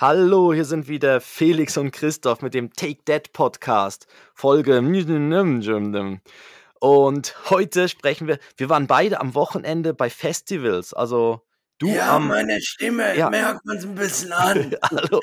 Hallo, 0.00 0.54
hier 0.54 0.64
sind 0.64 0.88
wieder 0.88 1.20
Felix 1.20 1.76
und 1.76 1.90
Christoph 1.90 2.40
mit 2.40 2.54
dem 2.54 2.72
Take 2.72 3.04
That 3.04 3.34
Podcast, 3.34 4.06
Folge. 4.32 4.78
Und 6.80 7.50
heute 7.50 7.86
sprechen 7.86 8.26
wir, 8.26 8.38
wir 8.56 8.70
waren 8.70 8.86
beide 8.86 9.20
am 9.20 9.34
Wochenende 9.34 9.92
bei 9.92 10.08
Festivals, 10.08 10.94
also 10.94 11.42
du 11.76 11.88
Ja, 11.88 12.16
am, 12.16 12.28
meine 12.28 12.62
Stimme 12.62 13.14
ja, 13.14 13.28
merkt 13.28 13.66
man's 13.66 13.84
'n 13.84 13.94
bisschen 13.94 14.32
an. 14.32 14.74
hallo. 14.90 15.20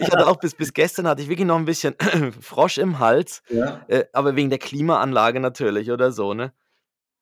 Ich 0.00 0.10
hatte 0.10 0.26
auch 0.26 0.40
bis, 0.40 0.56
bis 0.56 0.72
gestern 0.72 1.06
hatte 1.06 1.22
ich 1.22 1.28
wirklich 1.28 1.46
noch 1.46 1.58
ein 1.58 1.64
bisschen 1.64 1.94
Frosch 2.40 2.78
im 2.78 2.98
Hals, 2.98 3.44
Ja. 3.48 3.84
äh, 3.86 4.06
aber 4.12 4.34
wegen 4.34 4.50
der 4.50 4.58
Klimaanlage 4.58 5.38
natürlich 5.38 5.92
oder 5.92 6.10
so, 6.10 6.34
ne? 6.34 6.52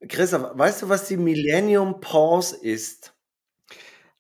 Christoph, 0.09 0.57
weißt 0.57 0.81
du, 0.81 0.89
was 0.89 1.07
die 1.07 1.19
Millennium 1.19 2.01
Pause 2.01 2.57
ist? 2.63 3.14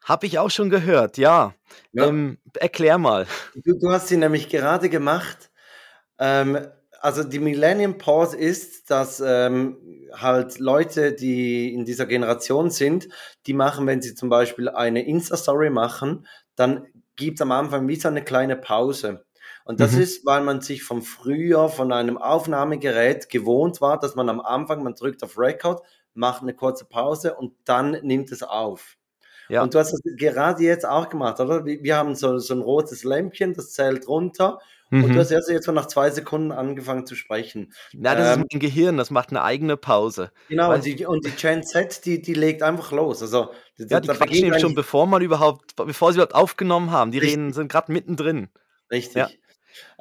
Habe 0.05 0.27
ich 0.27 0.39
auch 0.39 0.50
schon 0.50 0.68
gehört, 0.68 1.16
ja. 1.16 1.55
Ja. 1.95 2.09
Ähm, 2.09 2.39
erklär 2.61 2.98
mal. 2.98 3.26
Du 3.57 3.79
du 3.79 3.90
hast 3.93 4.08
sie 4.08 4.17
nämlich 4.17 4.49
gerade 4.49 4.89
gemacht. 4.89 5.50
Ähm, 6.18 6.58
also 7.00 7.25
die 7.25 7.39
Millennium 7.40 7.99
Pause 7.99 8.36
ist, 8.39 8.90
dass, 8.90 9.21
ähm, 9.25 9.79
halt 10.14 10.59
Leute, 10.61 11.12
die 11.14 11.75
in 11.75 11.85
dieser 11.85 12.07
Generation 12.07 12.71
sind, 12.71 13.09
die 13.46 13.54
machen, 13.54 13.86
wenn 13.86 14.03
sie 14.03 14.14
zum 14.14 14.29
Beispiel 14.31 14.68
eine 14.71 15.07
Insta-Story 15.07 15.71
machen, 15.71 16.26
dann 16.57 16.86
gibt's 17.17 17.43
am 17.43 17.53
Anfang 17.53 17.89
wie 17.89 17.96
so 17.96 18.11
'ne 18.11 18.25
kleine 18.25 18.57
Pause. 18.57 19.25
Und 19.64 19.81
das 19.81 19.96
Mhm. 19.96 19.98
ist, 19.98 20.26
weil 20.26 20.43
man 20.43 20.61
sich 20.62 20.82
vom 20.84 21.03
früher 21.03 21.68
von 21.71 21.93
einem 21.93 22.18
Aufnahmegerät 22.18 23.29
gewohnt 23.31 23.81
war, 23.81 23.98
dass 24.00 24.14
man 24.17 24.29
am 24.31 24.40
Anfang 24.40 24.82
man 24.84 24.95
drückt 24.95 25.23
auf 25.25 25.39
Record, 25.39 25.82
macht 26.14 26.43
'ne 26.45 26.54
kurze 26.54 26.86
Pause 26.86 27.34
und 27.36 27.54
dann 27.64 27.93
nimmt 28.03 28.32
es 28.32 28.43
auf. 28.43 28.96
Ja. 29.50 29.66
Und 29.66 29.75
du 29.75 29.79
hast 29.79 29.93
das 29.93 30.00
gerade 30.16 30.62
jetzt 30.64 30.86
auch 30.86 31.08
gemacht, 31.08 31.40
oder? 31.40 31.64
Wi 31.64 31.80
wir 31.82 31.96
haben 31.96 32.14
so 32.14 32.39
so 32.39 32.55
'n 32.55 32.62
rotes 32.62 33.05
Lämpchen, 33.05 33.55
das 33.55 33.72
zählt 33.72 34.08
runter 34.08 34.58
und 34.98 35.14
du 35.14 35.20
Mhm. 35.20 35.20
hast 35.20 35.31
erst 35.31 35.48
jetzt 35.51 35.67
so 35.67 35.73
nach 35.73 35.86
2 35.86 36.11
Sekunden 36.11 36.53
angefangen 36.53 37.06
zu 37.06 37.14
sprechen. 37.17 37.73
Na, 37.92 38.14
das 38.17 38.28
ist 38.28 38.36
Ähm 38.36 38.47
mein 38.51 38.59
Gehirn, 38.61 38.97
das 38.97 39.11
macht 39.11 39.31
'ne 39.33 39.42
eigene 39.42 39.77
Pause. 39.77 40.33
Genau, 40.51 40.75
und 40.75 40.84
die 40.84 41.06
und 41.06 41.25
die 41.25 41.34
Gen 41.34 41.62
Z, 41.62 42.05
die 42.05 42.20
die 42.20 42.34
legt 42.34 42.62
einfach 42.62 42.92
los. 42.92 43.23
Also, 43.23 43.53
d 43.78 43.86
Ja, 43.91 44.01
die 44.01 44.09
quatschen 44.09 44.47
nämlich 44.47 44.61
schon, 44.61 44.75
bevor 44.75 45.06
man 45.06 45.20
überhaupt 45.23 45.77
bevor 45.77 46.12
sie 46.12 46.17
überhaupt 46.17 46.34
aufgenommen 46.34 46.91
haben. 46.91 47.11
Die 47.12 47.19
reden 47.19 47.53
Richtig. 47.53 47.53
sind 47.53 47.70
grad 47.70 47.89
mittendrin. 47.91 48.48
Ja. 49.14 49.31
Richtig. 49.31 49.41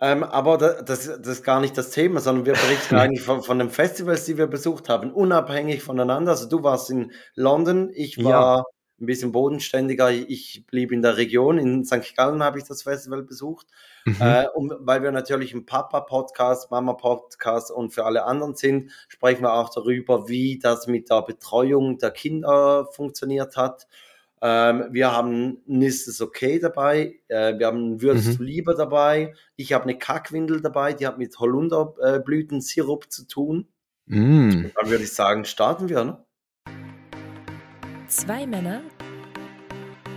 Ähm, 0.02 0.23
aber 0.23 0.57
da 0.57 0.81
das 0.83 1.05
das 1.07 1.28
ist 1.28 1.44
gar 1.44 1.61
nicht 1.61 1.78
das 1.78 1.91
Thema, 1.91 2.19
sondern 2.22 2.45
wir 2.45 2.57
berichten 2.57 2.95
eigentlich 2.97 3.23
von 3.23 3.44
von 3.44 3.59
den 3.59 3.69
Festivals, 3.72 4.25
die 4.25 4.38
wir 4.38 4.47
besucht 4.47 4.89
haben, 4.89 5.13
unabhängig 5.13 5.83
voneinander. 5.83 6.31
Also, 6.33 6.50
du 6.50 6.63
warst 6.63 6.89
in 6.91 7.11
London, 7.35 7.91
ich 7.94 8.17
Ja. 8.17 8.23
war 8.23 8.66
'n 8.99 9.05
bisschen 9.08 9.31
bodenständiger. 9.31 10.11
Ich 10.11 10.66
blieb 10.67 10.91
in 10.91 11.02
der 11.02 11.17
Region. 11.17 11.58
In 11.58 11.83
St. 11.86 12.16
Gallen 12.16 12.44
habe 12.44 12.59
ich 12.59 12.66
das 12.66 12.83
Festival 12.83 13.23
besucht. 13.23 13.67
Mhm. 14.05 14.16
Äh, 14.19 14.47
und 14.53 14.73
weil 14.81 15.03
wir 15.03 15.11
natürlich 15.11 15.53
'n 15.53 15.66
Papa-Podcast, 15.66 16.72
Mama-Podcast 16.72 17.72
und 17.72 17.94
für 17.94 18.05
alle 18.05 18.23
anderen 18.25 18.55
sind, 18.55 18.91
sprechen 19.08 19.44
wir 19.44 19.53
auch 19.53 19.69
darüber, 19.73 20.27
wie 20.30 20.59
das 20.59 20.88
mit 20.88 21.09
der 21.09 21.22
Betreuung 21.23 21.97
der 21.97 22.11
Kinder 22.11 22.88
funktioniert 22.94 23.58
hat. 23.58 23.88
Ähm, 24.41 24.88
wir 24.91 25.11
haben 25.13 25.63
'n 25.67 25.81
„Ist 26.09 26.22
okay“ 26.22 26.59
dabei, 26.59 27.19
äh, 27.30 27.57
wir 27.57 27.67
haben 27.67 28.02
„Würdest 28.02 28.33
Mhm. 28.33 28.38
du 28.38 28.44
lieber“ 28.44 28.75
dabei. 28.75 29.33
Ich 29.55 29.73
habe 29.73 29.88
'ne 29.88 29.97
Kackwindel 29.97 30.61
dabei, 30.61 30.94
die 30.94 31.07
hat 31.07 31.17
mit 31.17 31.38
Holunder 31.39 31.95
äh, 32.02 32.19
zu 33.09 33.25
tun. 33.28 33.67
Mm. 34.07 34.72
Dann 34.75 34.89
würde 34.89 35.03
ich 35.05 35.13
sagen, 35.13 35.45
starten 35.45 35.89
wir, 35.89 36.03
ne? 36.03 36.25
Zwei 38.16 38.45
Männer, 38.45 38.83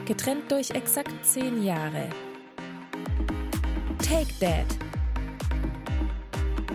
getrennt 0.05 0.53
durch 0.53 0.71
exakt 0.73 1.15
10 1.25 1.65
Jahre. 1.65 2.11
Take 4.07 4.29
That. 4.39 4.67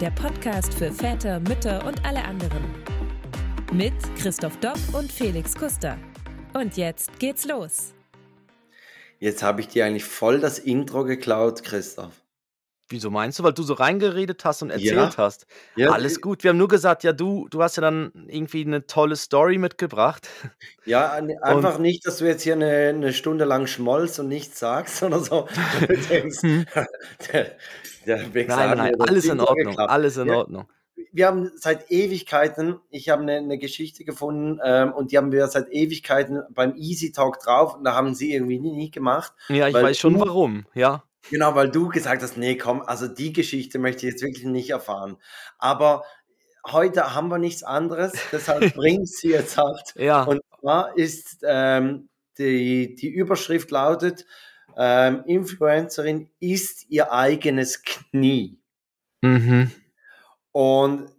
Der 0.01 0.09
Podcast 0.09 0.73
für 0.73 0.91
Väter, 0.91 1.39
Mütter 1.41 1.85
und 1.85 2.03
alle 2.03 2.23
anderen. 2.23 2.63
Mit 3.71 3.93
Christoph 4.17 4.57
Dopp 4.61 4.79
und 4.93 5.11
Felix 5.11 5.53
Kuster. 5.55 5.95
Und 6.53 6.75
jetzt 6.75 7.19
geht's 7.19 7.45
los. 7.45 7.93
Jetzt 9.19 9.43
habe 9.43 9.61
ich 9.61 9.67
dir 9.67 9.85
eigentlich 9.85 10.05
voll 10.05 10.39
das 10.39 10.57
Intro 10.57 11.03
geklaut, 11.03 11.63
Christoph. 11.63 12.20
Wieso 12.91 13.09
meinst 13.09 13.39
du? 13.39 13.43
Weil 13.43 13.53
du 13.53 13.63
so 13.63 13.73
reingeredet 13.73 14.43
hast 14.43 14.61
und 14.61 14.69
erzählt 14.69 15.17
Ja. 15.17 15.17
hast. 15.17 15.45
Ja, 15.75 15.87
Alles 15.87 16.19
äh 16.19 16.21
gut. 16.21 16.43
Wir 16.43 16.49
haben 16.49 16.57
nur 16.57 16.67
gesagt, 16.67 17.03
ja, 17.05 17.13
du 17.13 17.47
du 17.49 17.63
hast 17.63 17.77
ja 17.77 17.81
dann 17.81 18.11
irgendwie 18.27 18.65
'ne 18.65 18.85
tolle 18.85 19.15
Story 19.15 19.57
mitgebracht. 19.57 20.27
Ja, 20.87 21.11
ein 21.11 21.29
Und 21.45 21.71
einfach 21.71 21.77
nicht, 21.77 22.05
dass 22.07 22.17
du 22.17 22.25
jetzt 22.25 22.41
hier 22.41 22.55
'ne 22.55 22.91
'ne 22.93 23.13
Stunde 23.13 23.45
lang 23.45 23.67
schmollst 23.67 24.19
und 24.19 24.27
nichts 24.27 24.57
sagst 24.59 25.03
oder 25.03 25.19
so. 25.19 25.47
Du 25.87 25.95
denkst, 26.09 26.39
Mhm. 26.43 26.65
der 27.31 27.57
der 28.07 28.33
Wichser 28.33 28.67
Nein, 28.67 28.69
hat 28.69 28.79
nein, 28.79 28.91
mir 28.91 28.97
das 28.97 29.07
alles 29.07 29.29
in 29.29 29.39
Ordnung, 29.39 29.79
geklaut. 29.79 29.87
alles 29.87 30.17
in 30.17 30.29
Ja, 30.29 30.33
Ordnung. 30.33 30.67
wir 31.13 31.27
haben 31.27 31.51
seit 31.57 31.91
Ewigkeiten 31.91 32.79
ich 32.91 33.09
habe 33.09 33.23
'ne 33.25 33.41
'ne 33.41 33.57
Geschichte 33.59 34.05
gefunden, 34.05 34.59
ähm, 34.63 34.93
und 34.93 35.11
die 35.11 35.17
haben 35.17 35.31
wir 35.33 35.47
seit 35.47 35.69
Ewigkeiten 35.71 36.43
beim 36.51 36.75
Easy 36.77 37.11
Talk 37.13 37.39
drauf 37.41 37.75
und 37.75 37.83
da 37.85 37.95
haben 37.95 38.15
sie 38.15 38.33
irgendwie 38.33 38.59
nie 38.59 38.73
nie 38.73 38.91
gemacht, 38.91 39.33
Ja, 39.49 39.67
ich 39.67 39.81
weil 39.81 39.81
weiß 39.81 39.97
schon 39.97 40.19
du 40.19 40.19
warum, 40.19 40.65
ja. 40.73 41.03
Genau, 41.29 41.55
weil 41.55 41.69
du 41.71 41.89
gesagt 41.89 42.21
hast: 42.23 42.37
„Ne, 42.37 42.57
komm, 42.57 42.81
also 42.81 43.07
die 43.07 43.33
Geschichte 43.33 43.79
möchte 43.79 44.05
ich 44.07 44.13
jetzt 44.13 44.23
wirklich 44.23 44.45
nicht 44.45 44.69
erfahren.“ 44.71 45.17
Aber 45.59 46.03
heute 46.67 47.15
haben 47.15 47.29
wir 47.29 47.37
nichts 47.39 47.63
anderes, 47.63 48.29
deshalb 48.31 48.73
bringe 48.73 49.03
ich 49.03 49.11
sie 49.17 49.29
jetzt 49.31 49.57
halt. 49.57 49.95
Ja. 49.95 50.23
Und 50.23 50.41
zwar 50.59 50.97
ist, 50.97 51.39
ähm, 51.43 52.09
die 52.37 52.95
die 52.95 53.09
Überschrift 53.09 53.71
lautet, 53.71 54.25
ähm: 54.77 55.23
„Influencerin 55.27 56.29
isst 56.39 56.85
ihr 56.89 57.11
eigenes 57.13 57.83
Knie.“ 57.83 58.59
Mhm. 59.23 59.71
Und 60.51 61.11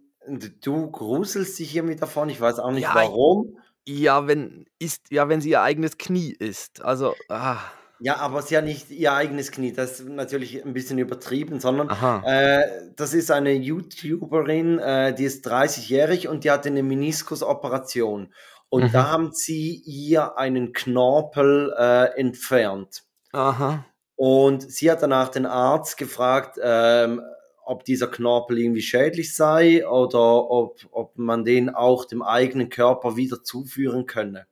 du 0.61 0.89
gruselst 0.91 1.59
dich 1.59 1.75
irgendwie 1.75 1.95
davon, 1.95 2.29
ich 2.29 2.39
weiß 2.39 2.59
auch 2.59 2.71
nicht 2.71 2.85
Ja, 2.85 2.93
warum. 2.93 3.57
ja, 3.87 4.27
wenn 4.27 4.65
isst 4.79 5.11
ja, 5.11 5.29
wenn 5.29 5.41
sie 5.41 5.51
ihr 5.51 5.61
eigenes 5.61 5.97
Knie 5.97 6.31
isst. 6.33 6.81
Also, 6.81 7.15
ah. 7.29 7.59
Ja, 8.05 8.17
aber 8.17 8.39
ist 8.39 8.51
ja 8.51 8.61
nicht 8.61 8.91
ihr 8.91 9.13
eigenes 9.13 9.49
Knie, 9.53 9.71
das 9.71 10.01
ist 10.01 10.09
natürlich 10.09 10.61
'n 10.65 10.73
bisschen 10.73 10.97
übertrieben, 10.97 11.61
sondern, 11.61 11.89
äh, 12.21 12.61
das 12.97 13.13
ist 13.13 13.31
eine 13.31 13.53
YouTuberin, 13.53 14.77
äh, 14.79 15.13
die 15.15 15.23
ist 15.23 15.43
30-jährig 15.45 16.27
und 16.27 16.43
die 16.43 16.51
hatte 16.51 16.69
'ne 16.69 16.83
Meniskusoperation. 16.83 18.33
Und 18.67 18.93
da 18.93 19.05
Mhm. 19.05 19.09
haben 19.09 19.31
sie 19.31 19.81
ihr 19.85 20.37
einen 20.37 20.73
Knorpel, 20.73 21.73
äh, 21.79 22.19
entfernt. 22.19 23.03
Aha. 23.33 23.85
Und 24.19 24.61
sie 24.71 24.91
hat 24.91 25.01
danach 25.01 25.29
den 25.29 25.45
Arzt 25.45 25.97
gefragt, 25.97 26.59
ähm, 26.61 27.21
ob 27.65 27.83
dieser 27.85 28.07
Knorpel 28.07 28.59
irgendwie 28.59 28.81
schädlich 28.81 29.35
sei 29.35 29.87
oder 29.87 30.49
ob 30.51 30.79
ob 30.91 31.17
man 31.17 31.45
den 31.45 31.69
auch 31.73 32.05
dem 32.05 32.21
eigenen 32.21 32.69
Körper 32.69 33.15
wieder 33.15 33.41
zuführen 33.43 34.05
könne. 34.05 34.45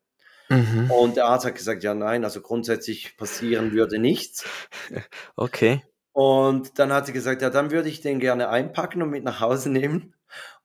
Mhm. 0.51 1.01
Und 1.03 1.17
der 1.17 1.25
Arzt 1.28 1.45
hat 1.45 1.56
gesagt: 1.56 1.84
„Ja, 1.84 1.94
nein, 1.95 2.23
also 2.25 2.41
grundsätzlich 2.41 3.17
passieren 3.17 3.72
würde 3.73 4.00
nichts.“ 4.00 4.45
Okay. 5.38 5.84
Und 6.16 6.78
dann 6.78 6.91
hat 6.91 7.06
sie 7.06 7.13
gesagt: 7.13 7.41
„Ja, 7.41 7.50
dann 7.50 7.72
würde 7.72 7.88
ich 7.89 8.01
den 8.01 8.19
gerne 8.19 8.50
einpacken 8.50 9.01
und 9.01 9.09
mit 9.09 9.23
nach 9.23 9.39
Hause 9.39 9.69
nehmen.“ 9.69 10.13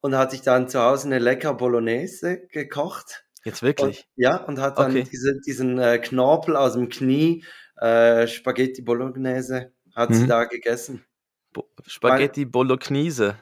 Und 0.01 0.17
hat 0.17 0.31
sich 0.33 0.43
dann 0.43 0.69
zu 0.69 0.81
Hause 0.83 1.09
'ne 1.09 1.19
lecker 1.19 1.55
Bolognese 1.55 2.47
gekocht. 2.49 3.25
Jetzt 3.45 3.63
Und 3.77 3.95
wirklich? 3.95 4.09
ja, 4.17 4.37
und 4.45 4.61
hat 4.61 4.81
dann 4.81 5.03
Okay. 5.03 5.09
diese 5.13 5.41
diesen, 5.47 5.79
äh, 5.79 5.99
Knorpel 5.99 6.57
aus'm 6.57 6.89
Knie, 6.89 7.45
äh, 7.77 8.27
Spaghetti 8.27 8.83
Bolognese 8.83 9.73
hat 9.95 10.15
sie 10.15 10.25
Mhm. 10.25 10.27
da 10.27 10.45
gegessen. 10.45 11.07
Bo 11.55 11.69
Spaghetti 11.87 12.45
Bolognese 12.45 13.37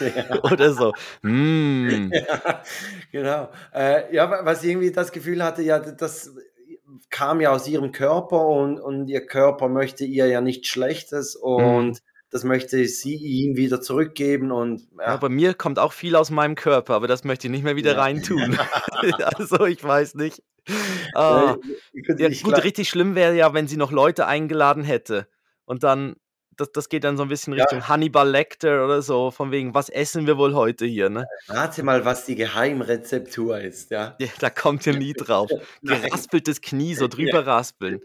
Ja. 0.00 0.42
oder 0.52 0.72
so. 0.72 0.92
Mm. 1.22 2.10
Ja, 2.12 2.62
genau. 3.12 3.48
Äh, 3.74 4.14
ja, 4.14 4.30
wa 4.30 4.44
weil 4.44 4.56
sie 4.56 4.70
irgendwie 4.70 4.92
das 4.92 5.12
Gefühl 5.12 5.42
hatte, 5.42 5.62
ja, 5.62 5.78
das 5.78 6.32
kam 7.10 7.40
ja 7.40 7.50
aus 7.52 7.66
ihrem 7.68 7.92
Körper 7.92 8.46
und 8.46 8.78
und 8.80 9.08
ihr 9.08 9.24
Körper 9.26 9.68
möchte 9.68 10.04
ihr 10.04 10.26
ja 10.26 10.40
nichts 10.40 10.68
Schlechtes 10.68 11.36
und 11.36 12.02
das 12.30 12.44
möchte 12.44 12.84
sie 12.86 13.14
ihm 13.14 13.56
wieder 13.56 13.80
zurückgeben 13.80 14.52
und 14.52 14.82
Ja, 14.98 15.06
ja. 15.12 15.16
bei 15.16 15.28
mir 15.30 15.54
kommt 15.54 15.78
auch 15.78 15.92
viel 15.94 16.14
aus 16.16 16.30
meinem 16.30 16.54
Körper, 16.56 16.94
aber 16.94 17.06
das 17.08 17.24
möchte 17.24 17.46
ich 17.46 17.50
nicht 17.50 17.64
mehr 17.64 17.76
wieder 17.76 17.92
Ja. 17.92 18.00
reintun. 18.00 18.58
Also, 19.38 19.64
ich 19.66 19.82
weiß 19.82 20.16
nicht. 20.16 20.42
Ah. 21.14 21.56
ich 21.92 22.06
Ja, 22.18 22.28
nicht 22.28 22.42
gut, 22.42 22.62
richtig 22.64 22.88
schlimm 22.88 23.14
wäre 23.14 23.34
ja, 23.34 23.54
wenn 23.54 23.68
sie 23.68 23.76
noch 23.76 23.92
Leute 23.92 24.26
eingeladen 24.26 24.82
hätte 24.84 25.26
und 25.64 25.82
dann 25.84 26.16
das 26.58 26.72
das 26.72 26.88
geht 26.90 27.04
dann 27.04 27.16
so 27.16 27.22
'n 27.24 27.28
bisschen 27.30 27.52
Ja. 27.56 27.64
Richtung 27.64 27.88
Hannibal 27.88 28.28
Lecter 28.30 28.84
oder 28.84 29.02
so, 29.02 29.30
von 29.30 29.50
wegen: 29.52 29.74
„Was 29.74 29.88
essen 29.90 30.26
wir 30.26 30.38
wohl 30.38 30.54
heute 30.54 30.86
hier“, 30.86 31.10
ne? 31.10 31.30
Rate 31.48 31.82
mal, 31.82 32.04
was 32.04 32.24
die 32.26 32.34
Geheimrezeptur 32.36 33.58
ist, 33.60 33.90
ja? 33.90 34.18
Ja, 34.20 34.26
da 34.40 34.50
kommt 34.50 34.84
ihr 34.86 34.94
nie 34.94 35.14
drauf. 35.14 35.52
Geraspeltes 35.84 36.60
Knie, 36.60 36.94
so 36.96 37.06
Ja. 37.20 37.34
drüber 37.34 37.46
raspeln. 37.46 38.00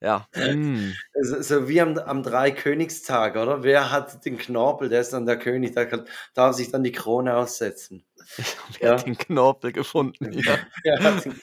Ja, 0.00 0.26
mm. 0.34 0.98
So 1.22 1.42
so 1.42 1.68
wie 1.68 1.80
am 1.80 1.98
am 1.98 2.22
Dreikönigstag, 2.22 3.36
oder? 3.36 3.62
Wer 3.64 3.90
hat 3.90 4.24
den 4.24 4.38
Knorpel? 4.38 4.88
Der 4.88 5.00
ist 5.00 5.12
dann 5.12 5.26
der 5.26 5.38
König, 5.38 5.72
der 5.74 5.86
kann 5.86 6.06
darf 6.34 6.54
sich 6.56 6.70
dann 6.70 6.84
die 6.84 6.92
Krone 6.92 7.36
aufsetzen. 7.36 8.04
Wer 8.80 8.90
Ja. 8.90 8.96
hat 8.96 9.06
den 9.06 9.16
Knorpel 9.18 9.72
gefunden, 9.72 10.32
ja. 10.46 10.58
Den 10.84 11.42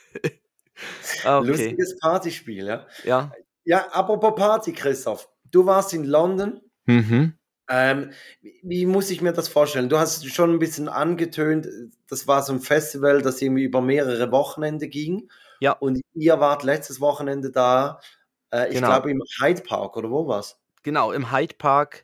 Ah, 1.23 1.39
okay. 1.39 1.77
Lustiges 1.77 1.97
Partyspiel, 1.99 2.67
ja? 2.67 2.87
Ja. 3.03 3.35
Ja, 3.65 3.87
apropos 3.91 4.35
Party, 4.35 4.73
Christoph. 4.73 5.29
Du 5.55 5.65
warst 5.65 5.93
in 5.93 6.03
London. 6.03 6.59
Mhm. 6.85 7.33
Ähm, 7.69 8.11
wie- 8.61 8.85
muss 8.85 9.09
ich 9.09 9.21
mir 9.21 9.31
das 9.31 9.47
vorstellen? 9.47 9.87
Du 9.87 9.97
hast 9.97 10.27
schon 10.27 10.51
ein 10.51 10.59
bisschen 10.59 10.89
angetönt, 10.89 11.67
das 12.09 12.27
war 12.27 12.43
so 12.43 12.51
ein 12.51 12.59
Festival, 12.59 13.21
das 13.21 13.41
irgendwie 13.41 13.63
über 13.63 13.79
mehrere 13.81 14.31
Wochenende 14.31 14.89
ging. 14.89 15.29
Ja. 15.61 15.71
Und 15.71 16.01
ihr 16.13 16.39
wart 16.41 16.63
letztes 16.63 16.99
Wochenende 16.99 17.51
da, 17.51 18.01
äh, 18.53 18.67
ich 18.67 18.75
Genau. 18.75 18.87
glaube 18.87 19.09
im 19.11 19.21
Hyde 19.41 19.61
Park 19.61 19.95
oder 19.95 20.11
wo 20.11 20.27
war's? 20.27 20.59
Genau, 20.83 21.13
im 21.13 21.31
Hyde 21.31 21.55
Park, 21.57 22.03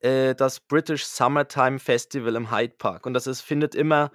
äh, 0.00 0.34
das 0.34 0.60
British 0.60 1.04
Summertime 1.06 1.78
Festival 1.78 2.36
im 2.36 2.54
Hyde 2.54 2.74
Park. 2.76 3.06
Und 3.06 3.14
das 3.14 3.26
ist, 3.26 3.40
findet 3.40 3.74
immer 3.74 4.10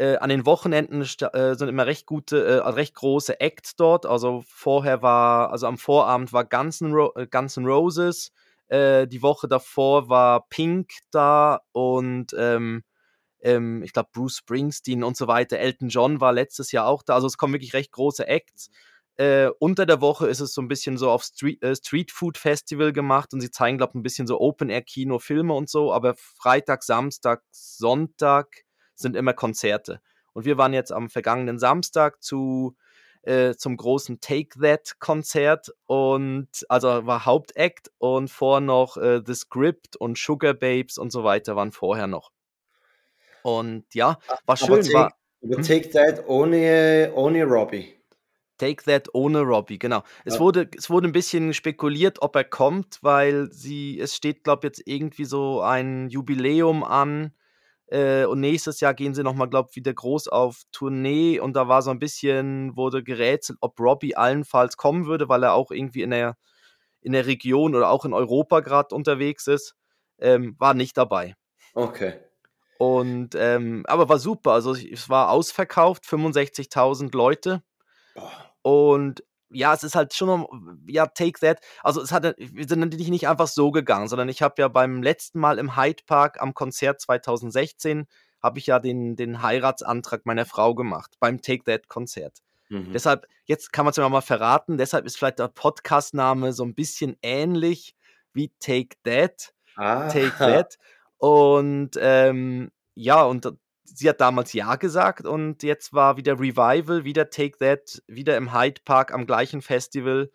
äh, 0.00 0.16
an 0.16 0.30
den 0.30 0.46
Wochenenden 0.46 1.02
äh, 1.02 1.54
sind 1.54 1.68
immer 1.68 1.84
recht 1.84 2.06
gute, 2.06 2.42
äh, 2.42 2.68
recht 2.70 2.94
große 2.94 3.38
Acts 3.38 3.76
dort. 3.76 4.06
Also 4.06 4.42
vorher 4.48 5.02
war, 5.02 5.50
also 5.50 5.66
am 5.66 5.76
Vorabend 5.76 6.32
war 6.32 6.44
Guns 6.44 6.80
N' 6.80 6.94
Ro 6.94 7.12
äh, 7.16 7.26
Guns 7.26 7.58
N' 7.58 7.66
Roses, 7.66 8.32
äh, 8.68 9.06
die 9.06 9.20
Woche 9.20 9.46
davor 9.46 10.08
war 10.08 10.48
Pink 10.48 10.92
da 11.10 11.60
und 11.72 12.34
ähm, 12.38 12.82
ähm, 13.42 13.82
ich 13.82 13.92
glaube 13.92 14.08
Bruce 14.12 14.38
Springsteen 14.38 15.04
und 15.04 15.18
so 15.18 15.28
weiter. 15.28 15.58
Elton 15.58 15.90
John 15.90 16.20
war 16.20 16.32
letztes 16.32 16.72
Jahr 16.72 16.86
auch 16.86 17.02
da. 17.02 17.14
Also 17.14 17.26
es 17.26 17.36
kommen 17.36 17.52
wirklich 17.52 17.74
recht 17.74 17.92
große 17.92 18.26
Acts. 18.26 18.70
Äh, 19.18 19.50
unter 19.58 19.84
der 19.84 20.00
Woche 20.00 20.28
ist 20.28 20.40
es 20.40 20.54
so 20.54 20.62
ein 20.62 20.68
bisschen 20.68 20.96
so 20.96 21.10
auf 21.10 21.24
Street, 21.24 21.62
äh, 21.62 21.76
Street 21.76 22.10
Food 22.10 22.38
Festival 22.38 22.94
gemacht 22.94 23.34
und 23.34 23.42
sie 23.42 23.50
zeigen, 23.50 23.76
glaube 23.76 23.90
ich, 23.90 23.96
ein 23.96 24.02
bisschen 24.02 24.26
so 24.26 24.40
Open-Air-Kino, 24.40 25.18
Filme 25.18 25.52
und 25.52 25.68
so, 25.68 25.92
aber 25.92 26.14
Freitag, 26.16 26.84
Samstag, 26.84 27.42
Sonntag 27.50 28.64
sind 29.00 29.16
immer 29.16 29.32
Konzerte. 29.32 30.00
Und 30.32 30.44
wir 30.44 30.58
waren 30.58 30.72
jetzt 30.72 30.92
am 30.92 31.10
vergangenen 31.10 31.58
Samstag 31.58 32.22
zu, 32.22 32.76
äh, 33.22 33.54
zum 33.54 33.76
großen 33.76 34.20
Take 34.20 34.60
That-Konzert 34.60 35.72
und 35.86 36.48
also 36.68 37.06
war 37.06 37.26
Hauptact 37.26 37.90
und 37.98 38.30
vor 38.30 38.60
noch 38.60 38.96
äh, 38.96 39.20
The 39.24 39.34
Script 39.34 39.96
und 39.96 40.16
Sugar 40.16 40.54
Babes 40.54 40.98
und 40.98 41.10
so 41.10 41.24
weiter 41.24 41.56
waren 41.56 41.72
vorher 41.72 42.06
noch. 42.06 42.30
Und 43.42 43.84
ja, 43.94 44.18
war 44.28 44.38
Aber 44.46 44.56
schön, 44.56 44.82
Take, 44.82 44.94
war 44.94 45.16
Hm? 45.42 45.62
Take 45.62 45.90
That 45.90 46.28
ohne, 46.28 47.12
ohne 47.14 47.44
Robbie. 47.44 47.94
Take 48.58 48.84
That 48.84 49.08
ohne 49.14 49.40
Robbie, 49.40 49.78
genau. 49.78 50.02
Es, 50.26 50.34
Ja. 50.34 50.40
wurde, 50.40 50.68
es 50.76 50.90
wurde 50.90 51.08
ein 51.08 51.12
bisschen 51.12 51.54
spekuliert, 51.54 52.20
ob 52.20 52.36
er 52.36 52.44
kommt, 52.44 52.98
weil 53.02 53.50
sie, 53.52 53.98
es 53.98 54.14
steht, 54.14 54.44
glaube 54.44 54.66
ich, 54.66 54.76
jetzt 54.76 54.82
irgendwie 54.86 55.24
so 55.24 55.62
ein 55.62 56.08
Jubiläum 56.10 56.84
an. 56.84 57.32
Äh, 57.90 58.24
und 58.24 58.40
nächstes 58.40 58.80
Jahr 58.80 58.94
gehen 58.94 59.14
sie 59.14 59.24
nochmal, 59.24 59.48
glaube 59.48 59.68
ich, 59.70 59.76
wieder 59.76 59.92
groß 59.92 60.28
auf 60.28 60.62
Tournee. 60.70 61.40
Und 61.40 61.54
da 61.54 61.66
war 61.66 61.82
so 61.82 61.90
ein 61.90 61.98
bisschen, 61.98 62.76
wurde 62.76 63.02
gerätselt, 63.02 63.58
ob 63.60 63.78
Robbie 63.80 64.16
allenfalls 64.16 64.76
kommen 64.76 65.06
würde, 65.06 65.28
weil 65.28 65.42
er 65.42 65.54
auch 65.54 65.72
irgendwie 65.72 66.02
in 66.02 66.10
der, 66.10 66.36
in 67.00 67.12
der 67.12 67.26
Region 67.26 67.74
oder 67.74 67.90
auch 67.90 68.04
in 68.04 68.12
Europa 68.12 68.60
gerade 68.60 68.94
unterwegs 68.94 69.48
ist. 69.48 69.74
Ähm, 70.18 70.54
war 70.58 70.74
nicht 70.74 70.96
dabei. 70.96 71.34
Okay. 71.74 72.14
Und, 72.78 73.34
ähm, 73.34 73.84
aber 73.88 74.08
war 74.08 74.18
super. 74.18 74.52
Also 74.52 74.74
es 74.74 75.08
war 75.08 75.30
ausverkauft, 75.30 76.04
65.000 76.04 77.14
Leute. 77.14 77.62
Boah. 78.14 78.30
Und 78.62 79.24
ja, 79.50 79.74
es 79.74 79.82
ist 79.82 79.94
halt 79.94 80.14
schon, 80.14 80.46
ja, 80.86 81.06
Take 81.06 81.40
That. 81.40 81.60
Also 81.82 82.00
es 82.00 82.12
hat, 82.12 82.34
wir 82.38 82.68
sind 82.68 82.80
natürlich 82.80 83.08
nicht 83.08 83.28
einfach 83.28 83.48
so 83.48 83.70
gegangen, 83.70 84.08
sondern 84.08 84.28
ich 84.28 84.42
habe 84.42 84.54
ja 84.58 84.68
beim 84.68 85.02
letzten 85.02 85.40
Mal 85.40 85.58
im 85.58 85.76
Hyde 85.76 86.02
Park 86.06 86.40
am 86.40 86.54
Konzert 86.54 87.00
2016 87.00 88.06
habe 88.42 88.58
ich 88.58 88.66
ja 88.66 88.78
den, 88.78 89.16
den 89.16 89.42
Heiratsantrag 89.42 90.24
meiner 90.24 90.46
Frau 90.46 90.74
gemacht 90.74 91.16
beim 91.20 91.42
Take 91.42 91.64
That 91.64 91.88
Konzert. 91.88 92.38
Mhm. 92.68 92.92
Deshalb, 92.92 93.26
jetzt 93.44 93.72
kann 93.72 93.84
man 93.84 93.90
es 93.90 93.98
mir 93.98 94.08
mal 94.08 94.20
verraten, 94.20 94.78
deshalb 94.78 95.04
ist 95.04 95.18
vielleicht 95.18 95.40
der 95.40 95.48
Podcast-Name 95.48 96.52
so 96.52 96.64
ein 96.64 96.74
bisschen 96.74 97.16
ähnlich 97.22 97.94
wie 98.32 98.52
Take 98.60 98.96
That. 99.04 99.52
Ah. 99.76 100.08
Take 100.08 100.32
That. 100.38 100.78
Und 101.18 101.90
ähm, 102.00 102.70
ja, 102.94 103.24
und 103.24 103.52
sie 103.84 104.08
hat 104.08 104.20
damals 104.20 104.52
Ja 104.52 104.76
gesagt 104.76 105.26
und 105.26 105.62
jetzt 105.62 105.92
war 105.92 106.16
wieder 106.16 106.38
Revival, 106.38 107.04
wieder 107.04 107.30
Take 107.30 107.58
That, 107.58 108.02
wieder 108.06 108.36
im 108.36 108.52
Hyde 108.54 108.80
Park 108.84 109.12
am 109.12 109.26
gleichen 109.26 109.62
Festival. 109.62 110.30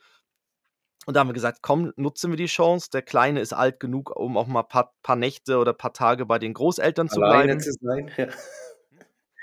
Und 1.06 1.14
da 1.16 1.20
haben 1.20 1.30
wir 1.30 1.34
gesagt, 1.34 1.60
komm, 1.62 1.94
nutzen 1.98 2.32
wir 2.32 2.38
die 2.38 2.48
Chance. 2.48 2.90
Der 2.92 3.04
Kleine 3.04 3.40
ist 3.40 3.54
alt 3.54 3.80
genug, 3.80 4.16
um 4.16 4.38
auch 4.38 4.48
mal 4.48 4.62
ein 4.62 4.68
paar, 4.68 4.94
paar 5.04 5.16
Nächte 5.16 5.60
oder 5.60 5.74
paar 5.74 5.94
Tage 5.94 6.26
bei 6.26 6.40
den 6.40 6.54
Großeltern 6.54 7.10
zu 7.10 7.22
Alleine 7.22 7.56
bleiben. 7.56 7.60
zu 7.62 7.72
sein. 7.80 8.12
Ja. 8.18 8.28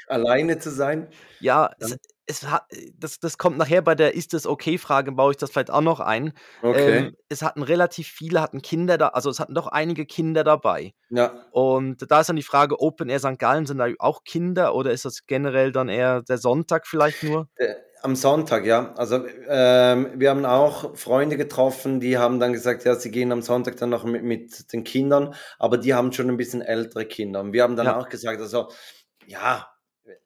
Alleine 0.09 0.59
zu 0.59 0.71
sein. 0.71 1.09
Ja, 1.41 1.71
Ja. 1.79 1.87
es, 1.87 1.97
es 2.33 2.51
hat, 2.51 2.65
das, 2.99 3.21
das 3.21 3.39
kommt 3.39 3.59
nachher 3.59 3.83
bei 3.83 3.95
der 3.95 4.15
Ist 4.15 4.35
es 4.35 4.47
okay-Frage, 4.47 5.13
baue 5.13 5.33
ich 5.33 5.37
das 5.37 5.51
vielleicht 5.51 5.71
auch 5.71 5.81
noch 5.81 6.01
ein. 6.01 6.33
Okay. 6.63 6.99
Ähm, 6.99 7.17
es 7.29 7.43
hatten 7.43 7.63
relativ 7.63 8.09
viele, 8.09 8.41
hatten 8.41 8.63
Kinder 8.63 8.99
da, 8.99 9.09
also 9.09 9.31
es 9.31 9.39
hatten 9.41 9.55
doch 9.55 9.67
einige 9.69 10.07
Kinder 10.07 10.45
dabei. 10.45 10.95
ja. 11.11 11.33
Und 11.53 12.11
da 12.11 12.21
ist 12.21 12.29
dann 12.29 12.37
die 12.37 12.43
Frage, 12.43 12.81
Open 12.81 13.09
Air 13.09 13.21
St. 13.21 13.39
Gallen, 13.39 13.67
sind 13.67 13.79
da 13.79 13.87
auch 13.99 14.25
Kinder 14.25 14.75
oder 14.75 14.91
ist 14.93 15.05
das 15.05 15.27
generell 15.27 15.71
dann 15.73 15.89
eher 15.89 16.23
der 16.23 16.39
Sonntag 16.39 16.87
vielleicht 16.87 17.23
nur? 17.23 17.49
Äh, 17.57 17.75
Am 18.03 18.17
Sonntag, 18.17 18.65
ja. 18.67 18.93
Also 18.95 19.25
ähm, 19.49 20.11
wir 20.17 20.31
haben 20.31 20.45
auch 20.45 20.97
Freunde 20.97 21.37
getroffen, 21.37 22.01
die 22.01 22.19
haben 22.19 22.41
dann 22.41 22.53
gesagt, 22.53 22.85
ja, 22.85 22.97
sie 22.97 23.11
gehen 23.13 23.31
am 23.31 23.43
Sonntag 23.43 23.77
dann 23.77 23.91
noch 23.91 24.05
mit, 24.05 24.25
mit 24.25 24.73
den 24.73 24.83
Kindern, 24.83 25.35
aber 25.59 25.79
die 25.79 25.95
haben 25.95 26.11
schon 26.13 26.29
ein 26.29 26.37
bisschen 26.37 26.63
ältere 26.63 27.05
Kinder. 27.07 27.41
Und 27.41 27.53
wir 27.53 27.63
haben 27.63 27.77
dann 27.77 27.87
Ja. 27.87 27.99
auch 28.01 28.09
gesagt, 28.09 28.41
also 28.41 28.69
ja, 29.27 29.69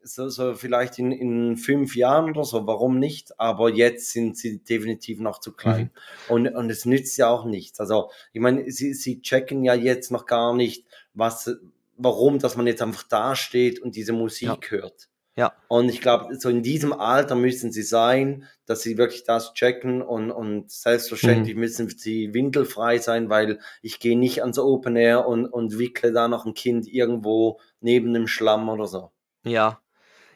so, 0.02 0.28
so 0.28 0.54
vielleicht 0.54 0.98
in, 0.98 1.12
in 1.12 1.56
fünf 1.56 1.96
Jahren 1.96 2.30
oder 2.30 2.44
so, 2.44 2.66
warum 2.66 2.98
nicht? 2.98 3.38
Aber 3.38 3.70
jetzt 3.70 4.12
sind 4.12 4.36
sie 4.36 4.58
definitiv 4.62 5.20
noch 5.20 5.40
zu 5.40 5.52
klein. 5.52 5.90
Und, 6.28 6.48
und 6.48 6.70
es 6.70 6.84
nützt 6.84 7.16
ja 7.18 7.28
auch 7.28 7.44
nichts. 7.44 7.80
Also 7.80 8.10
ich 8.32 8.40
meine, 8.40 8.70
sie, 8.70 8.94
sie 8.94 9.20
checken 9.20 9.64
ja 9.64 9.74
jetzt 9.74 10.10
noch 10.10 10.26
gar 10.26 10.54
nicht, 10.54 10.84
was, 11.14 11.50
warum, 11.96 12.38
dass 12.38 12.56
man 12.56 12.66
jetzt 12.66 12.82
einfach 12.82 13.04
da 13.04 13.34
steht 13.36 13.80
und 13.80 13.96
diese 13.96 14.12
Musik 14.12 14.70
hört. 14.70 15.08
Ja. 15.38 15.52
Und 15.68 15.90
ich 15.90 16.00
glaube, 16.00 16.34
so 16.38 16.48
in 16.48 16.62
diesem 16.62 16.94
Alter 16.94 17.34
müssen 17.34 17.70
sie 17.70 17.82
sein, 17.82 18.46
dass 18.64 18.80
sie 18.80 18.96
wirklich 18.96 19.24
das 19.24 19.52
checken 19.52 20.00
und, 20.00 20.30
und 20.30 20.70
selbstverständlich 20.70 21.54
Mhm. 21.54 21.60
müssen 21.60 21.88
sie 21.90 22.32
windelfrei 22.32 22.96
sein, 22.96 23.28
weil 23.28 23.58
ich 23.82 24.00
gehe 24.00 24.18
nicht 24.18 24.40
ans 24.40 24.58
Open 24.58 24.96
Air 24.96 25.26
und, 25.28 25.44
und 25.44 25.78
wickle 25.78 26.12
da 26.12 26.26
noch 26.28 26.46
ein 26.46 26.54
Kind 26.54 26.88
irgendwo 26.88 27.60
neben 27.82 28.14
dem 28.14 28.28
Schlamm 28.28 28.70
oder 28.70 28.86
so. 28.86 29.10
Ja. 29.46 29.80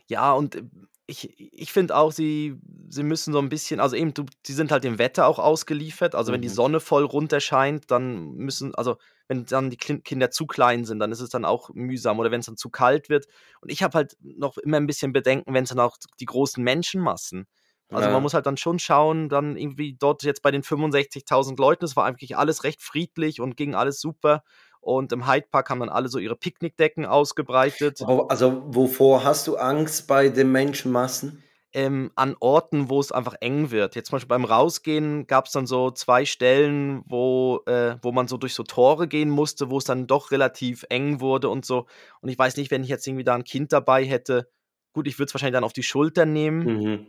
Ja, 0.09 0.33
und 0.33 0.57
äh, 0.57 0.65
ich, 1.07 1.39
ich 1.55 1.73
finde 1.73 1.97
auch, 1.97 2.12
sie, 2.12 2.57
sie 2.89 3.03
müssen 3.03 3.33
so 3.33 3.41
ein 3.41 3.49
bisschen, 3.51 3.81
also 3.81 3.97
eben, 3.97 4.15
du, 4.15 4.27
sie 4.47 4.55
sind 4.55 4.73
halt 4.73 4.85
dem 4.85 4.99
Wetter 4.99 5.27
auch 5.27 5.39
ausgeliefert. 5.41 6.15
Also 6.15 6.33
wenn 6.33 6.43
die 6.43 6.49
Mhm. 6.49 6.55
Sonne 6.55 6.81
voll 6.81 7.05
runterscheint, 7.05 7.90
dann 7.90 8.33
müssen, 8.35 8.75
also 8.76 8.99
wenn 9.29 9.47
dann 9.47 9.71
die 9.71 9.79
Klin- 9.79 10.02
Kinder 10.02 10.31
zu 10.31 10.47
klein 10.47 10.85
sind, 10.85 11.00
dann 11.00 11.12
ist 11.12 11.21
es 11.21 11.31
dann 11.31 11.45
auch 11.45 11.71
mühsam 11.75 12.19
oder 12.21 12.31
wenn 12.31 12.40
es 12.40 12.47
dann 12.47 12.57
zu 12.59 12.71
kalt 12.71 13.09
wird. 13.11 13.26
Und 13.61 13.71
ich 13.73 13.83
habe 13.83 13.95
halt 13.97 14.17
noch 14.23 14.59
immer 14.59 14.79
ein 14.79 14.87
bisschen 14.88 15.12
Bedenken, 15.12 15.55
wenn 15.55 15.64
es 15.64 15.71
dann 15.71 15.81
auch 15.81 15.99
die 16.21 16.26
großen 16.26 16.62
Menschenmassen. 16.64 17.47
Also 17.93 18.09
Ja. 18.09 18.14
man 18.14 18.23
muss 18.23 18.35
halt 18.35 18.47
dann 18.47 18.57
schon 18.57 18.79
schauen, 18.79 19.29
dann 19.29 19.57
irgendwie 19.57 19.95
dort 19.99 20.23
jetzt 20.23 20.43
bei 20.43 20.52
den 20.52 20.62
65.000 20.62 21.59
Leuten, 21.59 21.85
es 21.85 21.97
war 21.97 22.05
eigentlich 22.07 22.37
alles 22.37 22.64
recht 22.64 22.83
friedlich 22.83 23.40
und 23.40 23.57
ging 23.57 23.75
alles 23.75 24.00
super. 24.00 24.43
Und 24.81 25.13
im 25.13 25.27
Hyde 25.31 25.47
Park 25.51 25.71
haben 25.71 25.81
dann 25.81 25.89
alle 25.89 26.09
so 26.09 26.19
ihre 26.19 26.37
Picknickdecken 26.37 27.05
ausgebreitet. 27.07 28.03
Also 28.29 28.63
wovor 28.67 29.25
hast 29.25 29.47
du 29.47 29.57
Angst 29.57 30.07
bei 30.07 30.29
den 30.29 30.51
Menschenmassen? 30.53 31.43
ähm, 31.73 32.11
an 32.17 32.37
Orten, 32.41 32.91
wo 32.91 32.99
es 32.99 33.13
einfach 33.13 33.35
eng 33.41 33.71
wird. 33.71 33.95
Jetzt 33.95 34.09
zum 34.09 34.17
Beispiel 34.17 34.29
beim 34.29 34.45
Rausgehen 34.45 35.27
gab 35.27 35.47
es 35.47 35.53
dann 35.53 35.67
so 35.67 35.91
zwei 35.91 36.25
Stellen, 36.25 37.03
wo, 37.07 37.63
äh, 37.67 37.97
wo 38.03 38.13
man 38.13 38.27
so 38.27 38.37
durch 38.37 38.55
so 38.55 38.65
Tore 38.65 39.07
gehen 39.07 39.31
musste, 39.31 39.71
wo 39.71 39.79
es 39.79 39.85
dann 39.85 40.07
doch 40.07 40.33
relativ 40.33 40.85
eng 40.89 41.21
wurde 41.21 41.49
und 41.49 41.65
so. 41.65 41.87
Und 42.21 42.29
ich 42.29 42.39
weiß 42.39 42.57
nicht, 42.57 42.71
wenn 42.71 42.83
ich 42.83 42.89
jetzt 42.89 43.07
irgendwie 43.07 43.25
da 43.25 43.35
ein 43.35 43.45
Kind 43.45 43.73
dabei 43.73 44.05
hätte, 44.05 44.49
gut, 44.93 45.07
ich 45.07 45.19
würde 45.19 45.29
es 45.29 45.35
wahrscheinlich 45.35 45.55
dann 45.55 45.65
auf 45.65 45.73
die 45.73 45.85
Schultern 45.85 46.33
nehmen, 46.33 46.65
Mhm. 46.65 47.07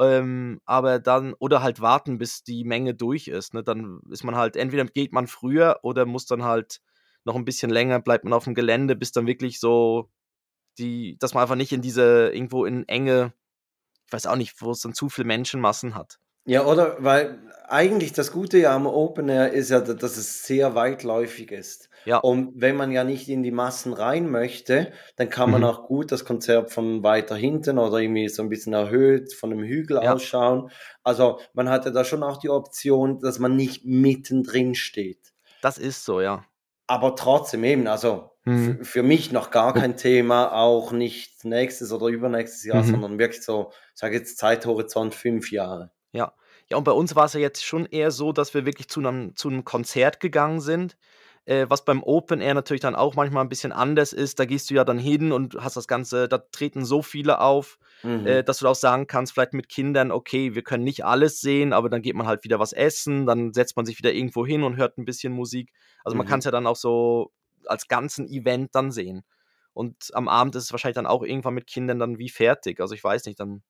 ähm, 0.00 0.60
aber 0.64 0.98
dann, 0.98 1.34
oder 1.34 1.62
halt 1.62 1.82
warten, 1.82 2.16
bis 2.16 2.42
die 2.42 2.64
Menge 2.64 2.94
durch 2.94 3.28
ist. 3.28 3.52
Ne? 3.52 3.62
Dann 3.62 4.00
ist 4.10 4.24
man 4.24 4.34
halt, 4.34 4.56
entweder 4.56 4.86
geht 4.86 5.12
man 5.12 5.26
früher 5.26 5.80
oder 5.82 6.06
muss 6.06 6.24
dann 6.24 6.42
halt 6.44 6.80
noch 7.24 7.34
ein 7.36 7.44
bisschen 7.44 7.70
länger, 7.70 8.00
bleibt 8.00 8.24
man 8.24 8.32
auf 8.32 8.44
dem 8.44 8.54
Gelände, 8.54 8.96
bis 8.96 9.12
dann 9.12 9.26
wirklich 9.26 9.60
so 9.60 10.10
die, 10.78 11.16
dass 11.18 11.34
man 11.34 11.42
einfach 11.42 11.56
nicht 11.56 11.72
in 11.72 11.82
diese, 11.82 12.30
irgendwo 12.32 12.64
in 12.64 12.86
enge, 12.88 13.32
ich 14.06 14.12
weiß 14.12 14.26
auch 14.26 14.36
nicht, 14.36 14.60
wo 14.60 14.70
es 14.70 14.80
dann 14.80 14.94
zu 14.94 15.08
viele 15.08 15.26
Menschenmassen 15.26 15.94
hat. 15.94 16.18
Ja, 16.46 16.64
oder? 16.64 16.96
Weil 17.00 17.38
eigentlich 17.68 18.14
das 18.14 18.32
Gute 18.32 18.56
ja 18.58 18.74
am 18.74 18.86
Open 18.86 19.28
Air 19.28 19.52
ist 19.52 19.68
ja, 19.70 19.80
dass 19.80 20.16
es 20.16 20.44
sehr 20.44 20.74
weitläufig 20.74 21.52
ist. 21.52 21.90
Ja. 22.06 22.16
Und 22.16 22.52
wenn 22.58 22.76
man 22.76 22.90
ja 22.92 23.04
nicht 23.04 23.28
in 23.28 23.42
die 23.42 23.50
Massen 23.50 23.92
rein 23.92 24.28
möchte, 24.30 24.90
dann 25.16 25.28
kann 25.28 25.50
man 25.50 25.60
Mhm. 25.60 25.66
auch 25.66 25.86
gut 25.86 26.10
das 26.10 26.24
Konzert 26.24 26.72
von 26.72 27.02
weiter 27.02 27.36
hinten 27.36 27.78
oder 27.78 27.98
irgendwie 27.98 28.28
so 28.30 28.42
ein 28.42 28.48
bisschen 28.48 28.72
erhöht 28.72 29.34
von 29.34 29.52
einem 29.52 29.62
Hügel 29.64 30.00
Ja. 30.02 30.14
ausschauen. 30.14 30.70
Also 31.04 31.38
man 31.52 31.68
hatte 31.68 31.92
da 31.92 32.04
schon 32.04 32.22
auch 32.22 32.38
die 32.38 32.48
Option, 32.48 33.20
dass 33.20 33.38
man 33.38 33.54
nicht 33.54 33.84
mittendrin 33.84 34.74
steht. 34.74 35.34
Das 35.60 35.76
ist 35.76 36.06
so, 36.06 36.22
ja. 36.22 36.46
Aber 36.90 37.14
trotzdem 37.14 37.62
eben, 37.62 37.86
also 37.86 38.32
Mhm. 38.46 38.80
für, 38.84 39.02
mich 39.04 39.30
noch 39.30 39.50
gar 39.52 39.74
kein 39.74 39.96
Thema, 39.96 40.52
auch 40.52 40.90
nicht 40.90 41.44
nächstes 41.44 41.92
oder 41.92 42.08
übernächstes 42.08 42.64
Jahr, 42.64 42.82
Mhm. 42.82 42.84
sondern 42.84 43.16
wirklich 43.18 43.44
so, 43.44 43.70
ich 43.94 44.00
sage 44.00 44.16
jetzt 44.16 44.38
Zeithorizont 44.38 45.14
fünf 45.14 45.52
Jahre. 45.52 45.92
Ja, 46.14 46.34
Ja, 46.68 46.76
und 46.76 46.84
bei 46.84 46.92
uns 46.92 47.14
war 47.16 47.24
es 47.26 47.32
ja 47.34 47.40
jetzt 47.40 47.64
schon 47.64 47.86
eher 47.86 48.10
so, 48.10 48.32
dass 48.32 48.54
wir 48.54 48.64
wirklich 48.66 48.88
zu 48.88 49.00
einem 49.00 49.34
zu 49.36 49.48
'nem 49.50 49.64
Konzert 49.64 50.20
gegangen 50.20 50.60
sind, 50.60 50.96
äh, 51.50 51.66
was 51.68 51.84
beim 51.84 52.02
Open 52.04 52.40
Air 52.40 52.54
natürlich 52.54 52.80
dann 52.82 52.94
auch 52.96 53.16
manchmal 53.16 53.44
'n 53.44 53.48
bisschen 53.50 53.72
anders 53.72 54.12
ist. 54.12 54.38
Da 54.40 54.44
gehst 54.46 54.70
du 54.70 54.74
ja 54.74 54.84
dann 54.84 54.98
hin 54.98 55.32
und 55.32 55.56
hast 55.56 55.76
das 55.76 55.88
Ganze 55.88 56.28
da 56.28 56.38
treten 56.38 56.84
so 56.84 57.02
viele 57.02 57.40
auf, 57.40 57.78
äh, 58.22 58.42
Mhm. 58.42 58.44
dass 58.44 58.58
du 58.60 58.68
auch 58.68 58.74
sagen 58.76 59.06
kannst, 59.08 59.32
vielleicht 59.34 59.54
mit 59.54 59.68
Kindern: 59.68 60.12
„Okay, 60.12 60.54
wir 60.54 60.62
können 60.62 60.84
nicht 60.84 61.04
alles 61.04 61.40
sehen“, 61.40 61.72
aber 61.72 61.90
dann 61.90 62.02
geht 62.02 62.14
man 62.16 62.26
halt 62.28 62.44
wieder 62.44 62.58
was 62.60 62.72
essen, 62.72 63.26
dann 63.26 63.52
setzt 63.54 63.76
man 63.76 63.86
sich 63.86 63.98
wieder 63.98 64.12
irgendwo 64.12 64.46
hin 64.46 64.62
und 64.64 64.76
hört 64.76 64.98
'n 64.98 65.04
bisschen 65.06 65.32
Musik. 65.32 65.72
Also, 66.04 66.16
man 66.16 66.24
Mhm. 66.24 66.26
kann's 66.26 66.44
ja 66.46 66.50
dann 66.52 66.66
auch 66.66 66.76
so 66.76 67.32
als 67.66 67.88
ganzen 67.88 68.28
Event 68.28 68.74
dann 68.74 68.90
sehen. 68.92 69.22
Und 69.74 70.10
am 70.14 70.28
Abend 70.28 70.54
ist 70.56 70.64
es 70.64 70.72
wahrscheinlich 70.72 70.96
dann 70.96 71.06
auch 71.06 71.22
irgendwann 71.22 71.54
mit 71.54 71.66
Kindern 71.66 71.98
dann 71.98 72.18
wie 72.18 72.28
fertig. 72.30 72.80
Also, 72.80 72.94
ich 72.94 73.04
weiß 73.04 73.26
nicht, 73.26 73.40
dann 73.40 73.62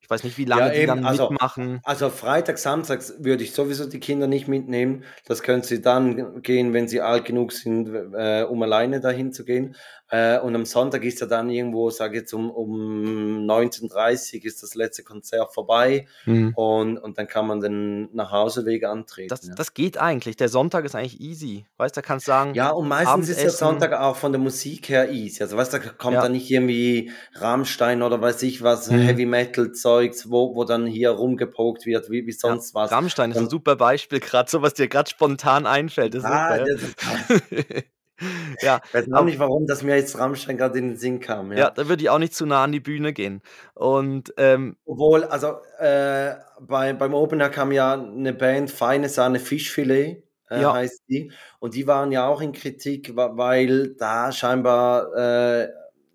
ich 0.00 0.10
weiß 0.10 0.24
nicht, 0.24 0.38
wie 0.38 0.44
Ja, 0.52 0.66
lange 0.66 0.70
die 0.72 0.82
eben, 0.82 0.86
dann 0.86 1.04
also 1.04 1.30
mitmachen. 1.30 1.82
also 1.82 2.10
freitags, 2.10 2.62
samstags 2.62 3.14
würde 3.24 3.44
ich 3.44 3.52
sowieso 3.54 3.86
die 3.88 4.00
Kinder 4.00 4.26
nicht 4.26 4.48
mitnehmen. 4.48 5.04
Das 5.26 5.42
können 5.42 5.62
sie 5.62 5.80
dann 5.82 6.42
gehen, 6.42 6.72
wenn 6.74 6.88
sie 6.88 7.00
alt 7.00 7.24
genug 7.24 7.52
sind, 7.52 7.88
äh, 8.14 8.42
um 8.44 8.62
alleine 8.62 9.00
dahin 9.00 9.32
zu 9.32 9.44
gehen. 9.44 9.76
Äh, 10.10 10.38
und 10.40 10.54
am 10.56 10.64
Sonntag 10.66 11.04
ist 11.04 11.20
ja 11.20 11.26
dann 11.26 11.50
irgendwo, 11.50 11.90
sage 11.90 12.16
ich 12.16 12.20
jetzt, 12.22 12.32
um 12.34 12.50
um 12.50 13.46
19:30 13.46 14.44
ist 14.44 14.62
das 14.62 14.74
letzte 14.74 15.04
Konzert 15.04 15.54
vorbei 15.54 16.06
Mhm. 16.26 16.56
und 16.56 16.98
und 16.98 17.18
dann 17.18 17.28
kann 17.28 17.46
man 17.46 17.60
den 17.60 18.14
Nachhauseweg 18.14 18.84
antreten, 18.84 19.30
Das 19.30 19.48
ja. 19.48 19.54
das 19.54 19.74
geht 19.74 19.96
eigentlich. 19.98 20.36
Der 20.36 20.48
Sonntag 20.48 20.84
ist 20.84 20.94
eigentlich 20.96 21.20
easy. 21.20 21.66
Weißt, 21.76 21.96
da 21.96 22.02
kannst 22.02 22.26
sagen, 22.26 22.58
Ja, 22.58 22.70
und 22.70 22.88
meistens 22.88 23.28
ist 23.28 23.44
der 23.44 23.52
Sonntag 23.52 23.92
auch 23.92 24.16
von 24.16 24.32
der 24.32 24.40
Musik 24.40 24.88
her 24.88 25.08
easy. 25.12 25.40
Also, 25.40 25.56
weißt 25.56 25.72
du, 25.74 25.78
da 25.78 25.88
kommt 25.90 26.20
Ja. 26.20 26.22
dann 26.24 26.32
nicht 26.32 26.50
irgendwie 26.50 27.12
Rammstein 27.34 28.02
oder 28.02 28.20
weiß 28.20 28.42
ich 28.42 28.60
was, 28.60 28.90
Mhm. 28.90 29.00
Heavy-Metal-Zeugs, 29.06 30.30
wo 30.30 30.56
wo 30.56 30.64
dann 30.64 30.84
hier 30.86 31.10
rumgepokt 31.10 31.86
wird 31.86 32.10
wie 32.10 32.26
wie 32.26 32.32
Ja, 32.44 32.56
sonst 32.56 32.74
was. 32.74 32.90
Rammstein 32.90 33.30
ist 33.32 33.40
'n 33.40 33.48
Und 33.48 33.50
super 33.50 33.76
Beispiel 33.76 34.20
grad, 34.20 34.48
so 34.48 34.62
was 34.62 34.74
dir 34.74 34.88
grad 34.88 35.08
spontan 35.10 35.66
einfällt, 35.66 36.14
ist 36.14 36.24
Ah, 36.24 36.26
super, 36.26 36.56
ja. 36.56 36.66
Ja, 38.62 38.80
Ich 38.92 38.94
weiß 38.94 39.12
auch 39.12 39.24
nicht, 39.24 39.38
warum 39.38 39.66
das 39.66 39.82
mir 39.82 39.96
jetzt 39.96 40.18
Rammstein 40.18 40.56
grad 40.58 40.76
in 40.76 40.88
den 40.88 40.96
Sinn 40.96 41.20
kam, 41.20 41.52
Ja, 41.56 41.68
ja. 41.68 41.70
da 41.70 41.88
würde 41.88 42.02
ich 42.02 42.10
auch 42.10 42.18
nicht 42.18 42.34
zu 42.34 42.46
nah 42.46 42.62
an 42.62 42.70
die 42.72 42.80
Bühne 42.80 43.12
gehen. 43.12 43.42
Und, 43.74 44.32
ähm 44.36 44.76
Obwohl, 44.86 45.24
also, 45.24 45.58
äh, 45.78 46.34
bei 46.60 46.92
beim 46.94 47.14
Open 47.14 47.40
Air 47.40 47.50
kam 47.50 47.70
ja 47.72 47.96
'ne 47.96 48.32
Band, 48.32 48.70
Feine 48.70 49.08
Sahne 49.08 49.38
Fischfilet, 49.38 50.24
äh, 50.48 50.54
Ja. 50.54 50.72
heißt 50.72 51.02
die. 51.08 51.32
Und 51.60 51.74
die 51.74 51.86
waren 51.86 52.12
ja 52.12 52.26
auch 52.26 52.40
in 52.40 52.52
Kritik, 52.52 53.12
weil 53.14 53.94
da 53.96 54.32
scheinbar, 54.32 55.14
äh, 55.14 55.68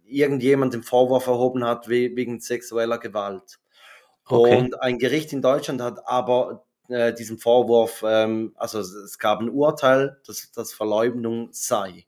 irgendjemand 0.08 0.74
den 0.74 0.84
Vorwurf 0.84 1.28
erhoben 1.28 1.64
hat 1.66 1.88
we 1.90 2.16
wegen 2.16 2.40
sexueller 2.40 2.98
Gewalt. 3.00 3.60
Okay. 4.32 4.66
Und 4.66 4.82
ein 4.84 5.00
Gericht 5.00 5.34
in 5.34 5.42
Deutschland 5.44 5.82
hat 5.82 6.08
aber, 6.08 6.65
äh, 6.90 7.14
diesen 7.14 7.38
Vorwurf, 7.40 8.04
ähm 8.08 8.54
also, 8.58 8.80
es 8.82 9.20
gab 9.20 9.42
'n 9.42 9.50
Urteil, 9.50 10.20
dass 10.28 10.52
das 10.54 10.74
Verleumdung 10.74 11.50
sei. 11.52 12.06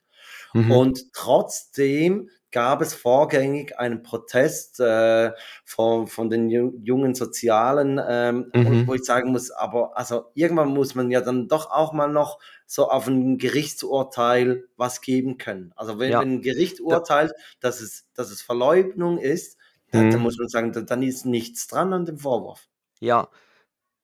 Mhm. 0.55 0.87
Und 0.87 1.13
trotzdem 1.13 2.29
gab 2.51 2.81
es 2.81 2.93
vorgängig 2.95 3.77
einen 3.79 4.03
Protest, 4.03 4.79
äh, 4.81 5.33
von 5.65 6.07
von 6.07 6.29
den 6.31 6.49
ju 6.49 6.73
jungen 6.83 7.15
Sozialen, 7.15 8.01
ähm, 8.07 8.53
wo 8.63 8.75
Mhm. 8.75 8.87
wo 8.87 8.95
ich 8.95 9.03
sagen 9.05 9.31
muss, 9.33 9.51
aber 9.51 9.97
also, 9.97 10.31
irgendwann 10.35 10.69
muss 10.69 10.95
man 10.95 11.11
ja 11.11 11.21
dann 11.21 11.47
doch 11.49 11.71
auch 11.71 11.93
mal 11.93 12.07
noch 12.09 12.39
so 12.67 12.89
auf 12.89 13.07
'n 13.07 13.37
Gerichtsurteil 13.39 14.65
was 14.77 15.01
geben 15.01 15.37
können. 15.39 15.73
Also, 15.77 15.99
wenn 15.99 16.17
Ja. 16.17 16.21
wenn 16.21 16.37
'n 16.39 16.41
Gericht 16.43 16.81
urteilt, 16.81 17.33
dass 17.61 17.81
es 17.81 18.07
dass 18.15 18.31
es 18.31 18.41
Verleugnung 18.43 19.19
ist, 19.19 19.57
dann 19.91 20.09
dann 20.09 20.21
Mhm. 20.21 20.23
muss 20.23 20.37
man 20.39 20.49
sagen, 20.49 20.73
da 20.73 20.81
dann 20.81 21.03
ist 21.03 21.25
nichts 21.25 21.67
dran 21.67 21.93
an 21.93 22.05
dem 22.05 22.19
Vorwurf. 22.19 22.67
Ja, 23.01 23.29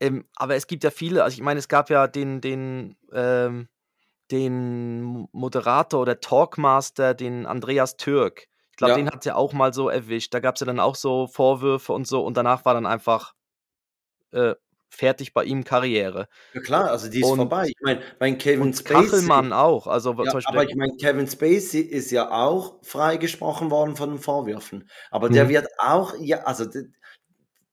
ähm, 0.03 0.25
aber 0.35 0.55
es 0.55 0.67
gibt 0.67 0.83
ja 0.83 0.91
viele 0.91 1.23
also, 1.23 1.35
ich 1.35 1.41
meine, 1.43 1.59
es 1.59 1.67
gab 1.67 1.89
ja 1.89 2.07
den 2.07 2.41
den, 2.41 2.97
ähm 3.13 3.69
den 4.31 5.27
Moderator 5.33 6.01
oder 6.01 6.19
Talkmaster, 6.21 7.13
den 7.13 7.45
Andreas 7.45 7.97
Türk. 7.97 8.47
Ich 8.71 8.77
glaube, 8.77 8.93
den 8.93 9.07
Ja. 9.07 9.11
hat's 9.11 9.25
ja 9.25 9.35
auch 9.35 9.53
mal 9.53 9.73
so 9.73 9.89
erwischt. 9.89 10.33
Da 10.33 10.39
gab's 10.39 10.61
ja 10.61 10.65
dann 10.65 10.79
auch 10.79 10.95
so 10.95 11.27
Vorwürfe 11.27 11.93
und 11.93 12.07
so 12.07 12.25
und 12.25 12.37
danach 12.37 12.65
war 12.65 12.73
dann 12.73 12.85
einfach 12.87 13.33
äh, 14.33 14.55
fertig 14.89 15.33
bei 15.33 15.43
ihm 15.45 15.63
Karriere. 15.63 16.27
Ja 16.53 16.61
klar, 16.61 16.91
also, 16.91 17.09
die 17.09 17.21
ist 17.21 17.31
Und 17.31 17.33
vorbei. 17.33 17.65
Ich 17.67 17.81
meine, 17.81 18.01
mein 18.19 18.37
Kevin 18.37 18.71
und 18.71 18.75
Spacey 18.75 19.43
Kachelmann 19.43 19.53
auch. 19.53 19.87
Also, 19.87 20.11
ja, 20.21 20.27
zum 20.27 20.37
Beispiel 20.39 20.53
aber 20.53 20.63
der 20.65 20.65
ich 20.65 20.75
meine, 20.75 20.93
Kevin 20.97 21.27
Spacey 21.27 21.81
ist 21.81 22.11
ja 22.11 22.31
auch 22.31 22.79
freigesprochen 22.83 23.71
worden 23.71 23.95
von 23.95 24.11
den 24.11 24.19
Vorwürfen. 24.19 24.89
Aber 25.11 25.29
der 25.29 25.49
Mhm. 25.49 25.49
wird 25.49 25.67
auch 25.79 26.13
ja, 26.19 26.39
also, 26.43 26.65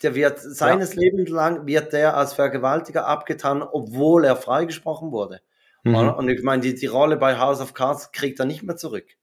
der 0.03 0.15
wird 0.15 0.41
Ja. 0.61 0.81
seines 0.81 0.95
Lebens 0.97 1.29
lang 1.31 1.67
wird 1.67 1.93
der 1.93 2.17
als 2.17 2.35
Vergewaltiger 2.35 3.07
abgetan, 3.07 3.63
obwohl 3.63 4.25
er 4.25 4.37
freigesprochen 4.37 5.13
wurde? 5.13 5.41
Mhm. 5.85 6.15
Und 6.17 6.29
ich 6.29 6.43
meine, 6.43 6.63
die 6.63 6.75
die 6.75 6.87
Rolle 6.87 7.17
bei 7.17 7.39
House 7.39 7.61
of 7.61 7.75
Cards 7.75 8.13
kriegt 8.13 8.39
er 8.41 8.47
nicht 8.47 8.63
mehr 8.63 8.77
zurück. 8.77 9.17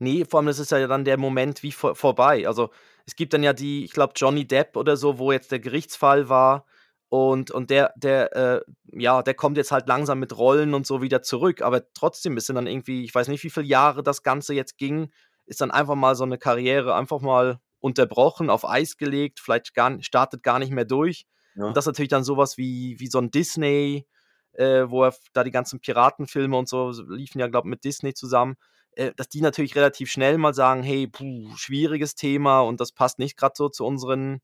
Ne, 0.00 0.24
vor 0.26 0.38
allem, 0.40 0.46
das 0.46 0.58
ist 0.58 0.70
ja 0.72 0.86
dann 0.86 1.04
der 1.06 1.16
Moment 1.16 1.62
wie 1.62 1.72
vor 1.72 1.94
vorbei. 1.96 2.46
Also, 2.46 2.70
es 3.06 3.16
gibt 3.16 3.32
dann 3.32 3.42
ja 3.42 3.52
die 3.54 3.84
ich 3.84 3.92
glaube, 3.92 4.12
Johnny 4.14 4.46
Depp 4.46 4.76
oder 4.76 4.96
so, 4.96 5.18
wo 5.18 5.32
jetzt 5.32 5.50
der 5.52 5.58
Gerichtsfall 5.60 6.28
war 6.28 6.66
und 7.08 7.50
und 7.50 7.70
der 7.70 7.92
der, 7.96 8.36
äh 8.36 8.60
ja, 8.92 9.22
der 9.22 9.32
kommt 9.34 9.56
jetzt 9.56 9.72
halt 9.72 9.88
langsam 9.88 10.18
mit 10.20 10.36
Rollen 10.36 10.74
und 10.74 10.86
so 10.86 11.00
wieder 11.00 11.22
zurück. 11.22 11.62
Aber 11.62 11.82
trotzdem, 11.94 12.38
sind 12.38 12.56
dann 12.56 12.66
irgendwie 12.66 13.04
ich 13.04 13.14
weiß 13.14 13.28
nicht, 13.28 13.42
wie 13.42 13.48
viele 13.50 13.66
Jahre 13.66 14.02
das 14.02 14.22
Ganze 14.22 14.52
jetzt 14.52 14.76
ging, 14.76 15.10
ist 15.46 15.62
dann 15.62 15.70
einfach 15.70 15.94
mal 15.94 16.14
so 16.14 16.26
'ne 16.26 16.36
Karriere 16.36 16.94
einfach 16.94 17.20
mal 17.22 17.58
unterbrochen, 17.80 18.50
auf 18.50 18.68
Eis 18.68 18.96
gelegt, 18.96 19.40
vielleicht 19.40 19.74
gar 19.74 20.02
startet 20.02 20.42
gar 20.42 20.58
nicht 20.58 20.72
mehr 20.72 20.84
durch. 20.84 21.26
Und 21.64 21.76
Ja. 21.76 21.76
das 21.76 21.84
ist 21.84 21.88
natürlich 21.88 22.08
dann 22.10 22.24
so 22.24 22.36
was 22.36 22.56
wie 22.58 22.96
wie 23.00 23.08
so 23.08 23.18
'n 23.18 23.30
Disney, 23.30 24.06
äh, 24.52 24.84
wo 24.88 25.04
er 25.04 25.14
da 25.32 25.44
die 25.44 25.50
ganzen 25.50 25.80
Piratenfilme 25.80 26.56
und 26.56 26.68
so 26.68 26.90
liefen 27.08 27.38
ja, 27.40 27.48
glaube 27.48 27.68
mit 27.68 27.84
Disney 27.84 28.14
zusammen, 28.14 28.56
äh, 28.92 29.12
dass 29.16 29.28
die 29.28 29.40
natürlich 29.40 29.76
relativ 29.76 30.10
schnell 30.10 30.38
mal 30.38 30.54
sagen: 30.54 30.82
„Hey, 30.82 31.06
puh, 31.08 31.56
schwieriges 31.56 32.14
Thema 32.14 32.60
und 32.60 32.80
das 32.80 32.92
passt 32.92 33.18
nicht 33.18 33.36
grad 33.36 33.56
so 33.56 33.68
zu 33.68 33.84
unseren 33.86 34.40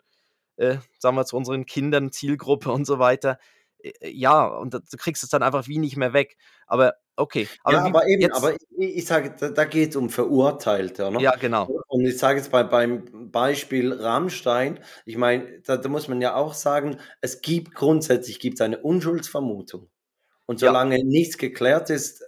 äh, 0.57 0.79
sagen 0.99 1.17
wir, 1.17 1.25
zu 1.27 1.37
unseren 1.37 1.67
Kindern, 1.67 2.13
Zielgruppe 2.13 2.71
und 2.73 2.85
so 2.87 2.99
weiter.“ 2.99 3.33
Äh, 3.33 3.37
ja, 4.03 4.47
und 4.47 4.75
du 4.75 4.81
kriegst 4.99 5.23
es 5.25 5.31
dann 5.31 5.43
einfach 5.43 5.67
wie 5.69 5.79
nicht 5.79 5.97
mehr 5.97 6.13
weg. 6.13 6.37
Aber 6.67 6.95
okay, 7.17 7.51
Ja, 7.69 7.79
aber 7.79 7.85
wie 7.85 7.95
aber 7.95 8.07
eben, 8.09 8.29
jetzt 8.29 8.53
aber 8.53 8.57
i 8.79 8.85
ich 8.99 9.07
sage, 9.07 9.35
da 9.39 9.51
da 9.51 9.65
geht's 9.65 9.97
um 9.97 10.11
Verurteilte, 10.11 11.07
oder? 11.09 11.25
Ja, 11.25 11.37
genau. 11.37 11.73
Und 11.89 12.05
ich 12.05 12.19
sage 12.19 12.39
jetzt 12.39 12.51
bei 12.51 12.63
beim 12.65 13.31
Beispiel 13.31 13.93
Rammstein, 13.93 14.81
ich 15.07 15.17
meine, 15.17 15.61
da 15.63 15.77
da 15.77 15.89
muss 15.89 16.09
man 16.09 16.21
ja 16.21 16.35
auch 16.35 16.55
sagen, 16.55 16.99
es 17.21 17.41
gibt 17.41 17.75
grundsätzlich 17.75 18.41
gibt's 18.41 18.61
eine 18.61 18.79
Unschuldsvermutung. 18.79 19.89
Und 20.47 20.61
Ja. 20.61 20.73
solange 20.73 21.05
nichts 21.05 21.39
geklärt 21.39 21.91
ist, 21.91 22.25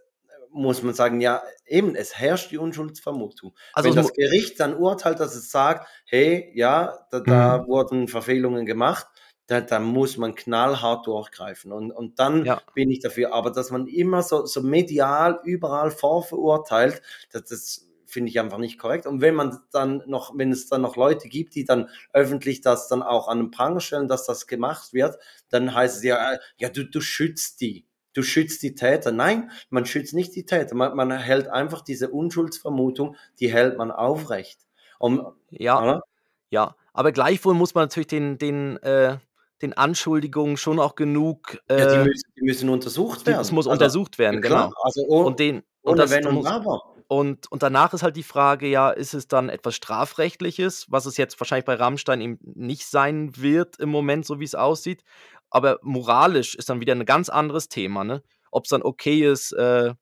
muss 0.51 0.83
man 0.83 0.95
sagen, 0.95 1.21
ja, 1.21 1.43
eben, 1.67 1.95
es 1.97 2.17
herrscht 2.19 2.51
die 2.53 2.59
Unschuldsvermutung. 2.59 3.57
Also, 3.75 3.91
Wenn 3.91 3.97
es 3.99 4.13
das 4.13 4.13
Gericht 4.13 4.61
dann 4.61 4.77
urteilt, 4.77 5.21
dass 5.21 5.35
es 5.37 5.51
sagt: 5.51 5.89
„Hey, 6.07 6.53
ja, 6.55 7.07
da 7.11 7.21
Mhm. 7.27 7.59
da 7.61 7.67
wurden 7.69 8.09
Verfehlungen 8.09 8.67
gemacht“, 8.67 9.07
da 9.47 9.61
da 9.61 9.79
muss 9.81 10.17
man 10.17 10.35
knallhart 10.35 11.07
durchgreifen. 11.07 11.73
Und 11.73 11.93
und 11.93 12.19
dann 12.19 12.47
Ja. 12.47 12.63
bin 12.75 12.91
ich 12.91 13.01
dafür. 13.01 13.33
Aber 13.35 13.51
dass 13.51 13.71
man 13.71 13.87
immer 13.87 14.23
so 14.23 14.47
so 14.47 14.63
medial 14.63 15.41
überall 15.45 15.91
vorverurteilt, 15.91 17.03
das 17.33 17.45
das 17.45 17.89
finde 18.07 18.31
ich 18.31 18.39
einfach 18.41 18.59
nicht 18.59 18.79
korrekt. 18.79 19.07
Und 19.07 19.21
wenn 19.21 19.35
man 19.35 19.59
dann 19.73 20.03
noch 20.07 20.33
wenn 20.37 20.53
es 20.53 20.69
dann 20.69 20.83
noch 20.83 20.97
Leute 20.97 21.29
gibt, 21.29 21.55
die 21.57 21.65
dann 21.65 21.89
öffentlich 22.13 22.61
das 22.61 22.89
dann 22.89 23.03
auch 23.03 23.29
an 23.29 23.39
den 23.39 23.51
Pranger 23.51 23.81
stellen, 23.81 24.09
dass 24.09 24.25
das 24.27 24.47
gemacht 24.47 24.93
wird, 24.93 25.17
dann 25.51 25.75
heißt 25.75 25.97
es 25.99 26.05
ja, 26.05 26.35
äh: 26.35 26.39
„Ja, 26.59 26.69
du 26.69 26.85
du 26.85 27.01
schützt 27.01 27.61
die. 27.61 27.87
Du 28.15 28.23
schützt 28.23 28.63
die 28.63 28.75
Täter.“ 28.77 29.11
Nein, 29.13 29.51
man 29.71 29.87
schützt 29.87 30.15
nicht 30.15 30.35
die 30.37 30.47
Täter. 30.47 30.75
Man 30.77 30.95
man 30.97 31.11
hält 31.13 31.49
einfach 31.49 31.81
diese 31.83 32.11
Unschuldsvermutung, 32.11 33.17
die 33.41 33.53
hält 33.53 33.77
man 33.79 33.91
aufrecht. 33.91 34.61
Um 34.99 35.35
Ja, 35.51 35.83
oder? 35.83 36.03
ja. 36.51 36.77
Aber 36.95 37.13
gleichwohl 37.13 37.55
muss 37.55 37.75
man 37.75 37.85
natürlich 37.85 38.09
den 38.09 38.39
den 38.39 38.77
äh, 38.83 39.19
den 39.63 39.73
Anschuldigungen 39.75 40.57
schon 40.57 40.81
auch 40.81 40.95
genug, 40.97 41.59
Ja, 41.77 41.87
die 41.87 41.99
äh 41.99 42.07
müssen 42.07 42.31
die 42.37 42.43
müssen 42.43 42.69
untersucht 42.69 43.27
es 43.27 43.51
werden. 43.51 43.53
muss 43.53 43.67
Also, 43.67 43.87
untersucht 43.87 44.19
ja 44.31 44.39
werden, 44.39 44.41
klar, 44.41 44.69
genau. 44.69 44.75
also 44.83 45.03
o 45.09 45.23
Und 45.23 45.39
den 45.41 45.63
und 45.83 45.99
das 45.99 46.19
Wenn 46.23 46.27
und 46.27 46.47
Aber. 46.47 46.81
und 47.09 47.51
und 47.53 47.63
danach 47.63 47.95
ist 47.95 48.03
halt 48.03 48.17
die 48.17 48.23
Frage, 48.25 48.67
ja, 48.69 48.91
ist 48.91 49.15
es 49.15 49.29
dann 49.29 49.49
etwas 49.51 49.77
Strafrechtliches, 49.77 50.87
was 50.91 51.07
es 51.07 51.17
jetzt 51.19 51.41
wahrscheinlich 51.41 51.67
bei 51.67 51.75
Rammstein 51.77 52.21
eben 52.23 52.39
nicht 52.55 52.87
sein 52.87 53.37
wird 53.37 53.79
im 53.79 53.91
Moment, 53.91 54.27
so 54.27 54.41
wie's 54.41 54.55
aussieht. 54.57 55.05
Aber 55.51 55.79
moralisch 55.83 56.55
ist 56.57 56.71
dann 56.71 56.81
wieder 56.81 56.95
'n 56.95 57.05
ganz 57.07 57.29
anderes 57.31 57.69
Thema, 57.69 58.05
ne? 58.05 58.23
Ob's 58.53 58.71
dann 58.71 58.83
okay 58.83 59.31
ist, 59.31 59.53
äh, 59.53 59.95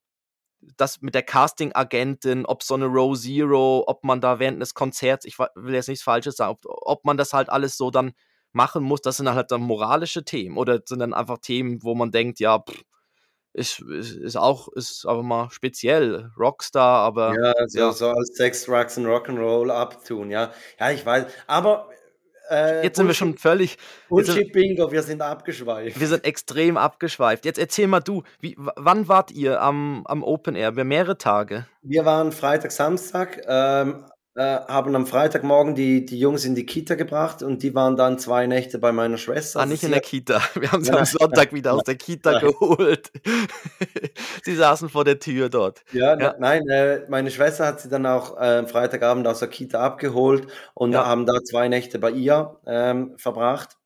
das 0.79 1.03
mit 1.03 1.15
der 1.15 1.23
Casting-Agentin, 1.25 2.47
ob 2.47 2.63
so 2.65 2.77
'ne 2.77 2.87
Row 2.87 3.19
Zero, 3.19 3.85
ob 3.89 4.05
man 4.05 4.21
da 4.23 4.39
während 4.41 4.63
des 4.63 4.75
Konzerts 4.75 5.25
ich 5.27 5.39
will 5.39 5.75
jetzt 5.75 5.89
nichts 5.89 6.05
Falsches 6.05 6.37
sagen, 6.37 6.53
ob 6.53 6.61
ob 6.67 7.05
man 7.07 7.17
das 7.19 7.33
halt 7.35 7.51
alles 7.51 7.77
so 7.79 7.91
dann 7.93 8.13
machen 8.55 8.83
muss, 8.85 9.01
das 9.03 9.17
sind 9.19 9.33
halt 9.35 9.51
dann 9.53 9.63
moralische 9.63 10.25
Themen 10.25 10.57
oder 10.59 10.81
sind 10.87 11.01
dann 11.01 11.15
einfach 11.15 11.39
Themen, 11.39 11.83
wo 11.83 11.95
man 11.95 12.11
denkt: 12.13 12.41
„Ja, 12.41 12.63
ist 13.55 13.81
ist 13.83 14.13
ist 14.17 14.37
auch 14.37 14.69
ist 14.69 15.07
einfach 15.07 15.23
mal 15.25 15.51
speziell, 15.51 16.31
Rockstar“, 16.39 17.01
aber 17.05 17.41
Ja, 17.43 17.53
so 17.69 17.79
ja. 17.79 17.93
so 17.93 18.09
als 18.11 18.35
Sex, 18.37 18.65
Drugs 18.65 18.99
and 18.99 19.07
Rock'n'Roll 19.07 19.71
abtun, 19.71 20.31
ja. 20.31 20.53
Ja, 20.79 20.91
ich 20.91 21.05
weiß. 21.07 21.27
Aber, 21.47 21.89
Äh, 22.51 22.83
Jetzt 22.85 22.97
sind 22.97 23.07
wir 23.07 23.15
schon 23.15 23.39
völlig 23.39 23.79
jetzt 24.15 24.27
sind 24.27 24.45
Bullshit-Bingo, 24.45 24.93
wir 24.93 25.03
sind 25.03 25.23
abgeschweift. 25.23 26.01
wir 26.01 26.07
sind 26.09 26.25
extrem 26.25 26.77
abgeschweift. 26.77 27.45
Jetzt 27.45 27.59
erzähl 27.59 27.87
mal 27.87 28.01
du, 28.01 28.23
wie 28.41 28.55
wann 28.59 29.09
wart 29.09 29.31
ihr 29.31 29.61
am 29.63 30.03
am 30.07 30.23
Open 30.23 30.55
Air? 30.57 30.71
Über 30.71 30.85
mehrere 30.85 31.19
Tage? 31.19 31.67
Wir 31.83 32.05
waren 32.05 32.31
Freitag, 32.33 32.71
Samstag, 32.73 33.43
ähm, 33.47 34.07
äh, 34.35 34.41
haben 34.67 34.95
am 34.97 35.07
Freitagmorgen 35.07 35.75
die 35.75 36.07
die 36.07 36.19
Jungs 36.19 36.45
in 36.45 36.55
die 36.55 36.65
Kita 36.65 36.95
gebracht 36.95 37.43
und 37.43 37.63
die 37.63 37.75
waren 37.75 37.97
dann 37.97 38.19
2 38.19 38.47
Nächte 38.47 38.79
bei 38.79 38.91
meiner 38.93 39.19
Schwester. 39.19 39.59
Ah, 39.59 39.63
Also 39.63 39.73
nicht 39.73 39.83
in 39.83 39.91
der 39.91 40.01
Kita. 40.01 40.41
Wir 40.55 40.73
haben 40.73 40.83
sie 40.83 40.91
nein, 40.91 41.01
am 41.01 41.05
Sonntag 41.05 41.53
wieder 41.53 41.75
aus 41.75 41.85
der 41.85 41.97
Kita 41.97 42.39
geholt. 42.41 43.13
Sie 44.45 44.55
saßen 44.55 44.89
vor 44.89 45.05
der 45.05 45.19
Tür 45.19 45.49
dort. 45.51 45.83
Ja, 45.93 46.17
ne 46.17 46.25
Ja, 46.25 46.35
nein, 46.39 46.67
äh, 46.69 47.03
meine 47.09 47.31
Schwester 47.31 47.67
hat 47.67 47.81
sie 47.81 47.89
dann 47.89 48.07
auch, 48.07 48.39
äh, 48.41 48.67
Freitagabend 48.67 49.27
aus 49.27 49.41
der 49.41 49.49
Kita 49.49 49.81
abgeholt 49.85 50.47
und 50.75 50.93
ja, 50.93 51.05
haben 51.07 51.27
da 51.27 51.35
2 51.45 51.69
Nächte 51.69 51.99
bei 51.99 52.11
ihr, 52.11 52.59
ähm, 52.67 53.15
verbracht. 53.19 53.77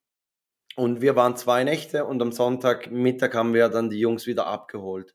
Und 0.76 1.00
wir 1.00 1.16
waren 1.16 1.36
2 1.36 1.64
Nächte 1.64 2.04
und 2.04 2.20
am 2.22 2.32
Sonntagmittag 2.32 3.34
haben 3.34 3.54
wir 3.54 3.68
dann 3.68 3.90
die 3.90 3.98
Jungs 3.98 4.26
wieder 4.26 4.46
abgeholt. 4.46 5.14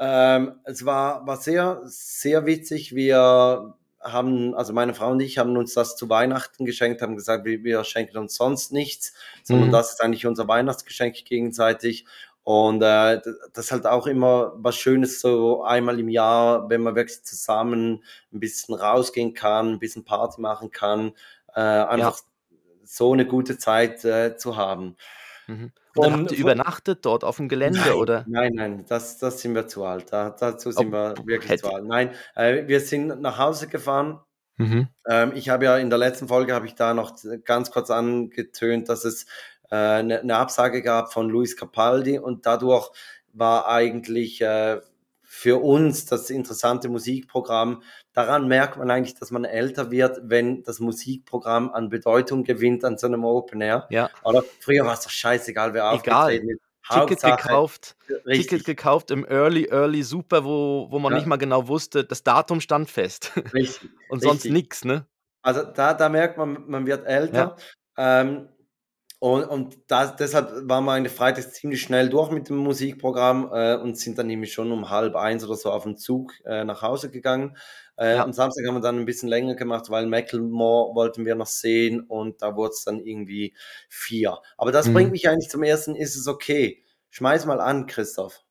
Ähm, 0.00 0.60
es 0.64 0.84
war 0.84 1.26
war 1.26 1.36
sehr, 1.36 1.82
sehr 1.84 2.46
witzig. 2.46 2.94
Wir 2.94 3.74
haben 4.12 4.54
also 4.54 4.72
meine 4.72 4.94
Frau 4.94 5.10
und 5.12 5.20
ich 5.20 5.38
haben 5.38 5.56
uns 5.56 5.74
das 5.74 5.96
zu 5.96 6.08
Weihnachten 6.10 6.64
geschenkt, 6.64 7.02
haben 7.02 7.16
gesagt, 7.16 7.44
wir 7.44 7.64
wir 7.64 7.84
schenken 7.84 8.16
uns 8.18 8.34
sonst 8.36 8.72
nichts, 8.72 9.12
sondern 9.42 9.70
mhm, 9.70 9.72
das 9.72 9.92
ist 9.92 10.02
eigentlich 10.02 10.26
unser 10.26 10.48
Weihnachtsgeschenk 10.48 11.16
gegenseitig. 11.24 12.06
Und, 12.44 12.80
äh, 12.82 13.20
das 13.54 13.66
ist 13.66 13.72
halt 13.72 13.86
auch 13.86 14.06
immer 14.06 14.52
was 14.56 14.76
Schönes, 14.76 15.20
so 15.20 15.64
einmal 15.64 15.98
im 15.98 16.08
Jahr, 16.08 16.70
wenn 16.70 16.82
man 16.82 16.94
wirklich 16.94 17.24
zusammen 17.24 18.04
'n 18.32 18.40
bisschen 18.40 18.74
rausgehen 18.74 19.34
kann, 19.34 19.74
'n 19.74 19.78
bisschen 19.80 20.04
Party 20.04 20.40
machen 20.40 20.70
kann, 20.70 21.12
äh, 21.54 21.60
einfach 21.60 22.14
ja, 22.14 22.16
so 22.84 23.14
'ne 23.14 23.26
gute 23.26 23.58
Zeit, 23.58 24.04
äh, 24.04 24.36
zu 24.36 24.56
haben. 24.56 24.96
Mhm. 25.46 25.72
Und 25.94 26.02
dann 26.04 26.12
habt 26.12 26.30
ihr 26.32 26.38
übernachtet 26.38 27.04
dort 27.04 27.24
auf'm 27.24 27.48
Gelände, 27.48 27.94
Nein, 27.94 27.96
oder? 27.96 28.28
nein, 28.28 28.52
nein, 28.54 28.84
das 28.86 29.18
das 29.18 29.40
sind 29.40 29.54
wir 29.54 29.66
zu 29.66 29.84
alt. 29.84 30.12
Da 30.12 30.30
dazu 30.30 30.70
Oh, 30.74 30.82
sind 30.82 30.92
wir 30.92 31.24
b 31.26 31.26
wirklich 31.26 31.56
zu 31.56 31.68
hätte 31.68 31.70
alt. 31.70 31.84
Nein, 31.84 32.14
äh, 32.36 32.66
wir 32.68 32.80
sind 32.80 33.20
nach 33.20 33.38
Hause 33.38 33.66
gefahren. 33.68 34.20
mhm, 34.58 34.86
Ähm, 35.08 35.32
ich 35.36 35.48
habe 35.50 35.66
ja 35.66 35.78
in 35.78 35.90
der 35.90 35.98
letzten 35.98 36.28
Folge 36.28 36.54
habe 36.54 36.66
ich 36.66 36.74
da 36.76 36.94
noch 36.94 37.16
ganz 37.44 37.70
kurz 37.72 37.90
angetönt, 37.90 38.88
dass 38.88 39.04
es, 39.04 39.26
äh, 39.70 40.02
'ne 40.02 40.22
'ne 40.24 40.36
Absage 40.36 40.82
gab 40.82 41.12
von 41.12 41.30
Luis 41.30 41.56
Capaldi 41.56 42.18
und 42.18 42.46
dadurch 42.46 42.90
war 43.32 43.68
eigentlich, 43.68 44.40
äh, 44.42 44.80
für 45.36 45.62
uns 45.62 46.06
das 46.06 46.30
interessante 46.30 46.88
Musikprogramm 46.88 47.82
daran 48.14 48.48
merkt 48.48 48.78
man 48.78 48.90
eigentlich, 48.90 49.14
dass 49.16 49.30
man 49.30 49.44
älter 49.44 49.90
wird, 49.90 50.18
wenn 50.22 50.62
das 50.62 50.80
Musikprogramm 50.80 51.70
an 51.70 51.90
Bedeutung 51.90 52.42
gewinnt 52.42 52.84
an 52.84 52.96
so 52.96 53.06
'nem 53.06 53.22
Open 53.24 53.60
Air, 53.60 53.86
ja. 53.90 54.08
oder? 54.24 54.42
Früher 54.60 54.86
war's 54.86 55.02
doch 55.02 55.10
scheißegal, 55.10 55.74
wer 55.74 55.92
Egal. 55.92 55.94
aufgetreten 55.94 56.50
ist. 56.50 56.60
Ticket 56.88 57.22
Hauptsache 57.22 57.42
gekauft 57.42 57.96
Ticket 58.30 58.64
gekauft 58.64 59.10
im 59.10 59.26
Early, 59.26 59.68
Early 59.70 60.02
Super, 60.04 60.44
wo 60.44 60.86
wo 60.90 60.98
man 61.00 61.12
nicht 61.12 61.24
ja, 61.24 61.28
mal 61.28 61.36
genau 61.36 61.68
wusste 61.68 62.04
das 62.04 62.22
Datum 62.22 62.60
stand 62.60 62.88
fest 62.88 63.32
richtig, 63.52 63.90
und 64.08 64.22
sonst 64.22 64.44
nix, 64.46 64.84
ne? 64.84 65.06
Also, 65.42 65.64
da 65.64 65.94
da 65.94 66.08
merkt 66.08 66.38
man, 66.38 66.64
man 66.66 66.86
wird 66.86 67.04
Ja, 67.04 67.10
älter. 67.10 67.56
Ähm, 67.98 68.48
und 69.34 69.44
und 69.44 69.78
da 69.88 70.06
deshalb 70.06 70.68
waren 70.68 70.84
wir 70.84 70.92
eigentlich 70.92 71.12
freitags 71.12 71.52
ziemlich 71.52 71.80
schnell 71.82 72.08
durch 72.08 72.30
mit 72.30 72.48
dem 72.48 72.56
Musikprogramm, 72.58 73.50
äh, 73.52 73.76
und 73.76 73.98
sind 73.98 74.18
dann 74.18 74.26
nämlich 74.28 74.52
schon 74.52 74.70
um 74.72 74.88
12:30 74.88 75.44
oder 75.48 75.56
so 75.56 75.70
auf'm 75.72 75.96
Zug, 75.96 76.32
äh, 76.44 76.64
nach 76.64 76.82
Hause 76.82 77.10
gegangen. 77.10 77.56
Äh, 77.96 78.16
ja, 78.16 78.24
am 78.24 78.32
Samstag 78.32 78.66
haben 78.66 78.74
wir 78.76 78.80
dann 78.80 78.98
'n 78.98 79.04
bisschen 79.06 79.28
länger 79.28 79.54
gemacht, 79.54 79.90
weil 79.90 80.06
Macklemore 80.06 80.94
wollten 80.94 81.24
wir 81.24 81.34
noch 81.34 81.46
sehen 81.46 82.00
und 82.02 82.42
da 82.42 82.56
wurd's 82.56 82.84
dann 82.84 83.00
irgendwie 83.00 83.54
4. 83.88 84.38
Aber 84.58 84.72
das 84.72 84.92
bringt 84.92 85.06
mhm. 85.06 85.12
mich 85.12 85.28
eigentlich 85.28 85.48
zum 85.50 85.62
ersten 85.62 85.96
„Ist 85.96 86.16
es 86.16 86.28
okay?“ 86.28 86.82
Schmeiß 87.10 87.46
mal 87.46 87.60
an, 87.60 87.86
Christoph. 87.86 88.42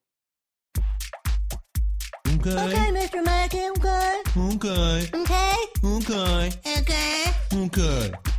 Okay, 2.40 2.52
Okay, 2.58 2.92
Mr. 2.92 3.22
Mackey, 3.24 3.70
okay. 3.70 4.22
okay, 4.36 5.12
Okay. 5.14 5.54
okay, 5.84 6.50
Okay. 6.66 7.34
okay. 7.66 8.35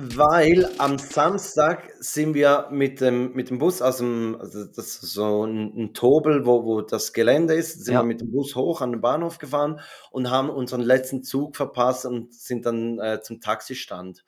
Weil 0.00 0.76
am 0.78 0.96
Samstag 0.96 1.92
sind 1.98 2.32
wir 2.34 2.68
mit 2.70 3.00
dem 3.00 3.32
mit 3.34 3.50
dem 3.50 3.58
Bus 3.58 3.82
aus'm 3.82 4.36
also, 4.38 4.64
das 4.64 5.02
ist 5.02 5.12
so 5.12 5.42
'n 5.44 5.72
'n 5.76 5.92
Tobel, 5.92 6.46
wo 6.46 6.64
wo 6.64 6.82
das 6.82 7.12
Gelände 7.12 7.54
ist, 7.54 7.84
sind 7.84 7.96
wir 7.96 8.04
Ja, 8.04 8.04
mit 8.04 8.20
dem 8.20 8.30
Bus 8.30 8.54
hoch 8.54 8.80
an 8.80 8.92
den 8.92 9.00
Bahnhof 9.00 9.38
gefahren 9.38 9.80
und 10.12 10.30
haben 10.30 10.50
unseren 10.50 10.82
letzten 10.82 11.24
Zug 11.24 11.56
verpasst 11.56 12.06
und 12.06 12.32
sind 12.32 12.64
dann, 12.64 13.00
äh, 13.00 13.20
zum 13.22 13.40
Taxistand. 13.40 14.24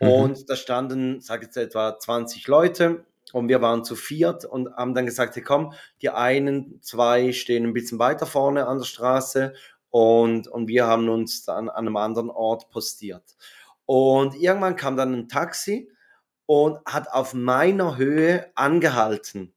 mhm, 0.00 0.32
Und 0.32 0.48
da 0.48 0.56
standen, 0.56 1.20
sage 1.20 1.44
jetzt 1.44 1.58
etwa 1.58 1.98
20 1.98 2.46
Leute 2.48 3.04
und 3.34 3.48
wir 3.48 3.60
waren 3.60 3.84
zu 3.84 3.96
viert 3.96 4.46
und 4.46 4.74
haben 4.76 4.94
dann 4.94 5.04
gesagt: 5.06 5.36
„Hey, 5.36 5.42
komm, 5.42 5.74
die 6.00 6.08
einen 6.10 6.80
2 6.82 7.32
stehen 7.32 7.66
'n 7.66 7.74
bisschen 7.74 7.98
weiter 7.98 8.24
vorne 8.26 8.66
an 8.66 8.78
der 8.78 8.86
Straße 8.86 9.52
und 9.90 10.48
und 10.48 10.68
wir 10.68 10.86
haben 10.86 11.10
uns 11.10 11.44
dann 11.44 11.68
an 11.68 11.84
'nem 11.84 11.96
anderen 11.98 12.30
Ort 12.30 12.70
postiert.“ 12.70 13.24
Und 13.92 14.34
irgendwann 14.36 14.76
kam 14.76 14.96
dann 14.96 15.12
'n 15.14 15.28
Taxi 15.28 15.90
und 16.46 16.78
hat 16.86 17.08
auf 17.12 17.34
meiner 17.34 17.96
Höhe 17.98 18.50
angehalten. 18.56 19.54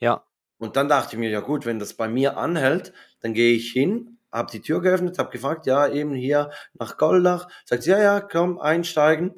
ja, 0.00 0.24
Und 0.58 0.76
dann 0.76 0.88
dachte 0.88 1.16
ich 1.16 1.18
mir: 1.20 1.30
„Ja 1.30 1.40
gut, 1.40 1.66
wenn 1.66 1.78
das 1.78 1.94
bei 1.94 2.08
mir 2.08 2.36
anhält, 2.36 2.92
dann 3.20 3.34
gehe 3.34 3.54
ich 3.54 3.72
hin“, 3.72 4.18
habe 4.32 4.50
die 4.52 4.60
Tür 4.62 4.80
geöffnet, 4.82 5.18
habe 5.18 5.30
gefragt: 5.30 5.66
„Ja, 5.66 5.88
eben 5.88 6.14
hier 6.14 6.50
nach 6.74 6.96
Goldach?“ 6.98 7.48
Sagt 7.64 7.82
sie: 7.84 7.90
„Ja, 7.90 7.98
ja, 8.00 8.20
komm, 8.20 8.58
einsteigen.“ 8.58 9.34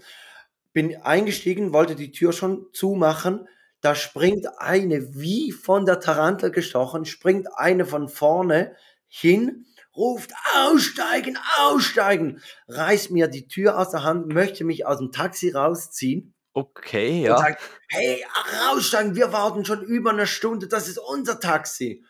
Bin 0.72 0.96
eingestiegen, 1.02 1.72
wollte 1.74 1.96
die 1.96 2.12
Tür 2.12 2.32
schon 2.32 2.66
zumachen. 2.72 3.48
Da 3.82 3.94
springt 3.94 4.46
eine 4.58 5.14
wie 5.16 5.52
von 5.52 5.86
der 5.86 6.00
Tarantel 6.00 6.50
gestochen, 6.52 7.04
springt 7.04 7.48
eine 7.56 7.86
von 7.86 8.08
vorne 8.08 8.76
hin, 9.08 9.66
ruft: 9.98 10.32
„Aussteigen, 10.56 11.38
aussteigen!“ 11.58 12.42
Reißt 12.68 13.10
mir 13.12 13.28
die 13.28 13.48
Tür 13.48 13.78
aus 13.78 13.90
der 13.92 14.04
Hand, 14.04 14.28
möchte 14.28 14.64
mich 14.64 14.86
aus'm 14.88 15.12
Taxi 15.12 15.50
rausziehen 15.52 16.34
okay, 16.54 17.22
und 17.26 17.36
ja, 17.36 17.38
sagt: 17.38 17.62
„Hey, 17.88 18.24
raussteigen, 18.70 19.14
wir 19.16 19.32
warten 19.32 19.64
schon 19.64 19.82
über 19.82 20.12
'ne 20.12 20.26
Stunde, 20.26 20.68
das 20.68 20.88
ist 20.88 20.98
unser 20.98 21.40
Taxi.“ 21.40 22.04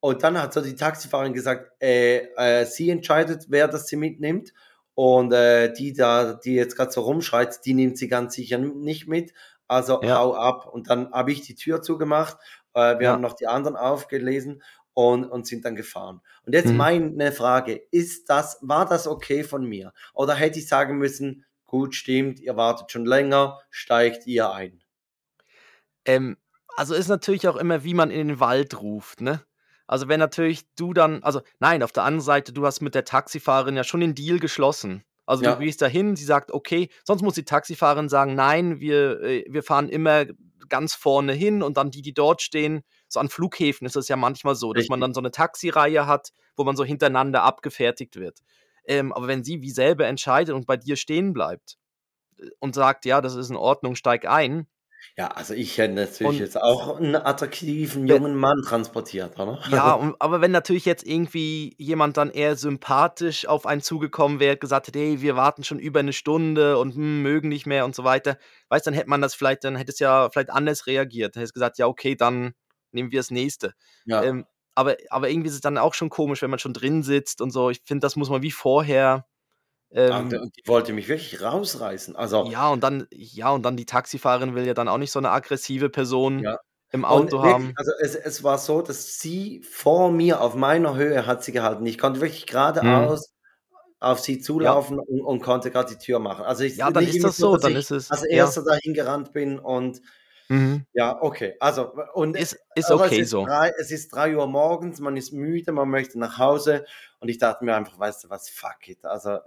Und 0.00 0.22
dann 0.22 0.40
hat 0.40 0.52
so 0.52 0.60
die 0.60 0.76
Taxifahrerin 0.76 1.32
gesagt: 1.34 1.70
„Äh, 1.82 2.26
äh, 2.36 2.64
sie 2.66 2.90
entscheidet, 2.90 3.46
wer 3.48 3.68
das 3.68 3.86
sie 3.88 3.96
mitnimmt 3.96 4.52
und, 4.94 5.32
äh, 5.32 5.72
die 5.72 5.92
da, 5.94 6.34
die 6.34 6.54
jetzt 6.54 6.76
grad 6.76 6.92
so 6.92 7.02
rumschreit, 7.02 7.64
die 7.64 7.74
nimmt 7.74 7.98
sie 7.98 8.08
ganz 8.08 8.34
sicher 8.34 8.58
nicht 8.58 9.08
mit. 9.08 9.32
Also, 9.68 10.02
ja, 10.02 10.14
hau 10.14 10.34
ab.“ 10.34 10.66
Und 10.72 10.90
dann 10.90 11.10
habe 11.12 11.32
ich 11.32 11.42
die 11.42 11.54
Tür 11.56 11.82
zugemacht. 11.82 12.36
Äh, 12.74 12.98
wir 12.98 13.08
haben 13.10 13.20
ja, 13.20 13.22
noch 13.22 13.34
die 13.34 13.46
anderen 13.48 13.76
aufgelesen 13.76 14.62
und 14.94 15.24
und 15.24 15.46
sind 15.46 15.64
dann 15.64 15.76
gefahren. 15.76 16.20
Und 16.46 16.52
jetzt 16.54 16.72
mhm. 16.72 16.74
meine 16.74 17.32
Frage: 17.32 17.74
Ist 17.90 18.30
das 18.30 18.58
war 18.62 18.86
das 18.86 19.06
okay 19.06 19.44
von 19.44 19.64
mir? 19.66 19.92
Oder 20.14 20.34
hätte 20.34 20.58
ich 20.58 20.68
sagen 20.68 20.98
müssen: 20.98 21.44
„Gut, 21.66 21.94
stimmt, 21.94 22.40
ihr 22.40 22.56
wartet 22.56 22.90
schon 22.92 23.04
länger, 23.06 23.60
steigt 23.70 24.26
ihr 24.26 24.52
ein?“ 24.52 24.82
Ähm, 26.06 26.36
also, 26.76 26.94
ist 26.94 27.08
natürlich 27.08 27.48
auch 27.48 27.56
immer, 27.56 27.84
wie 27.84 27.94
man 27.94 28.10
in 28.10 28.28
den 28.28 28.40
Wald 28.40 28.80
ruft, 28.80 29.20
ne? 29.20 29.42
Also, 29.86 30.08
wenn 30.08 30.18
natürlich 30.20 30.64
du 30.76 30.92
dann 30.94 31.22
also, 31.22 31.40
nein, 31.60 31.82
auf 31.82 31.92
der 31.92 32.04
anderen 32.04 32.20
Seite, 32.24 32.52
du 32.52 32.64
hast 32.66 32.80
mit 32.80 32.94
der 32.94 33.04
Taxifahrerin 33.04 33.76
ja 33.76 33.84
schon 33.84 34.00
den 34.00 34.14
Deal 34.14 34.38
geschlossen. 34.38 35.04
Also, 35.26 35.42
du 35.42 35.54
Ja, 35.54 35.56
gehst 35.56 35.82
da 35.82 35.86
hin, 35.86 36.16
sie 36.16 36.24
sagt: 36.24 36.52
„Okay“ 36.52 36.88
sonst 37.04 37.22
muss 37.22 37.34
die 37.34 37.44
Taxifahrerin 37.44 38.08
sagen: 38.08 38.34
„Nein, 38.34 38.80
wir 38.80 39.20
äh, 39.22 39.44
wir 39.48 39.62
fahren 39.62 39.88
immer 39.88 40.26
ganz 40.68 40.94
vorne 40.94 41.32
hin“ 41.32 41.62
und 41.62 41.76
dann 41.76 41.90
die, 41.90 42.02
die 42.02 42.14
dort 42.14 42.42
stehen 42.42 42.82
so 43.08 43.20
an 43.20 43.28
Flughäfen 43.28 43.86
ist 43.86 43.96
es 43.96 44.08
ja 44.08 44.16
manchmal 44.16 44.54
so, 44.56 44.74
dass 44.74 44.88
man 44.88 45.00
richtig. 45.00 45.02
dann 45.02 45.14
so 45.14 45.20
'ne 45.20 45.30
Taxireihe 45.30 46.06
hat, 46.06 46.30
wo 46.56 46.64
man 46.64 46.76
so 46.76 46.84
hintereinander 46.84 47.42
abgefertigt 47.42 48.16
wird. 48.16 48.40
Ähm, 48.86 49.12
aber 49.12 49.28
wenn 49.28 49.44
sie 49.44 49.62
wie 49.62 49.70
selber 49.70 50.06
entscheidet 50.06 50.54
und 50.54 50.66
bei 50.66 50.76
dir 50.76 50.96
stehen 50.96 51.32
bleibt, 51.32 51.78
äh, 52.38 52.50
und 52.60 52.74
sagt: 52.76 53.06
„Ja, 53.06 53.20
das 53.22 53.36
ist 53.36 53.50
in 53.50 53.56
Ordnung, 53.56 53.96
steig 53.96 54.26
ein“ 54.28 54.68
Ja, 55.16 55.28
also 55.28 55.54
ich 55.54 55.78
hätte 55.78 55.94
natürlich 55.94 56.38
und 56.38 56.40
jetzt 56.40 56.56
auch 56.60 56.98
'n 57.00 57.14
attraktiven 57.16 58.06
jungen 58.08 58.34
Mann 58.36 58.62
transportiert, 58.62 59.38
oder? 59.38 59.58
Ja, 59.66 59.94
und 59.94 60.14
aber 60.20 60.42
wenn 60.42 60.50
natürlich 60.50 60.84
jetzt 60.84 61.06
irgendwie 61.06 61.74
jemand 61.78 62.18
dann 62.18 62.30
eher 62.30 62.54
sympathisch 62.54 63.46
auf 63.46 63.64
einen 63.64 63.80
zugekommen 63.80 64.38
wäre, 64.38 64.58
gesagt 64.58 64.88
hätte: 64.88 64.98
„Hey, 64.98 65.22
wir 65.22 65.36
warten 65.36 65.64
schon 65.64 65.78
über 65.78 66.02
'ne 66.02 66.12
Stunde 66.12 66.76
und, 66.76 66.94
hm, 66.94 67.22
mögen 67.22 67.48
nicht 67.48 67.64
mehr“ 67.64 67.86
und 67.86 67.94
so 67.94 68.04
weiter. 68.04 68.36
Weißt, 68.68 68.86
dann 68.86 68.92
hätte 68.92 69.08
man 69.08 69.22
das 69.22 69.34
vielleicht 69.34 69.64
dann 69.64 69.76
hätte 69.76 69.90
es 69.92 69.98
ja 70.00 70.28
vielleicht 70.30 70.50
anders 70.50 70.86
reagiert. 70.86 71.34
Dann 71.34 71.40
hättest 71.40 71.54
gesagt: 71.54 71.78
„Ja, 71.78 71.86
okay, 71.86 72.14
dann 72.14 72.52
nehmen 72.94 73.10
wir 73.12 73.20
das 73.20 73.30
Nächste.“ 73.30 73.74
Ja. 74.06 74.24
Ähm, 74.24 74.46
aber 74.74 74.96
aber 75.10 75.30
irgendwie 75.30 75.48
ist 75.48 75.54
es 75.56 75.60
dann 75.62 75.78
auch 75.78 75.94
schon 75.94 76.10
komisch, 76.10 76.42
wenn 76.42 76.50
man 76.50 76.58
schon 76.60 76.74
drin 76.74 77.02
sitzt 77.02 77.40
und 77.40 77.50
so. 77.52 77.70
Ich 77.70 77.80
finde, 77.84 78.04
das 78.04 78.16
muss 78.16 78.30
man 78.30 78.42
wie 78.42 78.50
vorher, 78.52 79.26
Ah, 80.08 80.20
ähm 80.20 80.38
und 80.40 80.56
die 80.56 80.62
wollte 80.68 80.92
mich 80.92 81.08
wirklich 81.08 81.40
rausreißen. 81.42 82.14
Also 82.16 82.46
ja, 82.46 82.68
und 82.70 82.80
dann 82.82 83.06
ja, 83.12 83.50
und 83.50 83.62
dann 83.62 83.76
die 83.76 83.86
Taxifahrerin 83.86 84.54
will 84.54 84.66
ja 84.66 84.74
dann 84.74 84.88
auch 84.88 84.98
nicht 84.98 85.12
so 85.12 85.20
'ne 85.20 85.30
aggressive 85.30 85.88
Person 85.90 86.46
ja. 86.46 86.56
im 86.90 87.04
Auto 87.04 87.40
wirklich, 87.42 87.42
haben. 87.42 87.76
also 87.76 87.92
es 88.00 88.14
es 88.16 88.44
war 88.44 88.58
so, 88.58 88.82
dass 88.82 89.18
sie 89.20 89.62
vor 89.62 90.10
mir 90.12 90.40
auf 90.40 90.54
meiner 90.56 90.96
Höhe 90.96 91.26
hat 91.26 91.44
sie 91.44 91.52
gehalten. 91.52 91.86
Ich 91.86 91.98
konnte 91.98 92.20
wirklich 92.20 92.46
Mhm. 92.80 93.14
geradeaus 93.14 93.34
auf 94.00 94.20
sie 94.20 94.40
zulaufen 94.40 94.98
und, 95.00 95.22
und 95.22 95.42
konnte 95.42 95.70
gerade 95.70 95.94
die 95.96 95.98
Tür 96.04 96.20
machen. 96.20 96.44
Also 96.46 96.64
ich 96.64 96.76
Ja, 96.76 96.90
dann 96.90 97.06
ist 97.06 97.22
das 97.24 97.38
so, 97.38 97.56
dass 97.56 97.62
dann 97.62 97.76
ist 97.76 97.90
es 97.90 98.10
als 98.10 98.24
ja. 98.30 98.54
Erster 98.54 98.64
dahin 98.64 98.94
gerannt 98.94 99.32
bin 99.32 99.58
und 99.60 100.02
Mhm. 100.48 100.84
ja, 100.92 101.20
okay. 101.22 101.54
Also 101.60 101.92
und 102.12 102.36
Ist 102.36 102.58
ist 102.74 102.90
aber 102.90 103.06
okay 103.06 103.16
es 103.16 103.20
ist 103.22 103.30
so. 103.30 103.44
drei, 103.46 103.72
es 103.80 103.90
ist 103.90 104.14
drei 104.14 104.36
Uhr 104.36 104.46
morgens, 104.46 105.00
man 105.00 105.16
ist 105.16 105.32
müde, 105.32 105.72
man 105.72 105.88
möchte 105.88 106.18
nach 106.18 106.38
Hause 106.38 106.84
und 107.20 107.28
ich 107.28 107.38
dachte 107.38 107.64
mir 107.64 107.74
einfach, 107.74 107.98
weißt 107.98 108.24
du 108.24 108.30
was, 108.30 108.48
fuck 108.50 108.88
it. 108.88 109.04
Also 109.04 109.38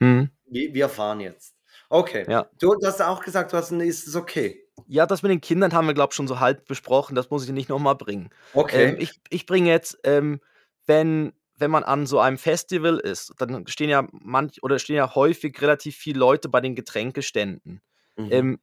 Mhm. 0.00 0.30
wir, 0.46 0.74
wir 0.74 0.88
fahren 0.88 1.20
jetzt. 1.20 1.54
Okay. 1.88 2.24
Ja. 2.28 2.46
Du, 2.58 2.74
du 2.74 2.86
hast 2.86 3.00
auch 3.00 3.22
gesagt, 3.22 3.52
du 3.52 3.56
hast, 3.56 3.70
ist 3.72 4.06
es 4.08 4.16
okay. 4.16 4.60
Ja, 4.86 5.06
das 5.06 5.22
mit 5.22 5.30
den 5.30 5.40
Kindern 5.40 5.72
haben 5.72 5.86
wir, 5.86 5.94
glaube 5.94 6.10
ich, 6.10 6.16
schon 6.16 6.26
so 6.28 6.40
halb 6.40 6.66
besprochen. 6.66 7.14
Das 7.14 7.30
muss 7.30 7.44
ich 7.44 7.52
nicht 7.52 7.68
noch 7.68 7.78
mal 7.78 7.94
bringen. 7.94 8.30
Okay. 8.52 8.90
Ähm, 8.90 8.96
ich 8.98 9.20
ich 9.30 9.46
bringe 9.46 9.70
jetzt, 9.70 9.98
ähm, 10.04 10.40
wenn 10.86 11.32
wenn 11.56 11.70
man 11.70 11.84
an 11.84 12.06
so 12.06 12.18
einem 12.18 12.36
Festival 12.38 12.98
ist, 12.98 13.32
dann 13.38 13.66
stehen 13.68 13.88
ja 13.88 14.06
manch 14.10 14.62
oder 14.62 14.80
stehen 14.80 14.96
ja 14.96 15.14
häufig 15.14 15.60
relativ 15.62 15.96
viele 15.96 16.18
Leute 16.18 16.48
bei 16.48 16.60
den 16.60 16.74
Getränkeständen. 16.74 17.80
Mhm. 18.16 18.28
Ähm, 18.32 18.58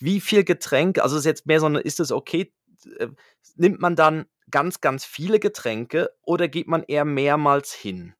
wie 0.00 0.20
viel 0.20 0.44
Getränke 0.44 1.02
also, 1.02 1.16
ist 1.18 1.24
jetzt 1.26 1.46
mehr 1.46 1.60
so 1.60 1.68
'ne 1.68 1.80
ist 1.80 2.00
es 2.00 2.12
okay, 2.12 2.52
äh, 2.98 3.08
nimmt 3.56 3.80
man 3.80 3.96
dann 3.96 4.26
ganz, 4.50 4.80
ganz 4.80 5.04
viele 5.04 5.40
Getränke 5.40 6.10
oder 6.22 6.48
geht 6.48 6.68
man 6.68 6.82
eher 6.84 7.04
mehrmals 7.04 7.72
hin? 7.74 8.14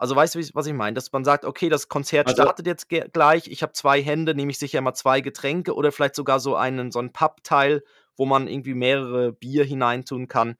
Also, 0.00 0.16
weißt 0.16 0.34
du, 0.34 0.40
was 0.54 0.66
ich 0.66 0.72
meine? 0.72 0.94
Dass 0.94 1.12
man 1.12 1.24
sagt: 1.24 1.44
„Okay, 1.44 1.68
das 1.68 1.88
Konzert 1.88 2.28
Also 2.28 2.42
startet 2.42 2.66
jetzt 2.66 2.88
gleich. 2.88 3.48
Ich 3.48 3.62
habe 3.62 3.72
2 3.72 4.02
Hände, 4.02 4.34
nehme 4.34 4.50
ich 4.50 4.58
sicher 4.58 4.80
mal 4.80 4.94
2 4.94 5.20
Getränke“ 5.20 5.74
oder 5.74 5.92
vielleicht 5.92 6.14
sogar 6.16 6.40
so 6.40 6.56
einen 6.56 6.90
so 6.90 6.98
'n 7.00 7.12
Pappteil, 7.12 7.82
wo 8.16 8.24
man 8.26 8.48
irgendwie 8.48 8.74
mehrere 8.74 9.32
Bier 9.32 9.64
hineintun 9.64 10.28
kann. 10.28 10.56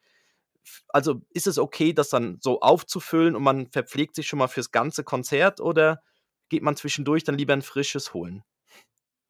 Also, 0.88 1.22
ist 1.30 1.46
es 1.48 1.58
okay, 1.58 1.92
das 1.94 2.10
dann 2.10 2.38
so 2.42 2.60
aufzufüllen 2.60 3.36
und 3.36 3.42
man 3.44 3.68
verpflegt 3.70 4.16
sich 4.16 4.28
schon 4.28 4.38
mal 4.40 4.48
fürs 4.48 4.72
ganze 4.72 5.04
Konzert 5.04 5.60
oder 5.60 6.02
geht 6.50 6.62
man 6.62 6.76
zwischendurch 6.76 7.24
dann 7.24 7.38
lieber 7.38 7.54
'n 7.54 7.62
frisches 7.62 8.14
holen? 8.14 8.44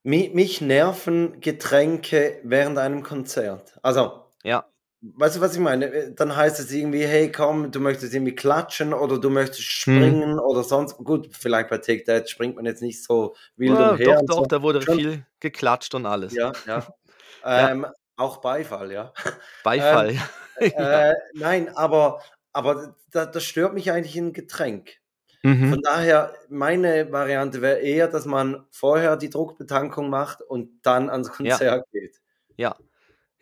Mi 0.07 0.31
mich 0.35 0.61
nerven 0.61 1.41
Getränke 1.41 2.41
während 2.43 2.77
einem 2.77 3.05
Konzert. 3.05 3.79
Also, 3.83 4.25
Ja. 4.45 4.67
weißt 5.03 5.37
du, 5.37 5.41
was 5.43 5.55
ich 5.55 5.61
meine? 5.61 6.13
Dann 6.15 6.37
heißt 6.37 6.61
es 6.61 6.73
irgendwie: 6.73 7.07
„Hey, 7.07 7.33
komm, 7.33 7.73
du 7.73 7.81
möchtest 7.81 8.15
irgendwie 8.15 8.35
klatschen 8.35 8.95
oder 8.95 9.21
du 9.21 9.31
möchtest 9.31 9.63
Mhm. 9.87 10.23
springen 10.23 10.39
oder 10.41 10.65
sonst“ 10.65 10.97
gut, 10.99 11.31
vielleicht 11.37 11.71
bei 11.71 11.79
Take 11.79 12.05
That 12.05 12.31
springt 12.31 12.57
man 12.57 12.67
jetzt 12.67 12.83
nicht 12.83 13.05
so 13.05 13.37
wild 13.57 13.81
Ja, 13.81 13.97
umher 13.99 13.99
doch, 13.99 14.21
und 14.21 14.27
doch, 14.27 14.47
so. 14.47 14.49
da 14.49 14.61
wurde 14.63 14.87
Schon 14.87 15.01
viel 15.01 15.25
geklatscht 15.39 15.95
und 15.95 16.05
alles. 16.07 16.37
Ja, 16.37 16.63
ja. 16.67 16.87
Ja. 17.55 17.71
Ähm, 17.73 17.87
auch 18.17 18.39
Beifall, 18.39 18.93
ja. 18.93 19.13
Beifall, 19.65 20.15
Ähm, 20.57 20.71
ja. 20.91 21.07
äh, 21.11 21.15
nein, 21.35 21.69
aber 21.77 22.23
aber 22.53 22.97
da 23.11 23.27
das 23.27 23.45
stört 23.45 23.75
mich 23.75 23.91
eigentlich 23.93 24.17
'n 24.17 24.33
Getränk. 24.35 25.01
Mhm. 25.45 25.75
Von 25.75 25.83
daher, 25.83 26.35
meine 26.49 27.13
Variante 27.13 27.63
wäre 27.63 27.81
eher, 27.81 28.09
dass 28.09 28.27
man 28.27 28.67
vorher 28.71 29.17
die 29.17 29.31
Druckbetankung 29.31 30.11
macht 30.11 30.43
und 30.43 30.71
dann 30.87 31.11
ans 31.11 31.31
Ja. 31.43 31.63
Konzert 31.63 31.85
geht. 31.93 32.21
Ja. 32.57 32.77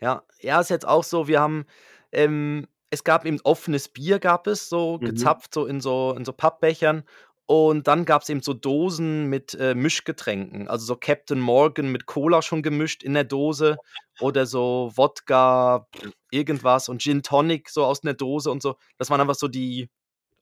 Ja. 0.01 0.23
Ja, 0.41 0.61
ist 0.61 0.69
jetzt 0.69 0.87
auch 0.87 1.03
so, 1.05 1.27
wir 1.27 1.41
haben 1.41 1.65
ähm, 2.13 2.67
es 2.91 3.03
gab 3.05 3.25
eben 3.25 3.39
offenes 3.43 3.89
Bier 3.89 4.19
gab 4.19 4.47
es, 4.47 4.69
so 4.69 4.99
Mhm. 4.99 5.03
gezapft, 5.03 5.53
so 5.53 5.65
in 5.67 5.81
so 5.81 6.15
in 6.17 6.25
so 6.25 6.33
Pappbechern. 6.33 7.03
Und 7.47 7.87
dann 7.87 8.05
gab's 8.05 8.29
eben 8.29 8.41
so 8.43 8.53
Dosen 8.53 9.27
mit, 9.27 9.55
äh, 9.55 9.75
Mischgetränken, 9.75 10.67
also 10.69 10.85
so 10.85 10.95
Captain 10.97 11.39
Morgan 11.41 11.91
mit 11.91 12.05
Cola 12.07 12.41
schon 12.41 12.63
gemischt 12.63 13.03
in 13.03 13.13
der 13.15 13.25
Dose 13.25 13.81
oder 14.19 14.45
so 14.47 14.91
Wodka, 14.95 15.87
irgendwas 16.31 16.89
und 16.89 17.01
Gin 17.01 17.23
Tonic 17.23 17.69
so 17.69 17.85
aus 17.85 18.03
'ner 18.03 18.13
Dose 18.15 18.51
und 18.51 18.61
so. 18.63 18.77
Das 18.97 19.09
waren 19.11 19.21
einfach 19.21 19.35
so 19.35 19.47
die 19.49 19.89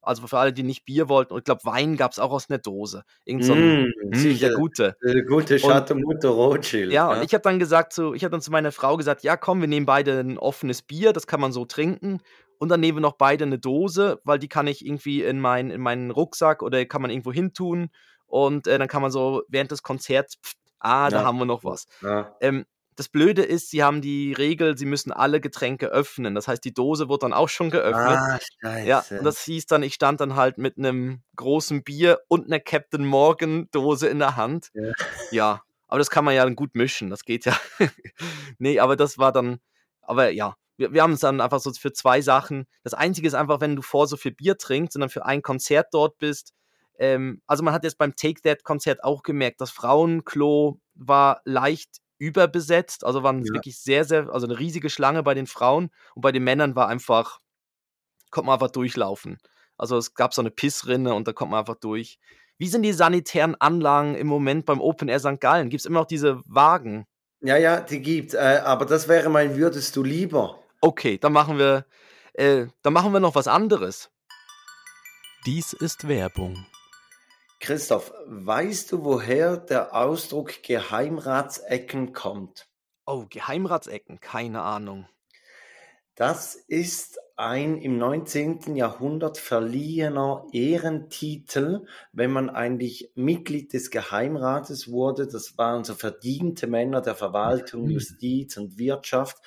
also 0.01 0.27
für 0.27 0.39
alle, 0.39 0.53
die 0.53 0.63
nicht 0.63 0.85
Bier 0.85 1.09
wollten 1.09 1.33
und 1.33 1.39
ich 1.39 1.45
glaube, 1.45 1.63
Wein 1.65 1.97
gab's 1.97 2.19
auch 2.19 2.31
aus 2.31 2.49
'ner 2.49 2.59
Dose. 2.59 3.03
Irgend 3.25 3.45
so 3.45 3.53
'n 3.55 3.77
Mm, 4.07 4.39
der 4.39 4.49
sicher. 4.49 4.51
gute. 4.51 4.95
Der 5.03 5.23
gute 5.23 5.57
Und 5.59 5.83
Chateau 5.85 5.95
Rothschild, 6.25 6.91
ja, 6.91 7.11
und 7.11 7.21
ja. 7.21 7.25
ich 7.25 7.33
habe 7.33 7.43
dann 7.43 7.59
gesagt 7.59 7.93
zu 7.93 8.13
ich 8.15 8.23
habe 8.25 8.31
dann 8.31 8.41
zu 8.41 8.51
meiner 8.51 8.71
Frau 8.73 8.97
gesagt: 8.97 9.23
„Ja, 9.23 9.37
komm, 9.37 9.61
wir 9.61 9.67
nehmen 9.69 9.85
beide 9.87 10.19
'n 10.21 10.37
offenes 10.39 10.81
Bier, 10.83 11.13
das 11.13 11.27
kann 11.27 11.41
man 11.41 11.51
so 11.53 11.65
trinken. 11.65 12.19
Und 12.59 12.69
dann 12.69 12.79
nehmen 12.81 12.97
wir 12.99 13.01
noch 13.01 13.17
beide 13.17 13.45
'ne 13.47 13.59
Dose, 13.59 14.21
weil 14.25 14.39
die 14.39 14.49
kann 14.49 14.67
ich 14.67 14.85
irgendwie 14.85 15.23
in 15.23 15.39
meinen 15.41 15.71
in 15.71 15.81
meinen 15.81 16.11
Rucksack 16.11 16.63
oder 16.63 16.85
kann 16.85 17.01
man 17.03 17.11
irgendwo 17.11 17.33
hintun. 17.33 17.89
Und, 18.27 18.67
äh, 18.67 18.79
dann 18.79 18.87
kann 18.89 19.01
man 19.03 19.11
so 19.11 19.43
während 19.49 19.71
des 19.71 19.83
Konzerts 19.83 20.37
pft, 20.43 20.57
ah, 20.79 21.11
da 21.11 21.21
Ja. 21.21 21.25
haben 21.25 21.39
wir 21.39 21.45
noch 21.45 21.63
was.“ 21.65 21.87
Ja. 22.01 22.39
Ähm, 22.41 22.65
das 22.99 23.09
Blöde 23.09 23.43
ist, 23.43 23.69
sie 23.71 23.83
haben 23.83 24.01
die 24.01 24.33
Regel, 24.33 24.77
sie 24.77 24.85
müssen 24.85 25.11
alle 25.11 25.41
Getränke 25.41 25.87
öffnen. 25.87 26.35
Das 26.35 26.47
heißt, 26.47 26.63
die 26.65 26.73
Dose 26.73 27.09
wurde 27.09 27.21
dann 27.21 27.33
auch 27.33 27.49
schon 27.49 27.69
geöffnet. 27.71 28.19
Ah, 28.21 28.37
Ja, 28.83 28.99
Scheiße. 28.99 29.17
und 29.19 29.25
das 29.25 29.43
hieß 29.43 29.65
dann, 29.67 29.83
ich 29.83 29.93
stand 29.95 30.21
dann 30.21 30.35
halt 30.35 30.57
mit 30.57 30.77
'nem 30.77 31.23
großen 31.35 31.83
Bier 31.83 32.19
und 32.29 32.49
'ner 32.49 32.59
Captain 32.59 33.05
Morgan 33.05 33.69
Dose 33.71 34.07
in 34.07 34.19
der 34.19 34.35
Hand. 34.35 34.71
Ja. 34.73 34.91
Ja, 35.31 35.63
aber 35.87 35.99
das 35.99 36.09
kann 36.09 36.25
man 36.25 36.35
ja 36.35 36.43
dann 36.43 36.55
gut 36.55 36.75
mischen, 36.75 37.09
das 37.09 37.23
geht 37.25 37.45
ja. 37.45 37.57
Ne, 38.59 38.79
aber 38.79 38.95
das 38.95 39.17
war 39.17 39.31
dann 39.31 39.59
aber 40.01 40.31
ja, 40.31 40.55
wir 40.77 40.93
wir 40.93 41.03
haben's 41.03 41.19
dann 41.21 41.41
einfach 41.41 41.59
so 41.59 41.71
für 41.73 41.93
2 41.93 42.21
Sachen 42.21 42.65
das 42.83 42.93
Einzige 42.93 43.27
ist 43.27 43.33
einfach, 43.35 43.61
wenn 43.61 43.75
du 43.75 43.81
vorher 43.81 44.07
so 44.07 44.17
viel 44.17 44.31
Bier 44.33 44.57
trinkst 44.57 44.95
und 44.95 45.01
dann 45.01 45.09
für 45.09 45.25
ein 45.25 45.41
Konzert 45.41 45.87
dort 45.93 46.17
bist 46.19 46.53
ähm, 46.99 47.41
also 47.47 47.63
man 47.63 47.73
hat 47.73 47.83
jetzt 47.83 47.97
beim 47.97 48.15
Take 48.15 48.41
That 48.41 48.63
Konzert 48.63 49.03
auch 49.03 49.23
gemerkt, 49.23 49.61
das 49.61 49.71
Frauenklo 49.71 50.79
war 50.95 51.41
leicht 51.45 51.99
überbesetzt, 52.19 53.03
also 53.05 53.23
waren 53.23 53.45
Ja. 53.45 53.53
wirklich 53.53 53.79
sehr, 53.81 54.05
sehr 54.05 54.29
also 54.29 54.47
'ne 54.47 54.59
riesige 54.59 54.89
Schlange 54.91 55.23
bei 55.23 55.33
den 55.35 55.47
Frauen 55.47 55.89
und 56.15 56.21
bei 56.21 56.31
den 56.33 56.43
Männern 56.43 56.75
war 56.75 56.87
einfach 56.89 57.39
konnte 58.31 58.47
man 58.47 58.55
einfach 58.55 58.71
durchlaufen. 58.71 59.39
Also, 59.77 59.97
es 59.97 60.13
gab 60.15 60.33
so 60.35 60.41
'ne 60.43 60.51
Pissrinne 60.51 61.13
und 61.15 61.27
da 61.27 61.33
konnte 61.33 61.51
man 61.51 61.61
einfach 61.61 61.75
durch. 61.77 62.19
Wie 62.59 62.67
sind 62.69 62.83
die 62.83 62.93
sanitären 62.93 63.55
Anlagen 63.61 64.15
im 64.15 64.27
Moment 64.27 64.65
beim 64.67 64.81
Open 64.81 65.09
Air 65.09 65.19
St. 65.21 65.39
Gallen? 65.41 65.69
Gibt's 65.69 65.85
immer 65.85 66.01
noch 66.01 66.07
diese 66.07 66.41
Wagen? 66.45 67.05
Ja, 67.41 67.55
ja, 67.57 67.79
die 67.79 68.01
gibt's, 68.01 68.33
äh, 68.33 68.61
aber 68.65 68.85
das 68.85 69.07
wäre 69.07 69.29
mein 69.29 69.55
„Würdest 69.55 69.95
du 69.95 70.03
lieber?“ 70.03 70.59
Okay, 70.83 71.17
dann 71.17 71.33
machen 71.33 71.57
wir 71.57 71.85
äh, 72.33 72.67
dann 72.83 72.93
machen 72.93 73.11
wir 73.13 73.19
noch 73.19 73.35
was 73.35 73.47
anderes. 73.47 74.09
Dies 75.45 75.71
ist 75.71 76.07
Werbung. 76.09 76.65
Christoph, 77.59 78.13
weißt 78.25 78.91
du, 78.91 79.03
woher 79.05 79.55
der 79.57 79.95
Ausdruck 79.95 80.61
Geheimratsecken 80.63 82.11
kommt? 82.13 82.69
Oh, 83.05 83.25
Geheimratsecken, 83.29 84.21
keine 84.21 84.61
Ahnung. 84.61 85.05
Das 86.15 86.55
ist 86.55 87.19
ein 87.37 87.77
im 87.77 87.97
19. 87.97 88.75
Jahrhundert 88.75 89.37
verliehener 89.37 90.45
Ehrentitel, 90.51 91.85
wenn 92.11 92.31
man 92.31 92.49
eigentlich 92.49 93.11
Mitglied 93.15 93.71
des 93.71 93.89
Geheimrates 93.89 94.91
wurde. 94.91 95.27
Das 95.27 95.57
waren 95.57 95.85
so 95.85 95.95
verdiente 95.95 96.67
Männer 96.67 97.01
der 97.01 97.15
Verwaltung, 97.15 97.85
Mhm. 97.85 97.91
Justiz 97.91 98.57
und 98.57 98.77
Wirtschaft. 98.77 99.37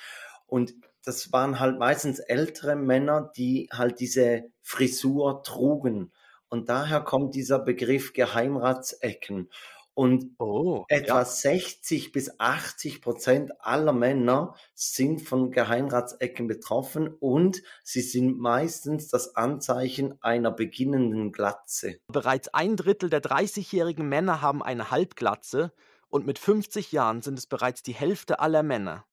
Und 0.47 0.73
das 1.05 1.31
waren 1.31 1.59
halt 1.59 1.77
meistens 1.77 2.19
ältere 2.19 2.75
Männer, 2.75 3.31
die 3.35 3.69
halt 3.71 3.99
diese 3.99 4.45
Frisur 4.61 5.43
trugen. 5.43 6.11
Und 6.53 6.69
daher 6.69 7.01
kommt 7.01 7.33
dieser 7.33 7.57
Begriff 7.57 8.13
Geheimratsecken. 8.13 9.49
Und 9.95 10.35
Oh, 10.37 10.85
etwa 10.87 11.21
ja. 11.21 11.25
60 11.25 12.11
bis 12.11 12.39
80% 12.39 13.49
aller 13.57 13.91
Männer 13.91 14.53
sind 14.75 15.23
von 15.23 15.49
Geheimratsecken 15.49 16.45
betroffen 16.45 17.07
und 17.07 17.63
sie 17.83 18.01
sind 18.01 18.37
meistens 18.37 19.07
das 19.07 19.35
Anzeichen 19.35 20.21
einer 20.21 20.51
beginnenden 20.51 21.31
Glatze. 21.31 21.97
Bereits 22.07 22.53
1/3 22.53 23.09
der 23.09 23.21
30-jährigen 23.21 24.07
Männer 24.07 24.43
haben 24.43 24.61
eine 24.61 24.91
Halbglatze 24.91 25.73
und 26.09 26.27
mit 26.27 26.37
50 26.37 26.91
Jahren 26.91 27.23
sind 27.23 27.39
es 27.39 27.47
bereits 27.47 27.81
die 27.81 27.95
Hälfte 27.95 28.39
aller 28.39 28.61
Männer. 28.61 29.07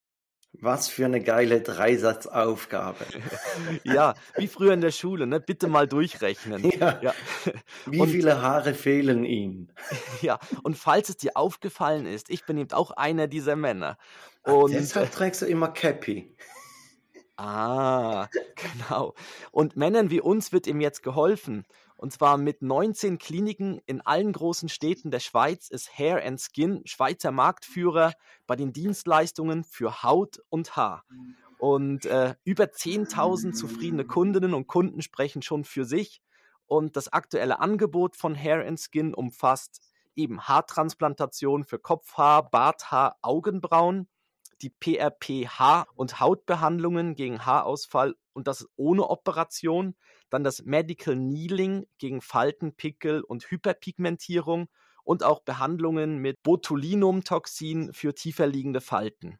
Was 0.53 0.89
für 0.89 1.05
eine 1.05 1.21
geile 1.21 1.61
Dreisatzaufgabe. 1.61 3.05
Ja, 3.83 4.15
wie 4.35 4.47
früher 4.47 4.73
in 4.73 4.81
der 4.81 4.91
Schule, 4.91 5.25
ne? 5.25 5.39
Bitte 5.39 5.67
mal 5.67 5.87
durchrechnen. 5.87 6.69
Ja. 6.79 6.99
Ja. 7.01 7.13
Wie 7.85 7.99
Und 7.99 8.09
viele 8.09 8.41
Haare 8.41 8.73
fehlen 8.73 9.23
ihm? 9.23 9.69
ja, 10.21 10.39
und 10.63 10.77
falls 10.77 11.09
es 11.09 11.17
dir 11.17 11.31
aufgefallen 11.35 12.05
ist, 12.05 12.29
ich 12.29 12.45
bin 12.45 12.57
eben 12.57 12.71
auch 12.73 12.91
einer 12.91 13.27
dieser 13.27 13.55
Männer. 13.55 13.97
Und 14.43 14.73
deshalb 14.73 15.11
trägst 15.11 15.41
du 15.41 15.45
immer 15.45 15.69
Cappy. 15.69 16.35
Ah, 17.37 18.27
genau. 18.55 19.15
Und 19.51 19.75
Männern 19.75 20.09
wie 20.09 20.21
uns 20.21 20.51
wird 20.51 20.67
ihm 20.67 20.81
jetzt 20.81 21.01
geholfen. 21.01 21.65
Und 22.01 22.11
zwar 22.11 22.37
mit 22.37 22.63
19 22.63 23.19
Kliniken 23.19 23.79
in 23.85 24.01
allen 24.01 24.33
großen 24.33 24.69
Städten 24.69 25.11
der 25.11 25.19
Schweiz 25.19 25.69
ist 25.69 25.99
Hair 25.99 26.25
and 26.25 26.41
Skin 26.41 26.81
Schweizer 26.85 27.31
Marktführer 27.31 28.13
bei 28.47 28.55
den 28.55 28.73
Dienstleistungen 28.73 29.63
für 29.63 30.01
Haut 30.01 30.41
und 30.49 30.75
Haar. 30.75 31.05
Und 31.59 32.07
äh, 32.07 32.33
über 32.43 32.63
10.000 32.63 33.53
zufriedene 33.53 34.03
Kundinnen 34.03 34.55
und 34.55 34.65
Kunden 34.65 35.03
sprechen 35.03 35.43
schon 35.43 35.63
für 35.63 35.85
sich. 35.85 36.23
Und 36.65 36.95
das 36.95 37.13
aktuelle 37.13 37.59
Angebot 37.59 38.15
von 38.15 38.33
Hair 38.33 38.65
and 38.65 38.79
Skin 38.79 39.13
umfasst 39.13 39.79
eben 40.15 40.41
Haartransplantation 40.41 41.65
für 41.65 41.77
Kopfhaar, 41.77 42.49
Barthaar, 42.49 43.19
Augenbrauen, 43.21 44.09
die 44.63 44.71
PRP 44.71 45.47
Haar- 45.47 45.85
und 45.93 46.19
Hautbehandlungen 46.19 47.13
gegen 47.13 47.45
Haarausfall 47.45 48.15
und 48.33 48.47
das 48.47 48.67
ohne 48.75 49.07
Operation, 49.07 49.95
dann 50.31 50.43
das 50.43 50.63
Medical 50.63 51.15
Needling 51.15 51.85
gegen 51.99 52.21
Falten, 52.21 52.73
Pickel 52.73 53.21
und 53.21 53.49
Hyperpigmentierung 53.51 54.67
und 55.03 55.23
auch 55.23 55.41
Behandlungen 55.41 56.17
mit 56.17 56.41
Botulinumtoxin 56.43 57.93
für 57.93 58.15
tiefer 58.15 58.47
liegende 58.47 58.81
Falten. 58.81 59.37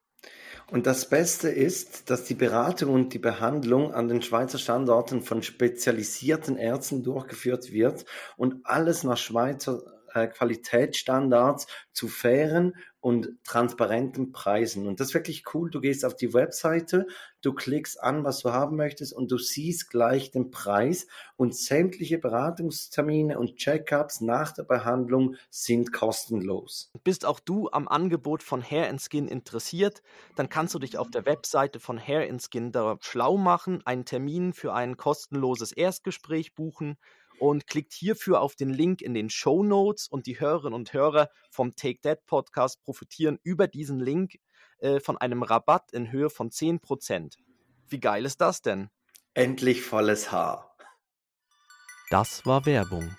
Und 0.69 0.85
das 0.85 1.09
Beste 1.09 1.49
ist, 1.49 2.09
dass 2.09 2.25
die 2.25 2.35
Beratung 2.35 2.93
und 2.93 3.13
die 3.13 3.19
Behandlung 3.19 3.93
an 3.93 4.07
den 4.07 4.21
Schweizer 4.21 4.59
Standorten 4.59 5.21
von 5.21 5.41
spezialisierten 5.41 6.57
Ärzten 6.57 7.03
durchgeführt 7.03 7.71
wird 7.71 8.05
und 8.37 8.65
alles 8.65 9.03
nach 9.03 9.17
Schweizer 9.17 9.81
äh, 10.13 10.27
Qualitätsstandards 10.27 11.67
zu 11.93 12.07
fairen 12.07 12.73
und 13.01 13.29
transparenten 13.43 14.31
Preisen. 14.31 14.87
Und 14.87 14.99
das 14.99 15.09
ist 15.09 15.13
wirklich 15.15 15.43
cool. 15.53 15.71
Du 15.71 15.81
gehst 15.81 16.05
auf 16.05 16.15
die 16.15 16.35
Webseite, 16.35 17.07
du 17.41 17.51
klickst 17.51 18.01
an, 18.01 18.23
was 18.23 18.41
du 18.41 18.51
haben 18.51 18.77
möchtest 18.77 19.11
und 19.11 19.31
du 19.31 19.39
siehst 19.39 19.89
gleich 19.89 20.29
den 20.29 20.51
Preis 20.51 21.07
und 21.35 21.55
sämtliche 21.55 22.19
Beratungstermine 22.19 23.39
und 23.39 23.55
Checkups 23.55 24.21
nach 24.21 24.51
der 24.51 24.63
Behandlung 24.63 25.35
sind 25.49 25.91
kostenlos. 25.91 26.91
Bist 27.03 27.25
auch 27.25 27.39
du 27.39 27.69
am 27.71 27.87
Angebot 27.87 28.43
von 28.43 28.61
Hair 28.61 28.95
Skin 28.99 29.27
interessiert, 29.27 30.03
dann 30.35 30.49
kannst 30.49 30.75
du 30.75 30.79
dich 30.79 30.99
auf 30.99 31.09
der 31.09 31.25
Webseite 31.25 31.79
von 31.79 31.97
Hair 31.97 32.31
Skin 32.39 32.71
schlau 32.99 33.37
machen, 33.37 33.81
einen 33.83 34.05
Termin 34.05 34.53
für 34.53 34.73
ein 34.73 34.95
kostenloses 34.95 35.71
Erstgespräch 35.71 36.53
buchen 36.53 36.97
und 37.41 37.65
klickt 37.65 37.91
hierfür 37.91 38.39
auf 38.39 38.55
den 38.55 38.69
Link 38.69 39.01
in 39.01 39.15
den 39.15 39.31
Show 39.31 39.63
Notes 39.63 40.07
und 40.07 40.27
die 40.27 40.39
Hörerinnen 40.39 40.75
und 40.75 40.93
Hörer 40.93 41.27
vom 41.49 41.75
Take 41.75 41.99
That 42.01 42.27
Podcast 42.27 42.83
profitieren 42.83 43.39
über 43.41 43.67
diesen 43.67 43.99
Link 43.99 44.35
äh, 44.77 44.99
von 44.99 45.17
einem 45.17 45.41
Rabatt 45.41 45.91
in 45.91 46.11
Höhe 46.11 46.29
von 46.29 46.51
10%. 46.51 47.37
Wie 47.87 47.99
geil 47.99 48.25
ist 48.25 48.41
das 48.41 48.61
denn? 48.61 48.91
Endlich 49.33 49.81
volles 49.81 50.31
Haar. 50.31 50.77
Das 52.11 52.45
war 52.45 52.67
Werbung. 52.67 53.15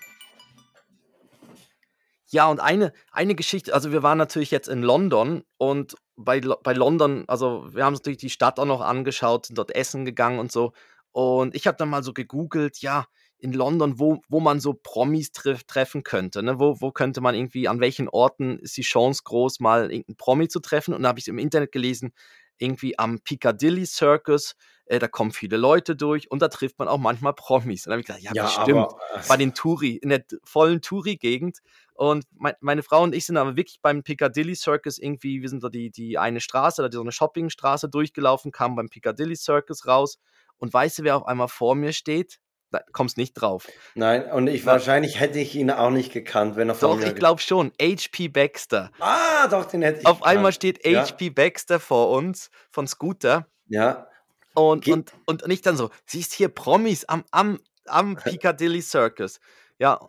Ja, 2.27 2.47
und 2.47 2.61
eine, 2.61 2.93
eine 3.11 3.35
Geschichte, 3.35 3.73
also 3.73 3.91
wir 3.91 4.03
waren 4.03 4.17
natürlich 4.17 4.51
jetzt 4.51 4.69
in 4.69 4.83
London 4.83 5.43
und 5.57 5.97
bei, 6.15 6.39
bei 6.39 6.71
London, 6.71 7.25
also 7.27 7.67
wir 7.75 7.83
haben 7.83 7.93
uns 7.93 7.99
natürlich 7.99 8.19
die 8.19 8.29
Stadt 8.29 8.57
auch 8.57 8.65
noch 8.65 8.79
angeschaut, 8.79 9.47
sind 9.47 9.57
dort 9.57 9.75
essen 9.75 10.05
gegangen 10.05 10.39
und 10.39 10.49
so. 10.49 10.71
Und 11.11 11.55
ich 11.55 11.67
habe 11.67 11.77
dann 11.77 11.89
mal 11.89 12.03
so 12.03 12.13
gegoogelt, 12.13 12.79
ja, 12.79 13.05
in 13.43 13.51
London, 13.51 13.99
wo, 13.99 14.21
wo 14.29 14.39
man 14.39 14.61
so 14.61 14.73
Promis 14.73 15.33
treff, 15.33 15.65
treffen 15.65 16.03
könnte. 16.03 16.41
Ne? 16.41 16.59
Wo, 16.59 16.79
wo 16.79 16.91
könnte 16.91 17.19
man 17.19 17.35
irgendwie, 17.35 17.67
an 17.67 17.81
welchen 17.81 18.07
Orten 18.07 18.57
ist 18.59 18.77
die 18.77 18.83
Chance 18.83 19.23
groß, 19.25 19.59
mal 19.59 19.91
irgendeinen 19.91 20.15
Promi 20.15 20.47
zu 20.47 20.61
treffen? 20.61 20.93
Und 20.93 21.03
da 21.03 21.09
habe 21.09 21.19
ich 21.19 21.27
im 21.27 21.37
Internet 21.37 21.73
gelesen, 21.73 22.13
irgendwie 22.57 22.97
am 22.97 23.19
Piccadilly 23.19 23.85
Circus, 23.85 24.55
äh, 24.85 24.97
da 24.97 25.09
kommen 25.09 25.31
viele 25.31 25.57
Leute 25.57 25.97
durch 25.97 26.31
und 26.31 26.41
da 26.41 26.47
trifft 26.47 26.79
man 26.79 26.87
auch 26.87 26.97
manchmal 26.97 27.33
Promis. 27.33 27.85
Und 27.85 27.89
da 27.89 27.93
habe 27.93 28.01
ich 28.01 28.07
gedacht, 28.07 28.23
ja, 28.23 28.31
ja 28.33 28.45
bestimmt, 28.45 28.79
aber, 28.79 28.97
äh, 29.13 29.27
bei 29.27 29.35
den 29.35 29.53
Touri, 29.53 29.97
in 29.97 30.07
der 30.07 30.23
vollen 30.45 30.81
Touri-Gegend. 30.81 31.59
Und 31.95 32.23
mein, 32.37 32.53
meine 32.61 32.81
Frau 32.81 33.03
und 33.03 33.13
ich 33.13 33.25
sind 33.25 33.35
aber 33.35 33.57
wirklich 33.57 33.81
beim 33.81 34.03
Piccadilly 34.03 34.55
Circus 34.55 34.99
irgendwie, 34.99 35.41
wir 35.41 35.49
sind 35.49 35.65
da 35.65 35.69
die, 35.69 35.91
die 35.91 36.17
eine 36.17 36.39
Straße, 36.39 36.81
da 36.81 36.89
so 36.89 37.01
eine 37.01 37.11
Shoppingstraße 37.11 37.89
durchgelaufen, 37.89 38.53
kamen 38.53 38.77
beim 38.77 38.87
Piccadilly 38.87 39.35
Circus 39.35 39.85
raus 39.85 40.17
und 40.57 40.73
weißt 40.73 40.99
du, 40.99 41.03
wer 41.03 41.17
auf 41.17 41.27
einmal 41.27 41.49
vor 41.49 41.75
mir 41.75 41.91
steht? 41.91 42.39
Da 42.73 42.81
kommst 42.91 43.17
nicht 43.17 43.33
drauf. 43.33 43.67
Nein, 43.93 44.25
und 44.31 44.47
ich 44.47 44.65
wahrscheinlich 44.65 45.19
hätte 45.19 45.37
ich 45.37 45.53
ihn 45.53 45.69
auch 45.69 45.91
nicht 45.91 46.11
gekannt, 46.11 46.55
wenn 46.55 46.69
er 46.69 46.75
von 46.75 46.99
Doch, 46.99 47.05
ich 47.05 47.13
glaube 47.13 47.39
schon. 47.39 47.71
HP 47.79 48.29
Baxter. 48.29 48.89
Ah, 48.99 49.47
doch, 49.47 49.65
den 49.65 49.83
hätte 49.83 49.99
ich 49.99 50.07
Auf 50.07 50.17
gekannt. 50.17 50.37
einmal 50.37 50.53
steht 50.53 50.83
ja. 50.83 51.03
HP 51.03 51.29
Baxter 51.29 51.79
vor 51.79 52.09
uns 52.09 52.49
von 52.71 52.87
Scooter. 52.87 53.45
Ja. 53.67 54.07
Und, 54.55 54.87
und, 54.87 55.13
und 55.27 55.47
nicht 55.47 55.67
dann 55.67 55.77
so, 55.77 55.91
siehst 56.07 56.33
hier 56.33 56.49
Promis 56.49 57.05
am, 57.05 57.23
am, 57.29 57.59
am 57.85 58.15
Piccadilly 58.23 58.81
Circus. 58.81 59.39
Ja, 59.77 59.99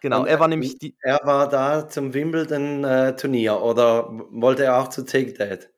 genau. 0.00 0.20
Und 0.22 0.26
er 0.26 0.40
war 0.40 0.48
nämlich 0.48 0.78
die. 0.78 0.96
Er 1.02 1.20
war 1.24 1.50
da 1.50 1.86
zum 1.86 2.14
Wimbledon-Turnier 2.14 3.52
äh, 3.52 3.56
oder 3.56 4.08
wollte 4.30 4.64
er 4.64 4.78
auch 4.78 4.88
zu 4.88 5.04
Take 5.04 5.34
That? 5.34 5.68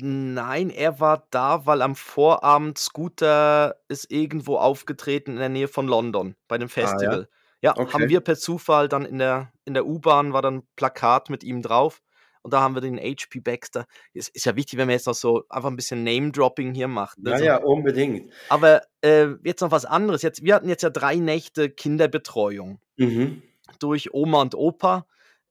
Nein, 0.00 0.70
er 0.70 1.00
war 1.00 1.26
da, 1.30 1.66
weil 1.66 1.82
am 1.82 1.96
Vorabend 1.96 2.78
Scooter 2.78 3.80
ist 3.88 4.10
irgendwo 4.12 4.56
aufgetreten 4.56 5.32
in 5.32 5.38
der 5.38 5.48
Nähe 5.48 5.66
von 5.66 5.88
London 5.88 6.36
bei 6.46 6.56
dem 6.56 6.68
Ah, 6.80 7.00
ja? 7.02 7.18
Festival. 7.18 7.28
Ja, 7.62 7.80
haben 7.84 8.08
wir 8.08 8.20
per 8.20 8.36
Zufall 8.36 8.88
dann 8.88 9.04
in 9.04 9.18
der, 9.18 9.52
in 9.64 9.74
der 9.74 9.86
U-Bahn 9.86 10.32
war 10.32 10.42
dann 10.42 10.58
'n 10.60 10.68
Plakat 10.76 11.30
mit 11.30 11.42
ihm 11.42 11.62
drauf 11.62 12.00
und 12.42 12.52
da 12.54 12.60
haben 12.60 12.74
wir 12.76 12.80
den 12.80 12.96
HP 12.98 13.40
Baxter. 13.40 13.86
Es 14.14 14.28
ist 14.28 14.46
ja 14.46 14.54
wichtig, 14.54 14.78
wenn 14.78 14.86
man 14.86 14.92
jetzt 14.94 15.06
noch 15.08 15.14
so 15.14 15.42
einfach 15.48 15.68
ein 15.68 15.74
bisschen 15.76 16.04
Name-Dropping 16.04 16.74
hier 16.74 16.86
macht, 16.88 17.24
ne, 17.24 17.32
Ja, 17.32 17.38
ja, 17.38 17.56
unbedingt. 17.58 18.32
Aber, 18.48 18.82
äh, 19.02 19.28
jetzt 19.44 19.60
noch 19.62 19.70
was 19.70 19.84
anderes. 19.84 20.22
Jetzt 20.22 20.42
wir 20.42 20.54
hatten 20.54 20.68
jetzt 20.68 20.82
ja 20.82 20.90
drei 20.90 21.16
Nächte 21.16 21.70
Kinderbetreuung 21.70 22.80
Mhm. 22.98 23.42
durch 23.78 24.12
Oma 24.14 24.42
und 24.42 24.54
Opa. 24.54 25.06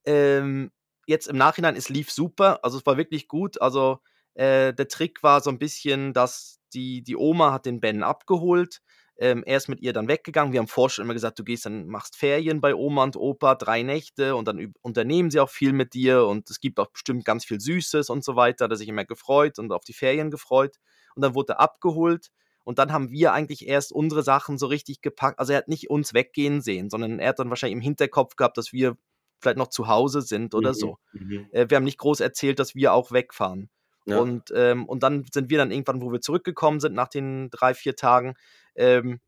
Ähm, 0.05 0.71
jetzt 1.05 1.27
im 1.27 1.37
Nachhinein, 1.37 1.75
es 1.75 1.89
lief 1.89 2.11
super, 2.11 2.59
also 2.63 2.77
es 2.77 2.85
war 2.85 2.97
wirklich 2.97 3.27
gut. 3.27 3.61
Also 3.61 3.99
äh, 4.37 4.71
der 4.73 4.87
Trick 4.87 5.23
war 5.23 5.41
so 5.41 5.49
ein 5.49 5.57
bisschen, 5.57 6.13
dass 6.13 6.59
die, 6.73 7.01
die 7.01 7.15
Oma 7.15 7.51
hat 7.51 7.65
den 7.65 7.79
Ben 7.79 8.03
abgeholt. 8.03 8.81
Ähm, 9.17 9.43
er 9.43 9.57
ist 9.57 9.67
mit 9.67 9.81
ihr 9.81 9.93
dann 9.93 10.07
weggegangen. 10.07 10.53
Wir 10.53 10.59
haben 10.59 10.67
vorher 10.67 10.91
schon 10.91 11.05
immer 11.05 11.15
gesagt, 11.15 11.39
du 11.39 11.43
gehst 11.43 11.65
dann, 11.65 11.87
machst 11.87 12.15
Ferien 12.15 12.61
bei 12.61 12.75
Oma 12.75 13.03
und 13.03 13.15
Opa, 13.15 13.55
drei 13.55 13.81
Nächte 13.81 14.35
und 14.35 14.47
dann 14.47 14.75
unternehmen 14.83 15.31
sie 15.31 15.39
auch 15.39 15.49
viel 15.49 15.73
mit 15.73 15.95
dir 15.95 16.25
und 16.27 16.51
es 16.51 16.59
gibt 16.59 16.79
auch 16.79 16.91
bestimmt 16.91 17.25
ganz 17.25 17.45
viel 17.45 17.59
Süßes 17.59 18.11
und 18.11 18.23
so 18.23 18.35
weiter. 18.35 18.65
Hat 18.65 18.71
er 18.71 18.77
sich 18.77 18.87
immer 18.87 19.05
gefreut 19.05 19.57
und 19.57 19.71
auf 19.71 19.83
die 19.83 19.93
Ferien 19.93 20.29
gefreut. 20.29 20.75
Und 21.15 21.23
dann 21.23 21.33
wurde 21.33 21.53
er 21.53 21.61
abgeholt 21.61 22.27
und 22.63 22.77
dann 22.77 22.93
haben 22.93 23.09
wir 23.09 23.33
eigentlich 23.33 23.67
erst 23.67 23.91
unsere 23.91 24.21
Sachen 24.21 24.59
so 24.59 24.67
richtig 24.67 25.01
gepackt. 25.01 25.39
Also 25.39 25.53
er 25.53 25.59
hat 25.59 25.67
nicht 25.67 25.89
uns 25.89 26.13
weggehen 26.13 26.61
sehen, 26.61 26.91
sondern 26.91 27.17
er 27.17 27.29
hat 27.29 27.39
dann 27.39 27.49
wahrscheinlich 27.49 27.77
im 27.77 27.81
Hinterkopf 27.81 28.35
gehabt, 28.35 28.59
dass 28.59 28.71
wir 28.71 28.97
vielleicht 29.39 29.57
noch 29.57 29.69
zu 29.69 29.87
Hause 29.87 30.21
sind 30.21 30.53
oder 30.53 30.69
mhm. 30.69 30.75
so. 30.75 30.97
Mhm. 31.13 31.47
Äh, 31.53 31.65
wir 31.69 31.77
haben 31.77 31.85
nicht 31.85 31.97
groß 31.97 32.19
erzählt, 32.19 32.59
dass 32.59 32.75
wir 32.75 32.93
auch 32.93 33.11
wegfahren. 33.11 33.71
Ja. 34.07 34.19
Und, 34.19 34.51
ähm, 34.55 34.85
und 34.85 35.03
dann 35.03 35.25
sind 35.31 35.49
wir 35.49 35.57
dann 35.57 35.71
irgendwann, 35.71 36.01
wo 36.01 36.11
wir 36.11 36.21
zurückgekommen 36.21 36.79
sind 36.79 36.93
nach 36.95 37.09
den 37.09 37.49
drei, 37.49 37.73
vier 37.73 37.95
Tagen, 37.95 38.35
ähm, 38.75 39.19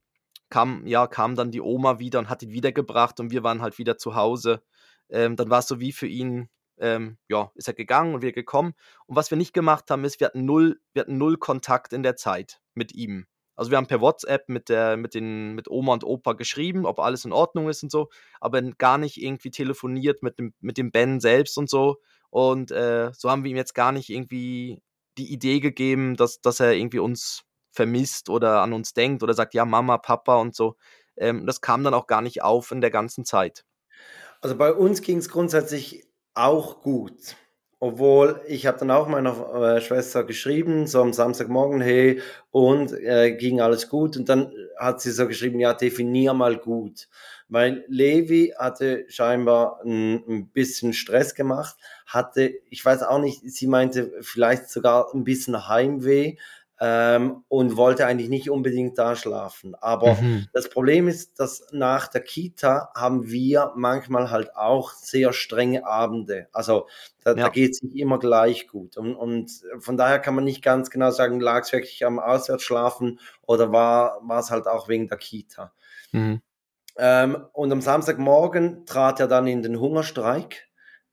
kam, 0.50 0.88
ja, 0.88 1.06
kam 1.08 1.36
dann 1.36 1.52
die 1.52 1.62
Oma 1.62 2.00
wieder 2.00 2.20
und 2.20 2.30
hat 2.30 2.42
ihn 2.44 2.52
wiedergebracht 2.52 3.20
und 3.20 3.32
wir 3.32 3.44
waren 3.44 3.62
halt 3.62 3.78
wieder 3.78 3.98
zu 3.98 4.16
Hause. 4.16 4.64
Ähm, 5.10 5.36
dann 5.36 5.50
war 5.50 5.60
es 5.60 5.68
so 5.68 5.80
wie 5.80 5.92
für 5.92 6.08
ihn, 6.08 6.50
ähm, 6.80 7.18
ja, 7.28 7.52
ist 7.56 7.68
er 7.68 7.74
gegangen 7.74 8.16
und 8.16 8.22
wir 8.22 8.32
gekommen. 8.32 8.74
Und 9.06 9.16
was 9.16 9.32
wir 9.32 9.38
nicht 9.38 9.54
gemacht 9.54 9.92
haben, 9.92 10.06
ist, 10.06 10.20
wir 10.20 10.28
hatten 10.28 10.46
null, 10.46 10.80
wir 10.94 11.02
hatten 11.02 11.18
null 11.18 11.38
Kontakt 11.38 11.94
in 11.94 12.04
der 12.04 12.16
Zeit 12.16 12.62
mit 12.74 12.94
ihm. 12.94 13.28
Also 13.60 13.72
wir 13.72 13.78
haben 13.78 13.88
per 13.88 14.00
WhatsApp 14.00 14.48
mit 14.48 14.70
der, 14.70 14.96
mit 14.96 15.14
den, 15.14 15.54
mit 15.54 15.70
Oma 15.70 15.92
und 15.92 16.06
Opa 16.06 16.32
geschrieben, 16.32 16.86
ob 16.86 17.00
alles 17.00 17.26
in 17.26 17.34
Ordnung 17.34 17.68
ist 17.68 17.84
und 17.84 17.92
so, 17.92 18.08
aber 18.40 18.62
gar 18.62 18.98
nicht 18.98 19.22
irgendwie 19.22 19.52
telefoniert 19.52 20.24
mit 20.24 20.40
dem, 20.40 20.54
mit 20.62 20.78
dem 20.78 20.92
Ben 20.92 21.20
selbst 21.20 21.58
und 21.58 21.70
so. 21.70 21.98
Und 22.30 22.72
äh, 22.72 23.12
so 23.14 23.30
haben 23.30 23.44
wir 23.44 23.52
ihm 23.52 23.58
jetzt 23.58 23.76
gar 23.76 23.92
nicht 23.92 24.10
irgendwie 24.10 24.82
die 25.18 25.32
Idee 25.32 25.60
gegeben, 25.60 26.16
dass, 26.16 26.42
dass 26.42 26.60
er 26.60 26.74
irgendwie 26.74 27.00
uns 27.00 27.44
vermisst 27.72 28.30
oder 28.30 28.62
an 28.62 28.74
uns 28.74 28.94
denkt 28.94 29.24
oder 29.24 29.34
sagt, 29.34 29.54
ja, 29.54 29.66
Mama, 29.66 29.98
Papa 29.98 30.38
und 30.38 30.56
so. 30.56 30.76
Ähm, 31.18 31.46
das 31.46 31.62
kam 31.62 31.84
dann 31.84 31.94
auch 31.94 32.08
gar 32.08 32.22
nicht 32.22 32.42
auf 32.42 32.72
in 32.72 32.82
der 32.82 32.92
ganzen 32.92 33.26
Zeit. 33.26 33.66
Also 34.42 34.56
bei 34.56 34.72
uns 34.72 35.02
ging 35.02 35.18
es 35.18 35.30
grundsätzlich 35.30 36.08
auch 36.34 36.82
gut. 36.82 37.36
Obwohl, 37.82 38.42
ich 38.46 38.68
habe 38.68 38.78
dann 38.78 38.92
auch 38.92 39.08
meiner 39.08 39.78
äh, 39.78 39.82
Schwester 39.82 40.26
geschrieben, 40.26 40.86
so 40.86 41.02
am 41.02 41.14
Samstagmorgen, 41.14 41.80
hey, 41.80 42.22
und 42.52 42.92
äh, 42.92 43.32
ging 43.38 43.62
alles 43.62 43.88
gut. 43.88 44.18
Und 44.18 44.28
dann 44.28 44.52
hat 44.78 45.00
sie 45.00 45.12
so 45.12 45.28
geschrieben, 45.28 45.62
ja, 45.62 45.74
definier 45.74 46.34
mal 46.34 46.58
gut. 46.58 47.08
Weil 47.48 47.86
Levi 47.88 48.54
hatte 48.58 49.06
scheinbar 49.08 49.80
ein, 49.86 50.22
ein 50.28 50.48
bisschen 50.50 50.92
Stress 50.92 51.36
gemacht, 51.36 51.78
hatte, 52.06 52.54
ich 52.70 52.84
weiß 52.84 53.04
auch 53.04 53.20
nicht, 53.20 53.42
sie 53.50 53.68
meinte 53.68 54.12
vielleicht 54.22 54.70
sogar 54.70 55.14
ein 55.14 55.24
bisschen 55.24 55.70
Heimweh, 55.70 56.36
ähm, 56.82 57.44
und 57.50 57.76
wollte 57.76 58.06
eigentlich 58.06 58.30
nicht 58.30 58.50
unbedingt 58.50 58.98
da 58.98 59.16
schlafen. 59.16 59.76
Aber 59.76 60.16
mhm. 60.16 60.48
das 60.54 60.70
Problem 60.70 61.08
ist, 61.08 61.40
dass 61.40 61.68
nach 61.72 62.08
der 62.08 62.22
Kita 62.22 62.92
haben 62.96 63.30
wir 63.30 63.74
manchmal 63.76 64.32
halt 64.32 64.56
auch 64.56 64.94
sehr 64.94 65.34
strenge 65.34 65.86
Abende. 65.86 66.48
Also 66.54 66.88
da, 67.24 67.32
ja. 67.32 67.44
da 67.44 67.50
geht 67.50 67.72
es 67.72 67.84
nicht 67.84 67.98
immer 67.98 68.18
gleich 68.18 68.68
gut. 68.68 68.96
Und, 68.98 69.16
und, 69.16 69.52
von 69.80 69.98
daher 69.98 70.20
kann 70.20 70.36
man 70.36 70.46
nicht 70.46 70.64
ganz 70.64 70.90
genau 70.90 71.12
sagen, 71.12 71.42
lag 71.42 71.64
es 71.64 71.74
wirklich 71.74 72.06
am 72.06 72.20
Auswärtsschlafen 72.20 73.20
oder 73.46 73.72
war 73.72 74.22
es 74.40 74.50
halt 74.50 74.68
auch 74.68 74.88
wegen 74.88 75.08
der 75.08 75.18
Kita. 75.18 75.74
Mhm. 76.14 76.42
Ähm, 76.98 77.46
und 77.54 77.72
am 77.72 77.82
Samstagmorgen 77.82 78.86
trat 78.86 79.20
er 79.20 79.28
dann 79.28 79.48
in 79.48 79.62
den 79.62 79.80
Hungerstreik. 79.80 80.69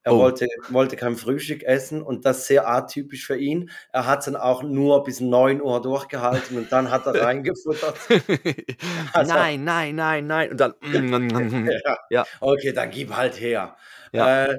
Er 0.07 0.15
oh. 0.15 0.19
wollte, 0.19 0.47
wollte 0.69 0.95
kein 0.95 1.17
Frühstück 1.17 1.65
essen 1.65 2.01
und 2.01 2.25
das 2.25 2.47
sehr 2.47 2.69
atypisch 2.69 3.27
für 3.27 3.37
ihn. 3.37 3.71
Er 3.93 4.07
hat 4.07 4.25
dann 4.25 4.37
auch 4.37 4.63
nur 4.63 5.03
bis 5.03 5.21
9 5.21 5.61
Uhr 5.61 5.83
durchgehalten 5.83 6.57
und 6.59 6.71
dann 6.71 6.93
hat 6.93 7.07
er 7.07 7.15
reingefuttert. 7.25 7.97
also, 9.13 9.35
nein, 9.35 9.65
nein, 9.65 9.97
nein, 9.97 10.29
nein. 10.29 10.51
Und 10.53 10.61
dann. 10.61 10.75
ja. 11.85 11.99
ja. 12.11 12.25
Okay, 12.39 12.73
dann 12.73 12.93
gib 12.93 13.17
halt 13.17 13.41
her. 13.41 13.75
Ja. 14.13 14.45
Äh, 14.45 14.59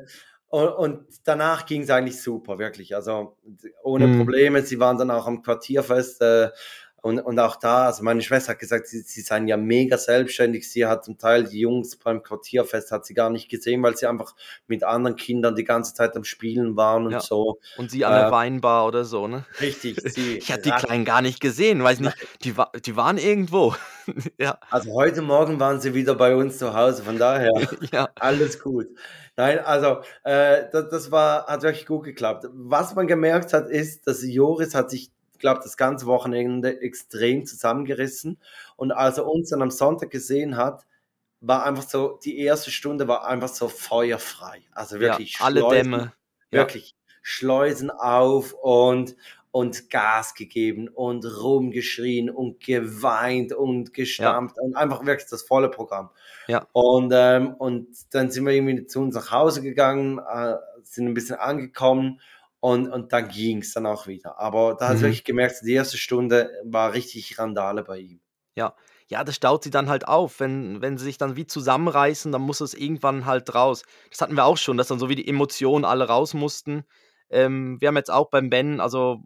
und, 0.50 0.68
und, 0.68 1.06
danach 1.24 1.66
ging 1.66 1.84
es 1.84 1.90
eigentlich 1.92 2.22
super, 2.22 2.60
wirklich. 2.60 2.94
Also 2.94 3.38
ohne 3.84 4.08
mhm. 4.08 4.18
Probleme. 4.18 4.64
Sie 4.64 4.82
waren 4.82 4.98
dann 4.98 5.12
auch 5.12 5.28
am 5.28 5.44
Quartierfest. 5.44 6.22
Äh, 6.22 6.50
Und, 7.02 7.20
und 7.20 7.40
auch 7.40 7.56
da, 7.58 7.86
also 7.86 8.04
meine 8.04 8.22
Schwester 8.22 8.52
hat 8.52 8.60
gesagt, 8.60 8.88
sie, 8.88 9.00
sie 9.02 9.22
seien 9.22 9.48
ja 9.48 9.56
mega 9.56 9.98
selbstständig. 9.98 10.70
Sie 10.70 10.86
hat 10.86 11.06
zum 11.06 11.18
Teil 11.18 11.44
die 11.46 11.60
Jungs 11.60 11.96
beim 11.96 12.24
Quartierfest 12.24 12.92
hat 12.92 13.06
sie 13.06 13.14
gar 13.14 13.30
nicht 13.30 13.50
gesehen, 13.50 13.82
weil 13.84 13.96
sie 13.96 14.08
einfach 14.08 14.36
mit 14.68 14.84
anderen 14.84 15.16
Kindern 15.16 15.56
die 15.56 15.64
ganze 15.64 15.94
Zeit 15.94 16.16
am 16.18 16.24
Spielen 16.24 16.76
waren 16.76 17.06
und 17.06 17.12
Ja. 17.14 17.20
so. 17.22 17.60
Und 17.78 17.92
sie 17.92 18.04
an 18.04 18.14
der 18.14 18.28
Äh, 18.28 18.32
Weinbar 18.32 18.88
oder 18.88 19.06
so, 19.06 19.28
ne? 19.28 19.46
Richtig, 19.62 19.98
sie. 20.16 20.38
Ich 20.38 20.52
hatte 20.52 20.64
die 20.64 20.72
Kleinen 20.72 21.06
gar 21.06 21.22
nicht 21.22 21.40
gesehen, 21.40 21.84
weiß 21.84 22.00
nicht, 22.00 22.18
die, 22.44 22.56
die 22.86 22.96
waren 22.96 23.18
irgendwo. 23.18 23.76
ja, 24.40 24.58
Also 24.70 24.94
heute 24.94 25.22
Morgen 25.22 25.60
waren 25.60 25.80
sie 25.80 25.94
wieder 25.94 26.16
bei 26.16 26.36
uns 26.36 26.58
zu 26.58 26.74
Hause, 26.74 27.04
von 27.04 27.18
daher 27.18 27.50
ja, 27.92 28.10
alles 28.20 28.60
gut. 28.60 28.88
Nein, 29.36 29.60
also 29.60 30.02
äh, 30.24 30.64
das, 30.72 30.90
das 30.90 31.12
war, 31.12 31.46
hat 31.46 31.62
wirklich 31.62 31.86
gut 31.86 32.04
geklappt. 32.06 32.48
Was 32.54 32.96
man 32.96 33.06
gemerkt 33.08 33.54
hat, 33.54 33.70
ist, 33.70 34.08
dass 34.08 34.24
Joris 34.26 34.74
hat 34.74 34.90
sich, 34.90 35.12
glaube 35.40 35.62
das 35.64 35.78
ganze 35.78 36.06
Wochenende 36.06 36.82
extrem 36.82 37.46
zusammengerissen. 37.46 38.40
Und 38.76 38.92
als 38.92 39.18
er 39.18 39.28
uns 39.28 39.50
dann 39.50 39.62
am 39.62 39.72
Sonntag 39.72 40.10
gesehen 40.10 40.58
hat, 40.58 40.86
war 41.42 41.66
einfach 41.66 41.84
so, 41.84 42.20
die 42.24 42.40
erste 42.40 42.72
Stunde 42.72 43.08
war 43.08 43.28
einfach 43.28 43.50
so 43.50 43.68
feuerfrei. 43.68 44.64
Also 44.72 44.96
ja, 44.96 45.02
wirklich 45.02 45.40
alle 45.40 45.60
Schleusen- 45.62 45.92
Dämme. 45.92 46.14
Ja, 46.52 46.60
wirklich 46.60 46.96
Schleusen 47.22 47.92
auf 47.92 48.54
und, 48.54 49.16
und 49.52 49.90
Gas 49.90 50.34
gegeben 50.34 50.88
und 50.88 51.26
rumgeschrien 51.26 52.30
und 52.30 52.62
geweint 52.64 53.52
und 53.52 53.94
gestampft 53.94 54.58
und 54.58 54.76
einfach 54.76 55.06
wirklich 55.06 55.30
das 55.30 55.44
volle 55.44 55.70
Programm. 55.70 56.10
Ja. 56.48 56.66
Und, 56.72 57.12
ähm, 57.14 57.54
und 57.56 57.88
dann 58.12 58.32
sind 58.32 58.46
wir 58.46 58.54
irgendwie 58.54 58.86
zu 58.86 59.02
uns 59.02 59.14
nach 59.14 59.32
Hause 59.32 59.62
gegangen, 59.62 60.20
äh, 60.20 60.56
sind 60.84 61.06
ein 61.06 61.14
bisschen 61.14 61.36
angekommen 61.36 62.22
und, 62.60 62.90
und 62.90 63.14
dann 63.14 63.30
ging 63.30 63.60
es 63.60 63.74
dann 63.74 63.86
auch 63.86 64.08
wieder. 64.08 64.40
Aber 64.40 64.76
da 64.76 64.90
hast 64.90 65.02
du 65.02 65.06
Mhm. 65.06 65.08
wirklich 65.08 65.24
gemerkt, 65.24 65.62
die 65.64 65.74
erste 65.74 65.98
Stunde 65.98 66.52
war 66.66 66.94
richtig 66.94 67.38
Randale 67.40 67.84
bei 67.84 68.00
ihm. 68.00 68.22
ja, 69.10 69.24
das 69.24 69.36
staut 69.36 69.64
sie 69.64 69.70
dann 69.70 69.90
halt 69.90 70.08
auf. 70.08 70.40
Wenn, 70.40 70.82
wenn 70.82 70.98
sie 70.98 71.06
sich 71.06 71.18
dann 71.18 71.36
wie 71.36 71.48
zusammenreißen, 71.48 72.32
dann 72.32 72.42
muss 72.42 72.60
es 72.62 72.74
irgendwann 72.74 73.26
halt 73.26 73.54
raus. 73.56 73.84
Das 74.10 74.22
hatten 74.22 74.36
wir 74.36 74.46
auch 74.46 74.58
schon, 74.58 74.78
dass 74.78 74.88
dann 74.88 75.00
so 75.00 75.10
wie 75.10 75.16
die 75.16 75.28
Emotionen 75.28 75.86
alle 75.86 76.08
raus 76.08 76.34
mussten. 76.34 76.84
Ähm, 77.30 77.78
wir 77.80 77.88
haben 77.88 77.96
jetzt 77.98 78.12
auch 78.12 78.30
beim 78.30 78.50
Ben, 78.50 78.80
also 78.82 79.22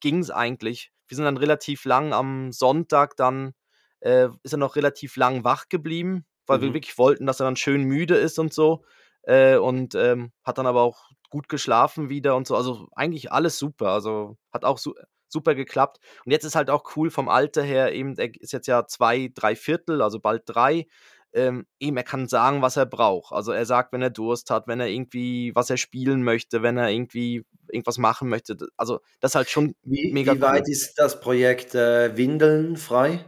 ging 0.00 0.20
es 0.20 0.30
eigentlich. 0.30 0.92
Wir 1.08 1.16
sind 1.16 1.24
dann 1.24 1.36
relativ 1.36 1.84
lang 1.84 2.12
am 2.12 2.52
Sonntag, 2.52 3.16
dann 3.16 3.52
äh, 4.00 4.28
ist 4.42 4.52
er 4.52 4.58
noch 4.58 4.76
relativ 4.76 5.16
lang 5.16 5.44
wach 5.44 5.68
geblieben, 5.68 6.24
weil 6.46 6.60
wir 6.62 6.68
Mhm. 6.68 6.74
wirklich 6.74 6.96
wollten, 6.98 7.26
dass 7.26 7.40
er 7.40 7.44
dann 7.46 7.56
schön 7.56 7.82
müde 7.84 8.16
ist 8.16 8.38
und 8.38 8.52
so. 8.54 8.84
Äh, 9.28 9.58
und 9.58 9.94
ähm, 9.94 10.32
hat 10.42 10.56
dann 10.56 10.66
aber 10.66 10.80
auch 10.80 11.10
gut 11.28 11.50
geschlafen 11.50 12.08
wieder 12.08 12.34
und 12.34 12.46
so. 12.46 12.56
Also 12.56 12.88
eigentlich 12.96 13.30
alles 13.30 13.58
super. 13.58 13.88
Also 13.90 14.38
hat 14.52 14.64
auch 14.64 14.78
su 14.78 14.94
super 15.28 15.54
geklappt. 15.54 15.98
Und 16.24 16.32
jetzt 16.32 16.44
ist 16.44 16.54
halt 16.56 16.70
auch 16.70 16.96
cool 16.96 17.10
vom 17.10 17.28
Alter 17.28 17.62
her, 17.62 17.92
eben, 17.92 18.16
er 18.16 18.34
ist 18.40 18.52
jetzt 18.54 18.66
ja 18.66 18.86
zwei, 18.86 19.30
drei 19.34 19.54
Viertel, 19.54 20.00
also 20.00 20.20
bald 20.20 20.44
drei. 20.46 20.86
Ähm, 21.34 21.66
eben, 21.78 21.98
er 21.98 22.04
kann 22.04 22.26
sagen, 22.28 22.62
was 22.62 22.78
er 22.78 22.86
braucht. 22.86 23.32
Also 23.34 23.52
er 23.52 23.66
sagt, 23.66 23.92
wenn 23.92 24.00
er 24.00 24.08
Durst 24.08 24.48
hat, 24.50 24.66
wenn 24.66 24.80
er 24.80 24.88
irgendwie, 24.88 25.54
was 25.54 25.68
er 25.68 25.76
spielen 25.76 26.22
möchte, 26.22 26.62
wenn 26.62 26.78
er 26.78 26.88
irgendwie 26.88 27.44
irgendwas 27.68 27.98
machen 27.98 28.30
möchte. 28.30 28.56
Also 28.78 29.00
das 29.20 29.32
ist 29.32 29.34
halt 29.34 29.50
schon 29.50 29.74
Wie, 29.82 30.10
mega 30.10 30.34
wie 30.34 30.40
weit 30.40 30.64
cool. 30.66 30.72
ist 30.72 30.94
das 30.98 31.20
Projekt 31.20 31.74
äh, 31.74 32.16
Windeln 32.16 32.78
frei? 32.78 33.26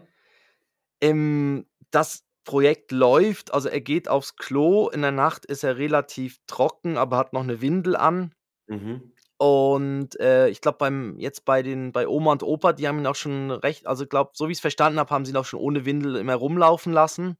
Ähm, 1.02 1.66
das 1.90 2.24
Projekt 2.50 2.90
läuft, 2.90 3.54
also 3.54 3.68
er 3.68 3.80
geht 3.80 4.08
aufs 4.08 4.34
Klo, 4.34 4.88
in 4.88 5.02
der 5.02 5.12
Nacht 5.12 5.46
ist 5.46 5.62
er 5.62 5.76
relativ 5.78 6.38
trocken, 6.48 6.96
aber 6.96 7.16
hat 7.16 7.32
noch 7.32 7.44
eine 7.44 7.60
Windel 7.60 7.94
an. 7.94 8.34
Mhm. 8.66 9.12
Und 9.38 10.18
äh, 10.18 10.48
ich 10.48 10.60
glaube, 10.60 10.78
beim 10.78 11.16
jetzt 11.20 11.44
bei 11.44 11.62
den 11.62 11.92
bei 11.92 12.08
Oma 12.08 12.32
und 12.32 12.42
Opa, 12.42 12.72
die 12.72 12.88
haben 12.88 12.98
ihn 12.98 13.06
auch 13.06 13.14
schon 13.14 13.52
recht, 13.52 13.86
also 13.86 14.02
ich 14.02 14.10
glaube, 14.10 14.32
so 14.34 14.48
wie 14.48 14.52
ich 14.52 14.58
es 14.58 14.62
verstanden 14.62 14.98
habe, 14.98 15.10
haben 15.14 15.24
sie 15.24 15.30
ihn 15.32 15.36
auch 15.36 15.44
schon 15.44 15.60
ohne 15.60 15.84
Windel 15.84 16.16
immer 16.16 16.34
rumlaufen 16.34 16.92
lassen. 16.92 17.36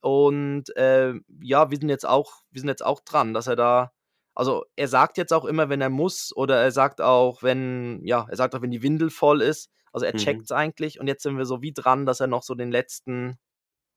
Und 0.00 0.74
äh, 0.76 1.14
ja, 1.42 1.70
wir 1.70 1.78
sind 1.78 1.90
jetzt 1.90 2.06
auch, 2.08 2.42
wir 2.50 2.60
sind 2.62 2.68
jetzt 2.70 2.84
auch 2.86 3.00
dran, 3.00 3.34
dass 3.34 3.48
er 3.48 3.56
da, 3.56 3.92
also 4.34 4.64
er 4.76 4.88
sagt 4.88 5.18
jetzt 5.18 5.32
auch 5.34 5.44
immer, 5.44 5.68
wenn 5.68 5.82
er 5.82 5.90
muss, 5.90 6.34
oder 6.34 6.56
er 6.62 6.70
sagt 6.72 7.02
auch, 7.02 7.42
wenn, 7.42 8.00
ja, 8.04 8.26
er 8.30 8.36
sagt 8.36 8.54
auch, 8.54 8.62
wenn 8.62 8.70
die 8.70 8.82
Windel 8.82 9.10
voll 9.10 9.42
ist. 9.42 9.70
Also 9.92 10.06
er 10.06 10.14
Mhm. 10.14 10.18
checkt's 10.18 10.52
eigentlich 10.52 11.00
und 11.00 11.06
jetzt 11.08 11.22
sind 11.22 11.36
wir 11.38 11.46
so 11.46 11.60
wie 11.62 11.72
dran, 11.74 12.06
dass 12.06 12.20
er 12.20 12.28
noch 12.28 12.42
so 12.42 12.54
den 12.54 12.70
letzten, 12.70 13.38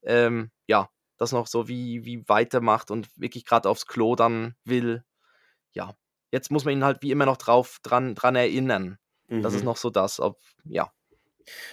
ähm, 0.04 0.52
ja, 0.68 0.90
das 1.18 1.32
noch 1.32 1.48
so 1.48 1.68
wie, 1.68 2.06
wie 2.06 2.28
weitermacht 2.28 2.92
und 2.92 3.10
wirklich 3.20 3.46
gerade 3.46 3.70
aufs 3.70 3.86
Klo 3.88 4.16
dann 4.16 4.56
will. 4.66 5.04
Ja, 5.74 5.96
jetzt 6.32 6.52
muss 6.52 6.66
man 6.66 6.74
ihn 6.76 6.84
halt 6.86 7.02
wie 7.04 7.12
immer 7.12 7.26
noch 7.26 7.38
drauf 7.38 7.80
dran, 7.84 8.16
dran 8.16 8.36
erinnern. 8.36 8.98
Das 9.42 9.54
ist 9.54 9.64
Mhm. 9.64 9.66
noch 9.66 9.78
so 9.78 9.90
das, 9.90 10.20
ob, 10.20 10.40
ja. 10.66 10.92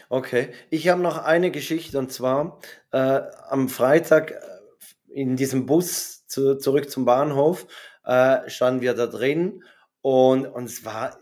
Okay, 0.09 0.53
ich 0.71 0.89
habe 0.89 1.01
noch 1.01 1.19
eine 1.19 1.51
Geschichte 1.51 1.99
und 1.99 2.13
zwar 2.13 2.61
äh, 2.93 3.21
am 3.49 3.69
Freitag 3.69 4.33
äh, 4.33 4.39
in 5.09 5.37
diesem 5.37 5.67
Bus 5.67 6.27
zu, 6.27 6.57
zurück 6.59 6.91
zum 6.91 7.05
Bahnhof 7.05 7.67
äh, 8.05 8.49
standen 8.49 8.81
wir 8.81 8.95
da 8.95 9.07
drin 9.07 9.65
und, 10.01 10.47
und 10.47 10.65
es 10.65 10.85
war 10.85 11.19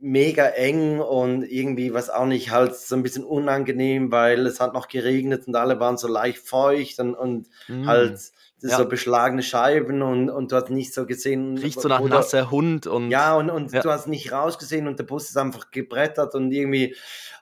mega 0.00 0.46
eng 0.46 1.00
und 1.00 1.42
irgendwie 1.42 1.92
was 1.92 2.08
auch 2.10 2.26
nicht 2.26 2.50
halt 2.50 2.74
so 2.76 2.94
ein 2.94 3.02
bisschen 3.02 3.24
unangenehm, 3.24 4.12
weil 4.12 4.46
es 4.46 4.60
hat 4.60 4.72
noch 4.74 4.88
geregnet 4.88 5.46
und 5.48 5.56
alle 5.56 5.80
waren 5.80 5.96
so 5.96 6.06
leicht 6.08 6.38
feucht 6.38 6.98
und, 7.00 7.14
und 7.14 7.48
Mm. 7.68 7.86
halt 7.86 8.18
Ja. 8.60 8.76
so 8.76 8.86
beschlagene 8.88 9.42
Scheiben 9.42 10.02
und, 10.02 10.30
und 10.30 10.50
du 10.52 10.56
hast 10.56 10.70
nicht 10.70 10.92
so 10.94 11.06
gesehen, 11.06 11.58
Riecht 11.58 11.80
so 11.80 11.88
nach 11.88 12.00
wo 12.00 12.08
der- 12.08 12.18
nasser 12.18 12.50
Hund 12.50 12.86
und. 12.86 13.10
ja, 13.10 13.34
und, 13.36 13.50
und 13.50 13.72
Ja. 13.72 13.80
du 13.82 13.90
hast 13.90 14.06
nicht 14.08 14.32
rausgesehen 14.32 14.86
und 14.88 14.98
der 14.98 15.04
Bus 15.04 15.28
ist 15.28 15.36
einfach 15.36 15.70
gebrettert 15.70 16.34
und 16.34 16.50
irgendwie. 16.52 16.94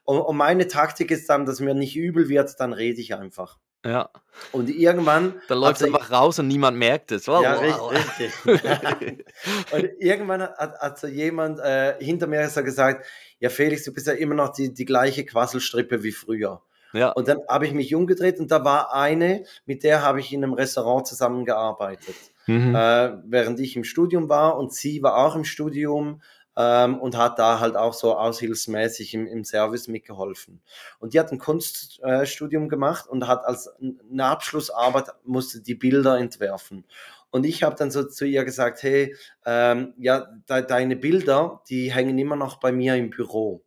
Und, 0.05 0.21
und 0.21 0.37
meine 0.37 0.69
Taktik 0.69 1.11
ist 1.11 1.29
dann, 1.31 1.47
dass 1.47 1.61
mir 1.61 1.75
nicht 1.75 1.97
übel 1.97 2.29
wird, 2.29 2.55
dann 2.61 2.73
rede 2.73 3.01
ich 3.01 3.15
einfach. 3.15 3.59
Ja. 3.87 4.11
Und 4.53 4.69
irgendwann. 4.69 5.35
Dann 5.49 5.59
läuft 5.59 5.81
es 5.81 5.87
einfach 5.87 6.11
raus 6.11 6.39
und 6.39 6.49
niemand 6.49 6.77
merkt 6.77 7.11
es. 7.13 7.27
Wow, 7.27 7.43
Ja, 7.43 7.59
wow. 7.61 7.91
richtig. 7.93 8.33
richtig. 8.47 9.25
und 9.73 9.85
irgendwann 9.99 10.43
hat, 10.43 10.79
hat 10.79 10.99
so 10.99 11.07
jemand 11.07 11.59
äh, 11.61 11.95
hinter 11.99 12.27
mir 12.27 12.47
so 12.51 12.63
gesagt: 12.63 13.07
Ja, 13.39 13.49
Felix, 13.49 13.85
du 13.85 13.93
bist 13.95 14.07
ja 14.07 14.13
immer 14.13 14.35
noch 14.35 14.51
die, 14.51 14.75
die 14.75 14.85
gleiche 14.85 15.25
Quasselstrippe 15.25 16.03
wie 16.03 16.13
früher. 16.13 16.61
ja. 16.93 17.13
Und 17.13 17.29
dann 17.29 17.39
habe 17.49 17.67
ich 17.67 17.73
mich 17.73 17.95
umgedreht 17.95 18.39
und 18.39 18.51
da 18.51 18.65
war 18.65 18.93
eine, 18.95 19.45
mit 19.65 19.83
der 19.85 20.03
habe 20.03 20.21
ich 20.21 20.33
in 20.33 20.45
einem 20.45 20.53
Restaurant 20.53 21.07
zusammengearbeitet 21.07 22.15
Mhm. 22.49 22.77
äh, 22.77 23.13
während 23.25 23.59
ich 23.59 23.75
im 23.75 23.83
Studium 23.83 24.29
war 24.29 24.57
und 24.57 24.73
sie 24.73 25.03
war 25.03 25.17
auch 25.17 25.35
im 25.35 25.45
Studium 25.45 26.23
ähm, 26.57 26.99
und 26.99 27.17
hat 27.17 27.39
da 27.39 27.61
halt 27.61 27.77
auch 27.77 27.95
so 27.95 28.17
aushilfsmäßig 28.17 29.15
im, 29.15 29.27
im 29.27 29.45
Service 29.45 29.89
mitgeholfen. 29.89 30.63
Und 30.99 31.15
die 31.15 31.21
hat 31.21 31.31
ein 31.31 31.39
Kunststudium 31.39 32.65
äh, 32.65 32.69
gemacht 32.69 33.07
und 33.09 33.29
hat 33.29 33.45
als 33.45 33.71
eine 33.79 34.25
Abschlussarbeit 34.25 35.09
musste 35.25 35.61
die 35.61 35.75
Bilder 35.75 36.19
entwerfen. 36.19 36.85
Und 37.31 37.45
ich 37.45 37.63
habe 37.63 37.77
dann 37.77 37.91
so 37.91 38.05
zu 38.05 38.25
ihr 38.25 38.45
gesagt, 38.45 38.83
hey, 38.83 39.15
ähm, 39.45 39.93
ja, 39.99 40.27
de 40.49 40.67
deine 40.67 40.97
Bilder, 40.97 41.63
die 41.69 41.93
hängen 41.93 42.19
immer 42.19 42.37
noch 42.37 42.61
bei 42.61 42.73
mir 42.73 42.97
im 42.97 43.11
Büro. 43.11 43.63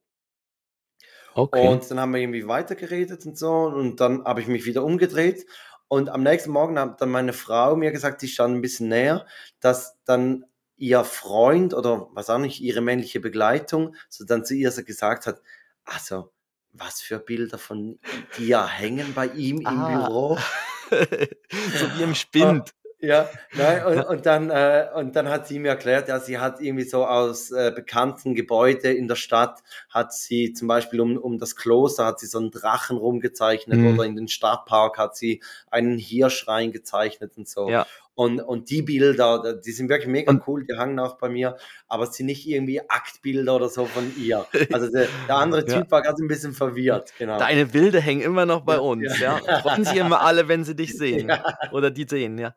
okay. 1.36 1.68
Und 1.68 1.90
dann 1.92 2.00
haben 2.00 2.14
wir 2.14 2.22
irgendwie 2.22 2.48
weitergeredet 2.48 3.26
und 3.26 3.38
so. 3.38 3.52
Und 3.52 4.00
dann 4.00 4.24
habe 4.26 4.42
ich 4.42 4.48
mich 4.48 4.66
wieder 4.66 4.84
umgedreht. 4.84 5.46
Und 5.88 6.10
am 6.10 6.24
nächsten 6.24 6.52
Morgen 6.52 6.80
hat 6.80 7.02
dann 7.02 7.10
meine 7.10 7.34
Frau 7.34 7.76
mir 7.76 7.92
gesagt, 7.92 8.22
die 8.22 8.28
stand 8.28 8.56
ein 8.56 8.62
bisschen 8.62 8.90
näher, 8.90 9.26
dass 9.60 9.98
dann 10.06 10.46
ihr 10.80 11.04
Freund 11.04 11.74
oder 11.74 12.08
was 12.14 12.30
auch 12.30 12.40
nicht, 12.40 12.62
ihre 12.62 12.82
männliche 12.82 13.20
Begleitung, 13.20 13.96
so 14.10 14.26
dann 14.26 14.46
zu 14.46 14.56
ihr 14.56 14.72
so 14.72 14.84
gesagt 14.84 15.28
hat, 15.28 15.42
also, 15.86 16.32
was 16.74 17.02
für 17.02 17.20
Bilder 17.20 17.58
von 17.58 18.00
dir 18.38 18.66
hängen 18.68 19.14
bei 19.14 19.28
ihm 19.28 19.58
im 19.62 19.68
Ah. 19.68 20.08
Büro? 20.08 20.38
so 20.92 21.98
wie 21.98 22.04
im 22.04 22.16
Spind. 22.16 22.74
Ja, 23.02 23.30
nein, 23.54 23.86
und, 23.86 24.02
und, 24.08 24.26
dann, 24.26 24.50
äh, 24.50 24.90
und 24.94 25.16
dann 25.16 25.30
hat 25.30 25.48
sie 25.48 25.58
mir 25.58 25.70
erklärt, 25.70 26.10
ja, 26.10 26.20
sie 26.20 26.38
hat 26.38 26.60
irgendwie 26.60 26.84
so 26.84 27.06
aus 27.06 27.50
äh, 27.50 27.72
bekannten 27.74 28.36
Gebäuden 28.36 28.94
in 28.94 29.08
der 29.08 29.16
Stadt, 29.16 29.64
hat 29.90 30.12
sie 30.12 30.52
zum 30.52 30.68
Beispiel 30.68 31.00
um, 31.00 31.16
um 31.18 31.38
das 31.38 31.56
Kloster, 31.56 32.06
hat 32.06 32.20
sie 32.20 32.28
so 32.28 32.40
einen 32.40 32.52
Drachen 32.52 32.98
rumgezeichnet 32.98 33.80
Mhm. 33.80 33.88
oder 33.94 34.04
in 34.06 34.18
den 34.18 34.28
Stadtpark 34.28 34.98
hat 34.98 35.16
sie 35.16 35.42
einen 35.72 35.98
Hirsch 35.98 36.46
reingezeichnet 36.50 37.38
und 37.38 37.48
so. 37.48 37.70
Ja. 37.70 37.88
Und, 38.20 38.42
und 38.42 38.70
die 38.70 38.82
Bilder, 38.82 39.62
die 39.66 39.72
sind 39.72 39.88
wirklich 39.88 40.10
mega 40.10 40.38
cool, 40.46 40.66
die 40.66 40.76
hangen 40.76 41.00
auch 41.00 41.18
bei 41.20 41.30
mir, 41.30 41.56
aber 41.88 42.04
es 42.04 42.18
sind 42.18 42.26
nicht 42.26 42.46
irgendwie 42.46 42.82
Aktbilder 42.82 43.56
oder 43.56 43.70
so 43.70 43.86
von 43.86 44.12
ihr. 44.18 44.46
Also 44.74 44.92
der, 44.92 45.08
der 45.30 45.36
andere 45.38 45.62
Ja. 45.70 45.80
Typ 45.80 45.90
war 45.90 46.02
gerade 46.02 46.22
ein 46.22 46.28
bisschen 46.28 46.52
verwirrt, 46.52 47.14
genau. 47.18 47.40
Deine 47.40 47.66
Bilder 47.68 48.02
hängen 48.02 48.20
immer 48.20 48.46
noch 48.46 48.66
bei 48.66 48.74
Ja, 48.74 48.80
uns, 48.82 49.20
ja. 49.22 49.40
ja. 49.48 49.60
Freuen 49.62 49.86
sich 49.86 49.96
immer 49.96 50.20
alle, 50.20 50.50
wenn 50.50 50.66
sie 50.66 50.76
dich 50.76 50.98
sehen. 50.98 51.32
Oder 51.72 51.92
die 51.92 52.06
sehen, 52.10 52.38
ja. 52.38 52.54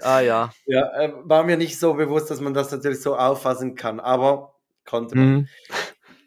Ah 0.00 0.18
ja. 0.18 0.50
Ja, 0.66 0.92
äh, 1.00 1.12
war 1.22 1.44
mir 1.44 1.58
nicht 1.58 1.78
so 1.78 1.94
bewusst, 1.94 2.28
dass 2.32 2.40
man 2.40 2.52
das 2.52 2.72
natürlich 2.72 3.00
so 3.00 3.16
auffassen 3.16 3.76
kann, 3.76 4.00
aber 4.00 4.56
konnte 4.84 5.16
man. 5.16 5.26
Mhm. 5.28 5.48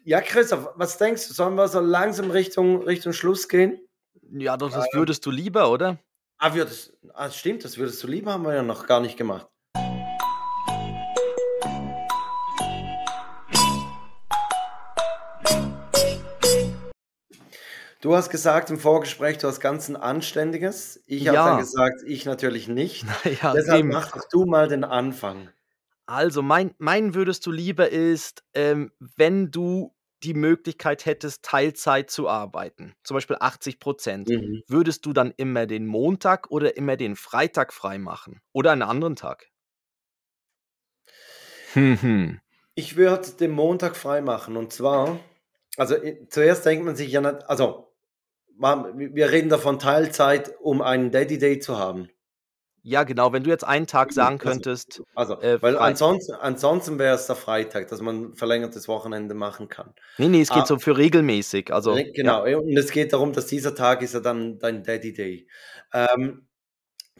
Ja, 0.04 0.22
Christoph, 0.22 0.70
was 0.76 0.96
denkst 0.96 1.28
du? 1.28 1.34
Sollen 1.34 1.56
wir 1.56 1.68
so 1.68 1.80
langsam 1.80 2.30
Richtung, 2.30 2.84
Richtung 2.84 3.12
Schluss 3.12 3.48
gehen? 3.48 3.82
Ja, 4.30 4.56
doch, 4.56 4.70
das 4.70 4.86
würdest 4.94 5.26
du 5.26 5.30
lieber, 5.30 5.70
oder? 5.70 5.98
Ah, 6.40 6.54
würdest, 6.54 6.92
ah, 7.14 7.30
stimmt, 7.30 7.64
das 7.64 7.78
würdest 7.78 8.00
du 8.02 8.06
lieber, 8.06 8.32
haben 8.32 8.44
wir 8.44 8.54
ja 8.54 8.62
noch 8.62 8.86
gar 8.86 9.00
nicht 9.00 9.16
gemacht. 9.16 9.48
Du 18.00 18.14
hast 18.14 18.30
gesagt 18.30 18.70
im 18.70 18.78
Vorgespräch, 18.78 19.38
du 19.38 19.48
hast 19.48 19.58
ganz 19.60 19.88
ein 19.88 19.96
anständiges. 19.96 21.02
Ich 21.06 21.26
habe 21.26 21.36
dann 21.38 21.46
Ja. 21.56 21.58
gesagt, 21.58 22.02
ich 22.06 22.24
natürlich 22.26 22.68
nicht. 22.68 23.04
Na 23.04 23.12
ja, 23.42 23.52
Deshalb 23.54 23.80
eben. 23.80 23.88
mach 23.88 24.12
doch 24.12 24.28
du 24.30 24.44
mal 24.44 24.68
den 24.68 24.84
Anfang. 24.84 25.48
Also, 26.06 26.40
mein 26.42 26.74
mein 26.78 27.14
würdest 27.14 27.44
du 27.44 27.50
lieber 27.50 27.90
ist, 27.90 28.44
ähm, 28.54 28.92
wenn 29.16 29.50
du 29.50 29.94
die 30.22 30.34
Möglichkeit 30.34 31.06
hättest, 31.06 31.44
Teilzeit 31.44 32.10
zu 32.10 32.28
arbeiten, 32.28 32.94
zum 33.04 33.14
Beispiel 33.16 33.36
80% 33.40 34.30
Mhm. 34.30 34.62
würdest 34.70 35.06
du 35.06 35.12
dann 35.14 35.32
immer 35.36 35.66
den 35.66 35.86
Montag 35.86 36.50
oder 36.50 36.76
immer 36.76 36.96
den 36.96 37.16
Freitag 37.16 37.72
freimachen 37.72 38.40
oder 38.52 38.72
einen 38.72 38.82
anderen 38.82 39.16
Tag? 39.16 39.50
Mhm. 41.74 42.40
Ich 42.74 42.96
würde 42.96 43.30
den 43.32 43.50
Montag 43.50 43.94
frei 43.96 44.20
machen 44.22 44.56
und 44.56 44.72
zwar 44.72 45.20
also, 45.76 45.94
äh, 45.96 46.26
zuerst 46.28 46.64
denkt 46.66 46.84
man 46.84 46.96
sich 46.96 47.10
ja 47.12 47.20
nicht 47.20 47.48
also, 47.48 47.92
wir 48.58 49.30
reden 49.32 49.48
davon 49.50 49.78
Teilzeit, 49.78 50.56
um 50.60 50.82
einen 50.82 51.10
Daddy 51.12 51.38
Day 51.38 51.60
zu 51.60 51.78
haben. 51.78 52.10
Ja, 52.88 53.04
genau, 53.04 53.34
wenn 53.34 53.42
du 53.44 53.50
jetzt 53.50 53.64
einen 53.64 53.86
Tag 53.86 54.14
sagen 54.14 54.36
Also 54.40 54.48
könntest, 54.50 55.02
also, 55.14 55.38
äh, 55.42 55.60
weil 55.60 55.76
ansonsten 55.76 56.32
ansonsten 56.32 56.98
wäre 56.98 57.14
es 57.14 57.26
der 57.26 57.36
Freitag, 57.36 57.88
dass 57.88 58.00
man 58.00 58.34
verlängertes 58.34 58.88
Wochenende 58.88 59.34
machen 59.34 59.68
kann. 59.68 59.92
Ne, 60.16 60.30
ne, 60.30 60.40
es 60.40 60.48
geht 60.48 60.62
Ah. 60.62 60.66
so 60.66 60.78
für 60.78 60.96
regelmäßig, 60.96 61.70
also 61.70 61.98
genau, 62.14 62.46
ja, 62.46 62.56
und 62.56 62.74
es 62.78 62.90
geht 62.90 63.12
darum, 63.12 63.34
dass 63.34 63.46
dieser 63.46 63.74
Tag 63.74 64.00
ist 64.00 64.14
ja 64.14 64.20
dann 64.20 64.58
dein 64.58 64.84
Daddy 64.84 65.12
Day. 65.12 65.46
Ähm, 65.92 66.48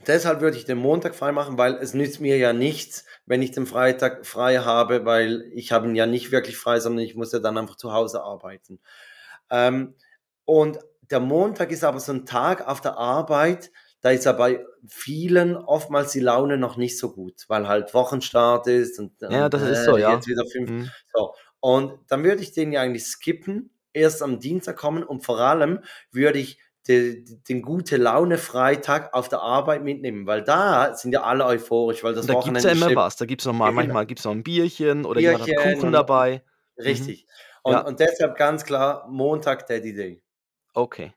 deshalb 0.06 0.40
würde 0.40 0.56
ich 0.56 0.64
den 0.64 0.78
Montag 0.78 1.14
frei 1.14 1.32
machen, 1.32 1.58
weil 1.58 1.74
es 1.74 1.92
nützt 1.92 2.20
mir 2.20 2.38
ja 2.38 2.54
nichts, 2.54 3.04
wenn 3.26 3.42
ich 3.42 3.50
den 3.50 3.66
Freitag 3.66 4.24
frei 4.26 4.58
habe, 4.60 5.04
weil 5.04 5.50
ich 5.52 5.70
habe 5.72 5.86
ihn 5.86 5.94
ja 5.94 6.06
nicht 6.06 6.32
wirklich 6.32 6.56
frei, 6.56 6.80
sondern 6.80 7.04
ich 7.04 7.14
muss 7.14 7.32
ja 7.32 7.40
dann 7.40 7.58
einfach 7.58 7.76
zu 7.76 7.92
Hause 7.92 8.22
arbeiten. 8.22 8.80
Ähm, 9.50 9.96
und 10.46 10.78
der 11.10 11.20
Montag 11.20 11.70
ist 11.72 11.84
aber 11.84 12.00
so 12.00 12.12
ein 12.12 12.24
Tag 12.26 12.66
auf 12.66 12.80
der 12.80 12.96
Arbeit, 12.96 13.70
da 14.00 14.10
ist 14.10 14.24
ja 14.26 14.32
bei 14.32 14.64
vielen 14.88 15.56
oftmals 15.56 16.12
die 16.12 16.20
Laune 16.20 16.58
noch 16.58 16.76
nicht 16.76 16.98
so 16.98 17.12
gut, 17.12 17.44
weil 17.48 17.68
halt 17.68 17.94
Wochenstart 17.94 18.66
ist 18.68 18.98
und 18.98 19.12
Ja, 19.28 19.48
das 19.50 19.62
ist 19.62 19.84
so, 19.84 19.96
äh, 19.96 19.98
ja. 19.98 20.10
jetzt 20.10 20.26
wieder 20.28 20.44
5 20.52 20.70
Mhm. 20.70 20.92
so. 21.14 21.34
Und 21.60 21.98
dann 22.08 22.24
würde 22.24 22.42
ich 22.42 22.52
den 22.52 22.72
ja 22.72 22.80
eigentlich 22.82 23.04
skippen, 23.06 23.70
erst 23.92 24.22
am 24.22 24.38
Dienstag 24.40 24.76
kommen 24.76 25.02
und 25.04 25.24
vor 25.24 25.40
allem 25.40 25.80
würde 26.12 26.38
ich 26.38 26.60
de 26.88 27.24
den 27.48 27.62
Gute-Laune-Freitag 27.62 29.12
auf 29.14 29.28
der 29.28 29.40
Arbeit 29.42 29.82
mitnehmen, 29.84 30.26
weil 30.26 30.42
da 30.44 30.94
sind 30.94 31.12
ja 31.12 31.22
alle 31.24 31.44
euphorisch, 31.46 32.04
weil 32.04 32.14
das 32.14 32.28
Und 32.28 32.28
da 32.28 32.34
gibt's 32.34 32.64
ja 32.64 32.70
Wochenende 32.70 32.72
immer 32.72 32.94
was. 32.94 33.16
Da 33.16 33.26
gibt's 33.26 33.44
noch 33.46 33.52
mal 33.52 33.70
Ja, 33.70 33.72
genau. 33.72 33.96
manchmal 33.96 34.06
gibt's 34.06 34.24
noch 34.24 34.32
'n 34.32 34.42
Bierchen 34.42 35.04
oder 35.04 35.20
jemand 35.20 35.42
hat 35.44 35.54
Bierchen 35.54 35.54
Kuchen 35.54 35.92
dabei. 35.92 36.42
Mhm. 36.84 37.14
richtig. 37.16 37.26
Und 37.62 37.82
Ja. 37.82 37.86
und 37.86 38.00
deshalb 38.00 38.36
ganz 38.36 38.64
klar 38.64 39.08
Montag 39.08 39.66
Daddy 39.68 39.94
Day. 39.94 40.22
Okay. 40.76 41.12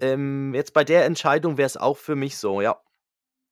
Ähm, 0.00 0.54
jetzt 0.54 0.72
bei 0.72 0.84
der 0.84 1.04
Entscheidung 1.04 1.56
wär's 1.56 1.76
auch 1.76 1.96
für 1.96 2.16
mich 2.16 2.36
so, 2.36 2.60
ja. 2.60 2.80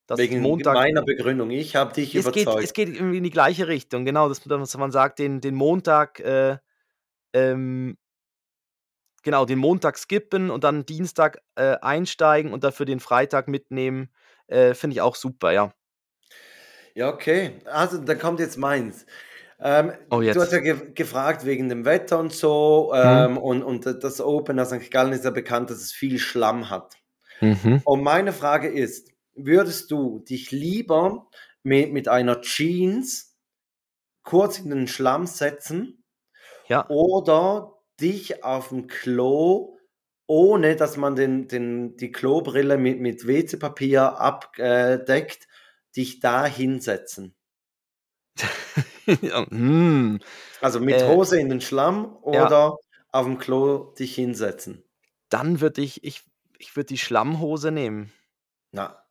Dass 0.07 0.19
Wegen 0.19 0.41
Montag 0.41 0.73
meiner 0.73 1.03
Begründung. 1.03 1.49
Ich 1.49 1.75
habe 1.75 1.93
dich 1.93 2.13
Es 2.13 2.25
geht 2.31 2.43
überzeugt. 2.43 2.65
es 2.65 2.73
geht 2.73 2.89
irgendwie 2.89 3.17
in 3.17 3.23
die 3.23 3.29
gleiche 3.29 3.67
Richtung, 3.67 4.03
genau, 4.03 4.27
dass 4.27 4.41
dass 4.41 4.77
man 4.77 4.91
sagt, 4.91 5.19
den 5.19 5.39
den 5.39 5.55
Montag, 5.55 6.19
äh, 6.19 6.57
ähm 7.33 7.97
genau, 9.23 9.45
den 9.45 9.59
Montag 9.59 9.97
skippen 9.97 10.49
und 10.51 10.65
dann 10.65 10.85
Dienstag, 10.85 11.39
äh, 11.55 11.77
einsteigen 11.81 12.51
und 12.51 12.65
dafür 12.65 12.85
den 12.85 12.99
Freitag 12.99 13.47
mitnehmen, 13.47 14.09
äh, 14.47 14.73
finde 14.73 14.95
ich 14.95 15.01
auch 15.01 15.15
super, 15.15 15.51
ja. 15.51 15.73
Ja, 16.95 17.09
okay. 17.09 17.61
Also, 17.65 17.97
dann 17.97 18.19
kommt 18.19 18.39
jetzt 18.39 18.57
meins. 18.57 19.05
Ähm, 19.63 19.93
Oh, 20.11 20.19
du 20.21 20.41
hast 20.41 20.51
ja 20.51 20.59
ge 20.59 20.91
gefragt 20.93 21.45
wegen 21.45 21.69
dem 21.69 21.85
Wetter 21.85 22.19
und 22.19 22.33
so, 22.33 22.91
Mhm. 22.93 22.99
ähm, 23.01 23.37
und 23.37 23.63
und 23.63 23.85
d 23.85 23.93
das 23.99 24.19
Open 24.19 24.59
aus 24.59 24.69
St. 24.69 24.91
Gallen 24.91 25.13
ist 25.13 25.23
ja 25.25 25.31
bekannt, 25.31 25.69
dass 25.69 25.77
es 25.77 25.93
viel 25.93 26.19
Schlamm 26.19 26.69
hat. 26.69 26.95
Mhm. 27.41 27.81
Und 27.85 28.03
meine 28.03 28.33
Frage 28.33 28.67
ist, 28.67 29.09
würdest 29.35 29.89
du 29.91 30.19
dich 30.19 30.51
lieber 30.51 31.27
mi 31.63 31.87
mit 31.87 32.07
einer 32.09 32.41
Jeans 32.41 33.35
kurz 34.23 34.59
in 34.59 34.69
den 34.69 34.87
Schlamm 34.87 35.27
setzen 35.27 36.03
Ja. 36.67 36.85
oder 36.89 37.73
dich 38.01 38.43
aufm 38.43 38.87
Klo, 38.87 39.77
ohne 40.27 40.75
dass 40.75 40.97
man 40.97 41.15
den 41.15 41.47
den 41.47 41.95
die 41.97 42.11
Klobrille 42.11 42.77
mit 42.77 42.99
mit 42.99 43.27
WC-Papier 43.27 44.19
abdeckt, 44.19 45.47
dich 45.95 46.19
da 46.19 46.45
hinsetzen? 46.45 47.35
Ja, 49.21 49.45
hm. 49.49 50.19
Also, 50.61 50.79
mit 50.79 51.05
Äh, 51.05 51.07
Hose 51.07 51.39
in 51.39 51.49
den 51.49 51.61
Schlamm 51.61 52.15
ja. 52.31 52.53
oder 52.55 52.77
aufm 53.11 53.37
Klo 53.37 53.93
dich 53.97 54.15
hinsetzen? 54.15 54.83
Dann 55.31 55.61
würde 55.61 55.81
ich 55.81 56.03
ich 56.03 56.23
ich 56.59 56.75
würde 56.75 56.87
die 56.87 56.97
Schlammhose 56.97 57.71
nehmen. 57.71 58.11
Ja, 58.73 59.05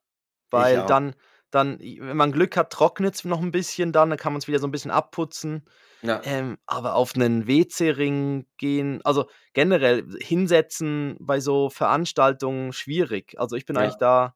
ich 0.55 0.73
Weil 0.73 0.85
dann 0.85 1.15
dann 1.51 1.79
wenn 1.81 2.17
man 2.17 2.31
Glück 2.33 2.57
hat, 2.57 2.71
trocknet's 2.73 3.25
noch 3.25 3.41
'n 3.43 3.51
bisschen 3.53 3.93
dann, 3.93 4.11
dann 4.11 4.19
kann 4.19 4.33
man's 4.35 4.49
wieder 4.49 4.59
so 4.59 4.67
'n 4.67 4.71
bisschen 4.71 4.91
abputzen. 4.91 5.65
Ja. 6.03 6.23
Ähm, 6.23 6.59
aber 6.67 6.95
auf 6.97 7.15
'nen 7.17 7.47
WC-Ring 7.47 8.47
gehen 8.59 9.01
also, 9.05 9.29
generell 9.55 10.07
hinsetzen 10.23 11.17
bei 11.21 11.41
so 11.41 11.71
Veranstaltungen 11.71 12.73
schwierig. 12.73 13.39
Also, 13.41 13.57
ich 13.57 13.67
bin 13.67 13.77
eigentlich 13.79 13.97
Ja. 13.97 13.99
da 13.99 14.35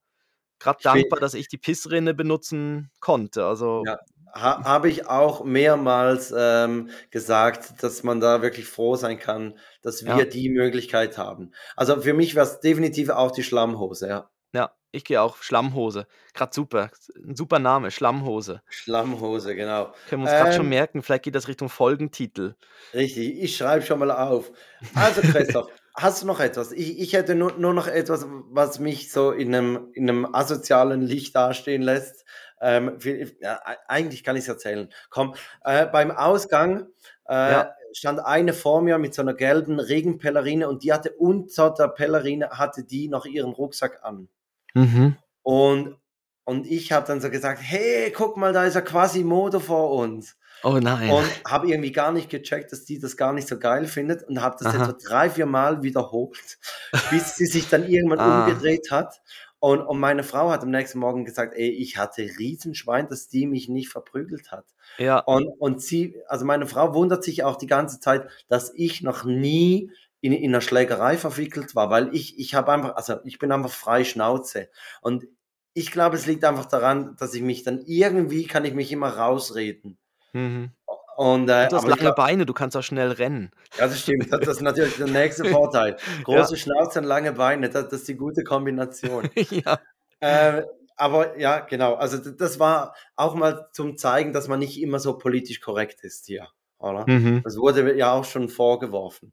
grad 0.60 0.84
Ich 0.84 0.88
fi 0.90 1.02
dankbar, 1.02 1.20
dass 1.20 1.34
ich 1.34 1.48
die 1.48 1.58
Pissrinne 1.58 2.14
benutzen 2.14 2.90
konnte. 3.00 3.46
Also 3.46 3.84
Ja, 3.84 3.98
ha 4.34 4.62
habe 4.64 4.88
ich 4.88 5.06
auch 5.08 5.44
mehrmals, 5.44 6.32
ähm, 6.36 6.90
gesagt, 7.10 7.82
dass 7.82 8.02
man 8.02 8.20
da 8.20 8.42
wirklich 8.42 8.66
froh 8.66 8.96
sein 8.96 9.18
kann, 9.18 9.58
dass 9.82 10.04
wir 10.06 10.24
Ja. 10.24 10.26
die 10.28 10.48
Möglichkeit 10.50 11.18
haben. 11.18 11.52
Also, 11.76 12.00
für 12.02 12.14
mich 12.14 12.34
wär's 12.34 12.60
definitiv 12.60 13.10
auch 13.10 13.30
die 13.30 13.42
Schlammhose, 13.42 14.08
ja. 14.08 14.30
Ja, 14.54 14.74
ich 14.92 15.04
gehe 15.04 15.20
auch 15.20 15.38
Schlammhose. 15.42 16.06
Grad 16.34 16.54
super. 16.54 16.90
'N 17.16 17.34
super 17.36 17.58
Name, 17.58 17.90
Schlammhose. 17.90 18.62
Schlammhose, 18.70 19.54
genau. 19.54 19.94
Können 20.08 20.22
wir 20.22 20.30
uns 20.42 20.54
schon 20.54 20.68
Ähm 20.68 20.68
merken, 20.68 21.02
vielleicht 21.02 21.24
geht 21.24 21.34
das 21.34 21.48
Richtung 21.48 21.68
Folgentitel. 21.68 22.54
Richtig, 22.94 23.42
ich 23.42 23.56
schreibe 23.56 23.84
schon 23.84 23.98
mal 23.98 24.10
auf. 24.10 24.52
Also, 24.94 25.22
Christoph, 25.22 25.66
hast 25.94 26.22
du 26.22 26.26
noch 26.26 26.40
etwas? 26.40 26.72
Ich 26.72 26.98
ich 27.00 27.12
hätte 27.12 27.34
nur 27.34 27.52
nur 27.58 27.74
noch 27.74 27.86
etwas, 27.88 28.24
was 28.50 28.78
mich 28.78 29.12
so 29.12 29.32
in 29.32 29.50
'nem 29.50 29.90
in 29.92 30.04
'nem 30.04 30.34
asozialen 30.34 31.02
Licht 31.02 31.34
dastehen 31.36 31.82
lässt. 31.82 32.24
Ähm, 32.60 32.96
vi 32.98 33.36
ja, 33.40 33.60
ei 33.64 33.76
eigentlich 33.88 34.24
kann 34.24 34.36
ich's 34.36 34.48
erzählen. 34.48 34.88
Komm, 35.10 35.34
äh, 35.64 35.86
beim 35.86 36.10
Ausgang, 36.10 36.86
äh, 37.26 37.34
Ja. 37.50 37.70
stand 37.92 38.20
eine 38.20 38.52
vor 38.54 38.82
mir 38.82 38.98
mit 38.98 39.14
so 39.14 39.22
'ner 39.22 39.34
gelben 39.34 39.78
Regenpellerine 39.80 40.68
und 40.68 40.82
die 40.84 40.92
hatte 40.92 41.12
unter 41.12 41.70
der 41.70 41.88
Pellerine 41.88 42.50
hatte 42.50 42.84
die 42.84 43.08
noch 43.08 43.26
ihren 43.26 43.52
Rucksack 43.52 44.00
an. 44.04 44.28
Mhm. 44.74 45.16
Und 45.46 45.96
und 46.44 46.66
ich 46.66 46.92
habe 46.92 47.06
dann 47.06 47.20
so 47.20 47.30
gesagt: 47.30 47.60
„Hey, 47.62 48.10
guck 48.12 48.36
mal, 48.36 48.52
da 48.52 48.64
ist 48.64 48.74
ja 48.74 48.80
Quasimodo 48.80 49.60
vor 49.60 49.90
uns.“ 49.92 50.36
Oh 50.64 50.78
nein. 50.80 51.16
Und 51.16 51.40
habe 51.46 51.68
irgendwie 51.68 51.92
gar 51.92 52.12
nicht 52.12 52.30
gecheckt, 52.30 52.72
dass 52.72 52.84
die 52.84 52.98
das 53.00 53.16
gar 53.16 53.32
nicht 53.32 53.48
so 53.48 53.58
geil 53.58 53.86
findet 53.86 54.24
und 54.24 54.42
habe 54.42 54.56
das 54.58 54.68
Aha. 54.68 54.74
etwa 54.74 54.92
3, 54.94 55.30
4 55.30 55.46
Mal 55.46 55.82
wiederholt, 55.82 56.58
bis 57.08 57.36
sie 57.36 57.46
sich 57.46 57.68
dann 57.68 57.84
irgendwann 57.84 58.20
Ah. 58.20 58.22
umgedreht 58.22 58.90
hat. 58.92 59.22
Und 59.62 59.80
und 59.82 59.98
meine 60.00 60.22
Frau 60.24 60.50
hat 60.50 60.62
am 60.62 60.70
nächsten 60.70 60.98
Morgen 60.98 61.24
gesagt: 61.24 61.54
„Ey, 61.54 61.70
ich 61.70 61.96
hatte 61.96 62.22
Riesenschwein, 62.38 63.08
dass 63.08 63.28
die 63.28 63.46
mich 63.46 63.68
nicht 63.68 63.88
verprügelt 63.90 64.50
hat.“ 64.52 64.66
Ja. 64.98 65.26
Und 65.26 65.46
und 65.58 65.82
sie 65.82 66.16
also, 66.28 66.44
meine 66.44 66.66
Frau 66.66 66.94
wundert 66.94 67.24
sich 67.24 67.42
auch 67.44 67.56
die 67.56 67.66
ganze 67.66 68.00
Zeit, 68.00 68.28
dass 68.48 68.72
ich 68.74 69.02
noch 69.02 69.24
nie 69.24 69.90
in 70.20 70.32
in 70.32 70.50
'ner 70.52 70.60
Schlägerei 70.60 71.16
verwickelt 71.18 71.74
war, 71.74 71.90
weil 71.90 72.14
ich 72.14 72.38
ich 72.38 72.54
habe 72.54 72.72
einfach 72.72 72.96
also, 72.96 73.16
ich 73.24 73.38
bin 73.38 73.52
einfach 73.52 73.70
frei 73.72 74.04
Schnauze. 74.04 74.68
Und 75.02 75.26
ich 75.74 75.90
glaube, 75.92 76.16
es 76.16 76.26
liegt 76.26 76.44
einfach 76.44 76.66
daran, 76.66 77.16
dass 77.18 77.34
ich 77.34 77.42
mich 77.42 77.62
dann 77.64 77.80
irgendwie 77.86 78.46
kann 78.46 78.64
ich 78.64 78.74
mich 78.74 78.92
immer 78.92 79.08
rausreden. 79.10 79.98
Mhm. 80.34 80.72
Und, 81.16 81.48
äh, 81.48 81.62
Und 81.64 81.72
du 81.72 81.76
hast 81.76 81.84
aber 81.84 81.88
ich 81.94 82.00
lange 82.00 82.00
glau 82.00 82.14
Beine, 82.14 82.46
du 82.46 82.52
kannst 82.52 82.76
auch 82.76 82.82
schnell 82.82 83.10
rennen. 83.12 83.50
Ja, 83.78 83.86
das 83.86 84.00
stimmt. 84.00 84.30
Das 84.32 84.40
das 84.40 84.56
ist 84.56 84.62
natürlich 84.62 84.96
der 84.96 85.06
nächste 85.08 85.44
Vorteil. 85.46 85.96
Ja. 85.98 86.22
Große 86.24 86.56
Schnauze 86.56 86.98
und 87.00 87.06
lange 87.06 87.32
Beine, 87.32 87.70
da 87.70 87.82
das 87.82 87.92
ist 88.00 88.08
die 88.08 88.16
gute 88.16 88.44
Kombination. 88.44 89.28
Ja. 89.50 89.78
Äh, 90.20 90.62
aber 90.96 91.38
ja, 91.38 91.60
genau. 91.60 91.94
Also, 91.94 92.18
das 92.18 92.58
war 92.58 92.94
auch 93.16 93.34
mal 93.34 93.68
zum 93.72 93.96
Zeigen, 93.98 94.32
dass 94.32 94.48
man 94.48 94.58
nicht 94.60 94.80
immer 94.80 94.98
so 94.98 95.18
politisch 95.18 95.60
korrekt 95.60 96.00
ist 96.02 96.26
hier, 96.26 96.48
oder? 96.78 97.04
Mhm. 97.06 97.42
Das 97.44 97.56
wurde 97.58 97.96
ja 97.96 98.12
auch 98.12 98.24
schon 98.24 98.48
vorgeworfen. 98.48 99.32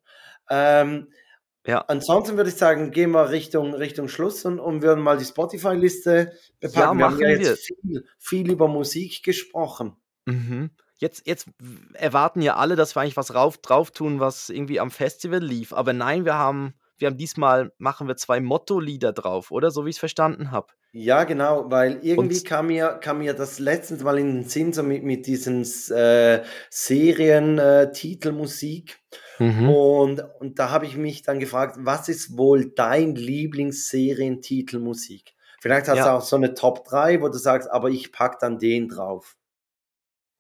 Ähm, 0.49 1.09
Ja. 1.65 1.79
ansonsten 1.87 2.35
würde 2.37 2.49
ich 2.49 2.57
sagen, 2.57 2.91
gehen 2.91 3.11
wir 3.11 3.29
Richtung 3.29 3.73
Richtung 3.73 4.09
Schluss 4.09 4.43
und 4.45 4.59
und 4.59 4.81
würden 4.81 5.01
mal 5.03 5.17
die 5.17 5.23
Spotify-Liste 5.25 6.33
Ja, 6.61 6.69
bepacken. 6.69 6.97
Wir 6.99 7.05
haben 7.05 7.19
ja 7.19 7.29
jetzt 7.29 7.65
viel 7.65 8.05
viel 8.19 8.51
über 8.51 8.67
Musik 8.67 9.23
gesprochen. 9.23 9.95
Mhm. 10.25 10.71
Jetzt 11.03 11.27
jetzt 11.27 11.49
erwarten 11.95 12.41
ja 12.41 12.55
alle, 12.55 12.77
dass 12.77 12.95
wir 12.95 13.01
eigentlich 13.01 13.17
was 13.17 13.35
rauf 13.35 13.57
drauf 13.57 13.91
tun, 13.91 14.21
was 14.21 14.47
irgendwie 14.49 14.79
am 14.79 14.89
Festival 14.89 15.43
lief. 15.43 15.73
Aber 15.73 15.91
nein, 15.91 16.23
wir 16.23 16.35
haben 16.35 16.75
wir 16.97 17.07
haben 17.09 17.17
diesmal 17.17 17.73
machen 17.77 18.07
wir 18.07 18.15
2 18.15 18.39
Motto-Lieder 18.39 19.11
drauf, 19.11 19.51
oder? 19.51 19.69
So 19.69 19.85
wie 19.85 19.89
ich's 19.89 19.99
verstanden 19.99 20.51
habe. 20.51 20.67
Ja, 20.95 21.23
genau, 21.23 21.71
weil 21.71 22.01
irgendwie 22.05 22.17
Und 22.17 22.43
kam 22.43 22.67
mir 22.67 22.99
kam 23.01 23.17
mir 23.17 23.33
das 23.33 23.57
letztens 23.57 24.03
mal 24.03 24.19
in 24.19 24.31
den 24.31 24.43
Sinn, 24.47 24.73
so 24.73 24.83
mit 24.83 25.01
mit 25.03 25.25
diesen 25.25 25.61
s 25.61 25.89
äh, 25.89 26.43
Serien 26.69 27.57
äh. 27.57 27.91
Mhm. 29.39 29.65
Und 29.65 30.19
und 30.39 30.59
da 30.59 30.69
habe 30.71 30.85
ich 30.85 30.97
mich 30.97 31.21
dann 31.23 31.39
gefragt: 31.39 31.77
„Was 31.79 32.09
ist 32.09 32.37
wohl 32.37 32.71
dein 32.75 33.15
Lieblings-Serientitelmusik?“ 33.15 35.33
Vielleicht 35.61 35.87
hast 35.87 36.05
du 36.05 36.09
Ja. 36.09 36.11
auch 36.11 36.21
so 36.21 36.37
'ne 36.37 36.53
Top 36.53 36.83
3, 36.85 37.21
wo 37.21 37.29
du 37.29 37.37
sagst: 37.39 37.71
„Aber 37.71 37.89
ich 37.89 38.11
packe 38.11 38.37
dann 38.41 38.59
den 38.59 38.87
drauf.“ 38.89 39.35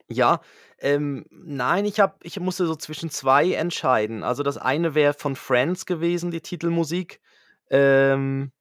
Ja, 0.09 0.41
ähm, 0.79 1.25
nein, 1.31 1.85
ich 1.85 1.99
habe 1.99 2.15
ich 2.23 2.39
musste 2.39 2.65
so 2.67 2.75
zwischen 2.75 3.09
2 3.09 3.53
entscheiden. 3.53 4.23
Also, 4.23 4.43
das 4.43 4.57
eine 4.57 4.95
wäre 4.95 5.13
von 5.13 5.35
Friends 5.35 5.85
gewesen, 5.85 6.29
die 6.31 6.41
Titelmusik. 6.41 7.21
Ähm, 7.69 8.51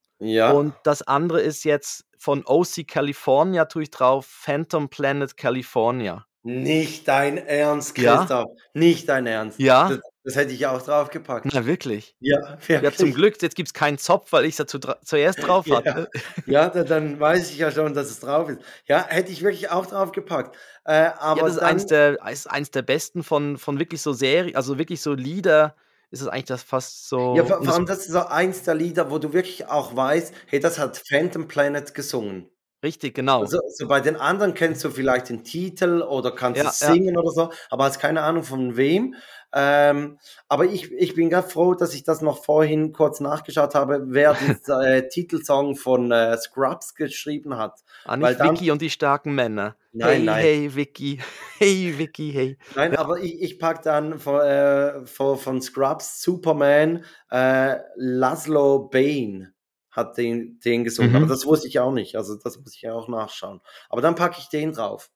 und 0.45 0.75
Ja. 0.75 0.81
das 0.85 1.03
andere 1.03 1.41
ist 1.41 1.65
jetzt 1.65 2.05
von 2.19 2.45
OC 2.47 2.85
California 2.87 3.65
tue 3.67 3.85
ich 3.85 3.91
drauf, 3.91 4.27
Phantom 4.27 4.89
Planet 4.89 5.37
California. 5.37 6.27
Nicht 6.45 7.07
dein 7.07 7.39
Ernst, 7.39 7.97
Ja. 7.97 8.17
Christoph, 8.19 8.51
nicht 8.75 9.09
dein 9.09 9.27
Ernst. 9.27 9.61
Ja. 9.61 9.89
Das 9.89 10.01
das 10.25 10.37
hätte 10.37 10.53
ich 10.53 10.67
auch 10.67 10.83
draufgepackt. 10.83 11.55
Na, 11.55 11.67
wirklich? 11.67 12.17
Ja, 12.21 12.59
Ja, 12.81 12.95
zum 12.95 13.13
wirklich. 13.13 13.15
Glück, 13.15 13.41
jetzt 13.43 13.57
gibt's 13.57 13.75
keinen 13.75 13.99
Zopf, 13.99 14.33
weil 14.33 14.47
ich's 14.47 14.59
ja 14.59 14.67
zu 14.67 14.79
dra 14.79 15.01
zuerst 15.03 15.43
drauf 15.47 15.71
Ja. 15.83 15.83
hatte. 15.87 16.11
Ja, 16.45 16.69
da 16.71 16.85
dann 16.85 17.21
weiß 17.21 17.51
ich 17.53 17.59
ja 17.59 17.71
schon, 17.71 17.95
dass 17.95 18.11
es 18.11 18.21
drauf 18.21 18.49
ist. 18.49 18.61
Ja, 18.87 19.07
hätte 19.09 19.33
ich 19.33 19.43
wirklich 19.43 19.71
auch 19.71 19.87
draufgepackt. 19.87 20.57
Äh, 20.85 21.11
Ja, 21.35 21.43
aber 21.43 21.45
das 21.45 21.55
ist 21.55 21.59
eins 21.63 21.87
der 21.87 22.19
ist 22.31 22.47
eins 22.51 22.71
der 22.71 22.83
besten 22.83 23.23
von 23.23 23.57
von 23.57 23.79
wirklich 23.79 24.03
so 24.03 24.13
Seri 24.13 24.55
also, 24.55 24.79
wirklich 24.79 25.01
so 25.01 25.15
Lieder 25.15 25.77
ist 26.11 26.21
es 26.21 26.29
eigentlich 26.29 26.45
das 26.45 26.63
fast 26.63 27.09
Ja, 27.35 27.45
so 27.45 27.45
vor 27.45 27.61
und 27.61 27.65
vor 27.65 27.73
das 27.73 27.75
allem 27.75 27.87
das 27.87 27.99
ist 28.01 28.13
so 28.13 28.21
eins 28.27 28.63
der 28.65 28.75
Lieder, 28.75 29.11
wo 29.11 29.19
du 29.19 29.33
wirklich 29.33 29.67
auch 29.67 29.97
weißt: 29.97 30.35
„Hey, 30.49 30.61
das 30.61 30.79
hat 30.79 31.03
Phantom 31.09 31.49
Planet 31.49 31.95
gesungen.“ 31.95 32.51
Richtig, 32.85 33.15
genau. 33.15 33.53
Also, 33.53 33.59
so 33.69 33.89
bei 33.89 34.01
den 34.01 34.17
anderen 34.17 34.55
kennst 34.55 34.85
du 34.85 34.91
vielleicht 34.91 35.29
den 35.31 35.45
Titel 35.45 36.03
oder 36.03 36.35
kannst 36.35 36.63
Ja, 36.63 36.65
es 36.65 36.81
ja. 36.81 36.87
singen 36.87 37.17
oder 37.19 37.31
so, 37.33 37.53
aber 37.71 37.85
hast 37.85 38.01
keine 38.01 38.23
Ahnung 38.23 38.45
von 38.45 38.77
wem. 38.77 39.17
Ähm, 39.55 40.19
aber 40.49 40.65
ich 40.67 40.91
ich 40.93 41.15
bin 41.15 41.29
grad 41.31 41.51
froh, 41.53 41.75
dass 41.75 41.95
ich 41.95 42.05
das 42.05 42.23
noch 42.23 42.43
vorhin 42.45 42.93
kurz 42.93 43.21
nachgeschaut 43.21 43.75
habe, 43.75 44.05
wer 44.09 44.35
den 44.35 44.59
äh, 44.83 45.09
Titelsong 45.09 45.77
von, 45.77 46.11
äh, 46.11 46.37
Scrubs 46.39 46.95
geschrieben 46.95 47.57
hat, 47.59 47.81
Ah, 48.05 48.17
weil 48.19 48.33
nicht 48.33 48.41
dann 48.41 48.55
Vicky 48.55 48.71
und 48.71 48.83
die 48.83 48.91
starken 48.91 49.35
Männer. 49.35 49.77
Nein, 49.93 50.25
Hey, 50.25 50.25
nein. 50.25 50.43
hey, 50.43 50.75
Vicky. 50.75 51.21
Hey, 51.59 51.97
Vicky, 51.97 52.33
hey. 52.33 52.59
Nein, 52.75 52.93
Ja. 52.93 52.99
aber 52.99 53.19
ich 53.21 53.41
ich 53.43 53.59
packe 53.59 53.83
dann 53.85 54.19
von 54.19 54.41
äh, 54.41 55.07
von 55.07 55.37
von 55.39 55.61
Scrubs 55.63 56.23
Superman, 56.23 57.05
äh, 57.31 57.77
Laszlo 57.97 58.89
Bane 58.89 59.53
hat 59.91 60.17
den 60.17 60.59
den 60.61 60.83
gesungen, 60.85 61.15
aber 61.15 61.27
Mhm. 61.27 61.29
das 61.29 61.45
wusste 61.47 61.69
ich 61.69 61.79
auch 61.81 61.93
nicht. 61.93 62.17
Also, 62.17 62.37
das 62.37 62.59
muss 62.59 62.75
ich 62.75 62.89
auch 62.89 63.09
nachschauen. 63.09 63.61
Aber 63.91 64.01
dann 64.01 64.15
packe 64.15 64.39
ich 64.41 64.49
den 64.49 64.73
drauf. 64.73 65.11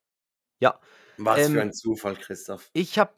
Ja, 0.61 0.78
Was 1.19 1.49
für 1.49 1.61
ähm 1.61 1.62
ein 1.62 1.73
Zufall, 1.73 2.17
Christoph. 2.17 2.71
ich 2.79 2.99
habe 2.99 3.14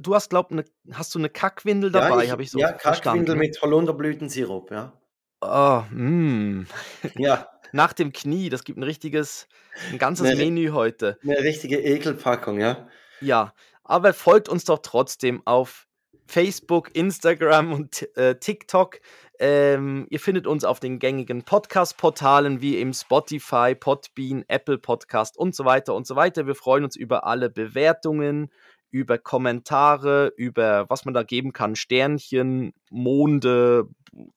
du 0.00 0.14
hast 0.16 0.30
glaube 0.30 0.52
'ne 0.56 0.64
hast 0.92 1.14
du 1.14 1.20
'ne 1.20 1.30
Kackwindel 1.30 1.92
Ja, 1.92 2.08
dabei, 2.10 2.30
habe 2.30 2.42
ich 2.42 2.50
so 2.50 2.60
ja, 2.60 2.72
Kackwindel 2.72 3.34
verstanden, 3.34 3.36
mit 3.36 3.60
Holunderblütensirup, 3.62 4.70
ja. 4.70 5.00
Oh, 5.42 5.86
mm. 5.90 6.66
Ja. 7.16 7.50
Nach 7.72 7.92
dem 7.92 8.12
Knie, 8.12 8.48
das 8.50 8.64
gibt 8.64 8.78
'n 8.78 8.82
richtiges 8.84 9.48
'n 9.90 9.98
ganzes 9.98 10.32
'Ne 10.32 10.36
ri 10.38 10.44
Menü 10.44 10.70
heute. 10.72 11.18
'ne 11.22 11.36
richtige 11.44 11.78
Ekelpackung, 11.80 12.60
ja. 12.60 12.88
Ja, 13.22 13.52
aber 13.84 14.14
folgt 14.14 14.48
uns 14.48 14.64
doch 14.64 14.78
trotzdem 14.78 15.42
auf 15.46 15.86
Facebook, 16.30 16.94
Instagram 16.94 17.72
und, 17.72 18.16
äh, 18.16 18.38
TikTok. 18.38 19.00
Ähm, 19.40 20.06
ihr 20.10 20.20
findet 20.20 20.46
uns 20.46 20.64
auf 20.64 20.78
den 20.78 21.00
gängigen 21.00 21.42
Podcast-Portalen 21.42 22.60
wie 22.60 22.76
eben 22.76 22.94
Spotify, 22.94 23.74
Podbean, 23.74 24.44
Apple 24.46 24.78
Podcast 24.78 25.36
und 25.36 25.56
so 25.56 25.64
weiter 25.64 25.94
und 25.94 26.06
so 26.06 26.14
weiter. 26.14 26.46
Wir 26.46 26.54
freuen 26.54 26.84
uns 26.84 26.94
über 26.94 27.26
alle 27.26 27.50
Bewertungen, 27.50 28.52
über 28.92 29.18
Kommentare, 29.18 30.32
über 30.36 30.88
was 30.88 31.04
man 31.04 31.14
da 31.14 31.24
geben 31.24 31.52
kann, 31.52 31.74
Sternchen, 31.74 32.74
Monde, 32.90 33.88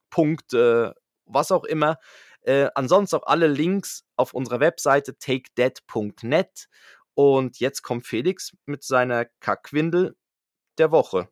Punkte, 0.09 0.95
was 1.25 1.51
auch 1.51 1.63
immer. 1.63 1.99
Äh, 2.41 2.69
ansonsten 2.73 3.17
auch 3.17 3.27
alle 3.27 3.47
Links 3.47 4.03
auf 4.15 4.33
unserer 4.33 4.59
Webseite 4.59 5.17
takedat.net. 5.19 6.69
Und 7.13 7.59
jetzt 7.59 7.83
kommt 7.83 8.07
Felix 8.07 8.57
mit 8.65 8.83
seiner 8.83 9.25
Kackwindel 9.39 10.15
der 10.79 10.91
Woche. 10.91 11.27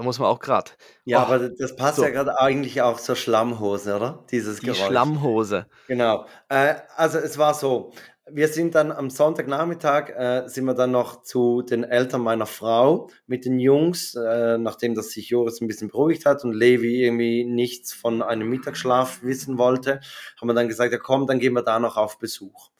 Da 0.00 0.04
muss 0.04 0.18
man 0.18 0.28
auch 0.28 0.40
grad 0.40 0.76
Ja, 1.06 1.30
oh, 1.30 1.34
aber 1.34 1.48
das 1.50 1.76
passt 1.76 2.00
so. 2.00 2.02
ja 2.02 2.10
grad 2.10 2.28
eigentlich 2.28 2.82
auch 2.82 3.00
zur 3.00 3.16
Schlammhose, 3.16 3.96
oder? 3.96 4.26
Dieses 4.30 4.62
Die 4.62 4.74
Geräusch. 4.74 4.74
Schlammhose. 4.74 5.66
Genau. 5.88 6.26
Äh, 6.48 6.76
also, 6.96 7.18
es 7.18 7.38
war 7.38 7.54
so, 7.54 7.92
wir 8.30 8.48
sind 8.48 8.74
dann 8.76 8.92
am 8.92 9.10
Sonntagnachmittag, 9.10 10.10
äh, 10.10 10.48
sind 10.48 10.64
wir 10.66 10.74
dann 10.74 10.92
noch 10.92 11.22
zu 11.24 11.62
den 11.62 11.84
Eltern 11.84 12.22
meiner 12.22 12.46
Frau 12.46 13.08
mit 13.26 13.44
den 13.46 13.58
Jungs, 13.60 14.14
äh, 14.16 14.58
nachdem 14.58 14.94
dass 14.94 15.10
sich 15.10 15.30
Joris 15.30 15.60
'n 15.62 15.68
bisschen 15.68 15.88
beruhigt 15.88 16.26
hat 16.26 16.44
und 16.44 16.52
Levi 16.54 17.04
irgendwie 17.04 17.44
nichts 17.44 17.92
von 17.92 18.22
einem 18.22 18.48
Mittagsschlaf 18.50 19.22
wissen 19.22 19.58
wollte, 19.58 20.00
haben 20.40 20.48
wir 20.48 20.54
dann 20.54 20.68
gesagt: 20.68 20.92
„Ja 20.92 20.98
komm, 20.98 21.26
dann 21.26 21.40
gehen 21.40 21.54
wir 21.54 21.62
da 21.62 21.80
noch 21.80 21.96
auf 21.96 22.18
Besuch.“ 22.18 22.70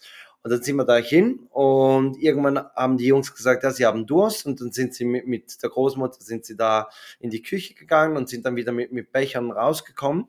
Und 0.44 0.50
dann 0.50 0.62
sind 0.62 0.76
wir 0.76 0.84
da 0.86 0.96
hin 0.96 1.40
und 1.50 2.16
irgendwann 2.16 2.58
haben 2.74 2.96
die 2.96 3.06
Jungs 3.06 3.34
gesagt, 3.34 3.62
ja, 3.62 3.70
sie 3.72 3.84
haben 3.84 4.06
Durst 4.06 4.46
und 4.46 4.58
dann 4.60 4.72
sind 4.72 4.94
sie 4.94 5.04
mit 5.04 5.26
mit 5.26 5.62
der 5.62 5.68
Großmutter 5.68 6.20
sind 6.22 6.46
sie 6.46 6.56
da 6.56 6.88
in 7.18 7.28
die 7.30 7.42
Küche 7.42 7.74
gegangen 7.74 8.16
und 8.16 8.28
sind 8.30 8.46
dann 8.46 8.56
wieder 8.56 8.72
mit 8.72 8.90
mit 8.90 9.12
Bechern 9.12 9.50
rausgekommen 9.52 10.28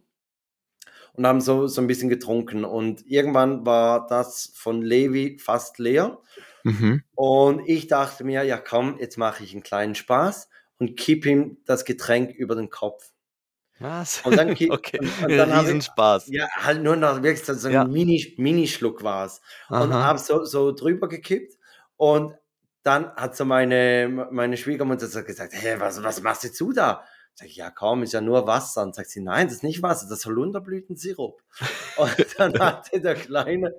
und 1.18 1.28
haben 1.28 1.42
so 1.42 1.68
so 1.68 1.82
'n 1.82 1.88
bisschen 1.88 2.10
getrunken. 2.10 2.64
Und 2.66 3.06
irgendwann 3.08 3.66
war 3.66 4.08
das 4.08 4.52
von 4.56 4.82
Levi 4.82 5.38
fast 5.40 5.78
leer. 5.80 6.20
Mhm. 6.64 7.04
Und 7.16 7.68
ich 7.68 7.88
dachte 7.88 8.24
mir: 8.24 8.44
„Ja 8.44 8.58
komm, 8.58 8.98
jetzt 9.00 9.18
mache 9.18 9.44
ich 9.44 9.54
'n 9.54 9.64
kleinen 9.64 9.96
Spaß 9.96 10.50
und 10.80 10.98
kippe 10.98 11.30
ihm 11.30 11.58
das 11.66 11.86
Getränk 11.86 12.32
über 12.36 12.56
den 12.56 12.70
Kopf.“ 12.70 13.12
Was? 13.82 14.22
Und 14.24 14.36
dann 14.38 14.54
Okay, 14.70 15.00
und 15.00 15.18
und 15.24 15.38
dann 15.38 15.54
habe 15.54 15.74
ich 15.74 15.80
Riesenspaß. 15.80 16.34
ja, 16.34 16.48
halt 16.56 16.84
nur 16.84 16.96
noch 16.96 17.24
wirklich 17.24 17.44
so 17.46 17.54
so 17.56 17.68
'n 17.70 17.78
Ja. 17.78 17.92
Mini 17.92 18.36
Minischluck 18.38 19.04
war's. 19.04 19.42
Und 19.76 19.94
Aha. 19.94 20.04
habe 20.04 20.20
so 20.20 20.46
so 20.46 20.72
drüber 20.74 21.08
gekippt 21.10 21.58
und 21.98 22.36
dann 22.84 23.14
hat 23.16 23.36
so 23.36 23.46
meine 23.46 24.28
meine 24.32 24.58
Schwiegermutter 24.58 25.08
so 25.08 25.24
gesagt: 25.24 25.54
„Hey, 25.54 25.80
was 25.80 26.04
was 26.04 26.22
machst 26.22 26.60
du 26.60 26.74
da?“ 26.74 27.04
Sage 27.36 27.50
ich: 27.50 27.56
„Ja 27.58 27.72
komm, 27.72 28.04
ist 28.04 28.14
ja 28.14 28.22
nur 28.22 28.46
Wasser.“ 28.48 28.84
Und 28.84 28.96
sagt 28.96 29.10
sie: 29.10 29.22
„Nein, 29.22 29.48
das 29.48 29.56
ist 29.58 29.64
nicht 29.64 29.82
Wasser, 29.84 30.08
das 30.10 30.20
ist 30.20 30.26
Holunderblütensirup.“ 30.28 31.42
Und 31.96 32.40
dann 32.40 32.60
hatte 32.60 33.02
der 33.02 33.16
Kleine 33.16 33.74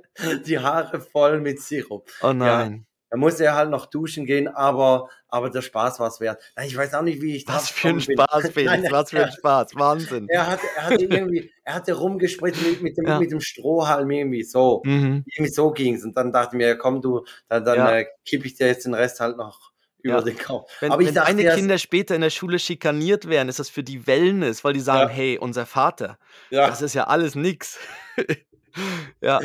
die 0.47 0.59
Haare 0.59 1.01
voll 1.01 1.41
mit 1.41 1.61
Sirup. 1.63 2.09
Oh 2.21 2.33
nein. 2.33 2.87
Da 3.13 3.19
musste 3.19 3.45
er 3.47 3.57
halt 3.57 3.71
noch 3.71 3.87
duschen 3.87 4.27
gehen, 4.27 4.49
aber 4.49 5.11
aber 5.29 5.51
der 5.51 5.63
Spaß 5.63 6.01
war's 6.01 6.21
wert. 6.21 6.43
Nein, 6.57 6.69
ich 6.69 6.77
weiß 6.79 6.95
auch 6.95 7.03
nicht, 7.05 7.23
wie 7.23 7.37
ich 7.37 7.47
Was 7.47 7.69
für 7.71 7.89
'n 7.89 7.99
draufgekommen 7.99 8.07
bin. 8.07 8.27
Spaß, 8.31 8.51
Nein, 8.63 8.85
Felix, 8.87 8.89
was 8.91 9.11
für 9.11 9.23
'n 9.23 9.31
er 9.31 9.33
Spaß, 9.33 9.77
Wahnsinn. 9.77 10.33
er 10.39 10.47
hatte 10.49 10.69
er 10.77 10.85
hatte 10.87 11.05
irgendwie 11.05 11.53
er 11.65 11.75
hatte 11.77 11.95
rumgespritzt 11.95 12.63
mit 12.63 12.83
mit 12.83 12.97
dem 12.99 13.07
Ja. 13.07 13.19
mit 13.19 13.33
dem 13.33 13.41
Strohhalm 13.43 14.11
irgendwie 14.11 14.45
so. 14.45 14.85
Mhm. 14.85 15.25
Irgendwie 15.27 15.53
so 15.53 15.73
ging's. 15.73 16.05
Und 16.05 16.17
dann 16.17 16.33
dachte 16.33 16.57
ich 16.57 16.59
mir: 16.59 16.69
„Ja 16.69 16.77
komm 16.77 17.03
du, 17.03 17.25
dann 17.49 17.65
dann, 17.67 17.85
Ja. 17.85 17.87
äh, 17.87 18.07
kippe 18.27 18.47
ich 18.49 18.55
dir 18.57 18.69
jetzt 18.69 18.87
den 18.87 18.95
Rest 18.95 19.21
halt 19.21 19.37
noch 19.39 19.73
über 20.03 20.23
Ja. 20.23 20.25
den 20.25 20.39
Kopf.“ 20.39 20.71
Wenn 20.81 20.91
Aber 20.91 21.03
ich 21.03 21.13
wenn 21.13 21.15
dachte 21.15 21.21
deine 21.21 21.47
Kinder 21.47 21.79
später 21.79 22.15
in 22.17 22.23
der 22.23 22.31
Schule 22.31 22.59
schikaniert 22.59 23.29
werden, 23.29 23.49
ist 23.49 23.59
das 23.61 23.71
für 23.71 23.85
die 23.85 24.07
Wellness, 24.07 24.65
weil 24.65 24.75
die 24.75 24.81
sagen: 24.81 25.09
Ja. 25.09 25.09
„Hey, 25.09 25.39
unser 25.39 25.67
Vater, 25.67 26.19
Ja. 26.51 26.71
das 26.71 26.83
ist 26.83 26.95
ja 26.95 27.05
alles 27.07 27.35
nix.“ 27.35 27.79
Ja. 29.23 29.45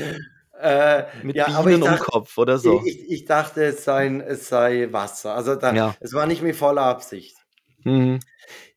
Äh, 0.59 1.05
Mit 1.23 1.35
ja, 1.35 1.45
Bienen 1.61 1.83
um 1.83 1.89
dachte 1.89 2.03
Kopf 2.05 2.37
oder 2.37 2.57
so. 2.57 2.81
ich 2.85 3.09
ich 3.09 3.25
dachte, 3.25 3.63
es 3.65 3.83
sei 3.83 4.07
es 4.27 4.49
sei 4.49 4.87
Wasser. 4.91 5.35
Also, 5.35 5.55
da 5.55 5.73
Ja. 5.73 5.95
es 5.99 6.13
war 6.13 6.25
nicht 6.25 6.41
mit 6.41 6.55
voller 6.55 6.83
Absicht. 6.83 7.37
Mhm. 7.83 8.19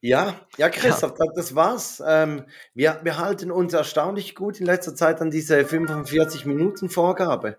Ja, 0.00 0.34
ja, 0.58 0.66
Ja. 0.66 0.68
Christoph, 0.68 1.14
da 1.14 1.24
das 1.34 1.54
war's. 1.54 2.02
Ähm, 2.06 2.44
wir 2.74 3.00
wir 3.02 3.18
halten 3.18 3.50
uns 3.50 3.72
erstaunlich 3.72 4.34
gut 4.34 4.60
in 4.60 4.66
letzter 4.66 4.94
Zeit 4.94 5.20
an 5.20 5.30
diese 5.30 5.64
45 5.64 6.44
Minuten 6.46 6.90
Vorgabe. 6.90 7.56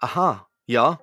Aha, 0.00 0.46
ja. 0.66 1.00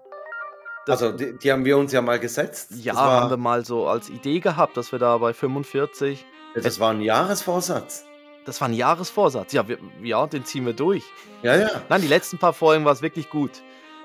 Das 0.86 1.02
Also, 1.02 1.18
die 1.18 1.38
die 1.40 1.52
haben 1.52 1.66
wir 1.66 1.78
uns 1.78 1.92
ja 1.94 2.02
mal 2.02 2.20
gesetzt. 2.20 2.72
Ja, 2.76 2.94
Das 2.94 3.02
haben 3.02 3.26
wir 3.26 3.30
war 3.32 3.38
mal 3.38 3.66
so 3.66 3.88
als 3.88 4.10
Idee 4.10 4.40
gehabt, 4.42 4.78
dass 4.78 4.92
wir 4.92 5.00
da 5.00 5.18
bei 5.18 5.34
45 5.34 6.26
Ja, 6.56 6.62
das 6.62 6.80
war 6.80 6.92
'n 6.92 7.02
Jahresvorsatz. 7.02 8.06
Das 8.46 8.60
war 8.62 8.68
'n 8.68 8.74
Jahresvorsatz. 8.74 9.54
Ja, 9.54 9.68
wir 9.68 9.78
ja, 10.02 10.28
den 10.28 10.44
ziehen 10.46 10.66
wir 10.66 10.74
durch. 10.74 11.04
Ja, 11.44 11.56
ja. 11.56 11.70
Nein, 11.90 12.02
die 12.02 12.08
letzten 12.08 12.38
paar 12.38 12.54
Folgen 12.54 12.84
war's 12.86 13.02
wirklich 13.02 13.30
gut. 13.30 13.52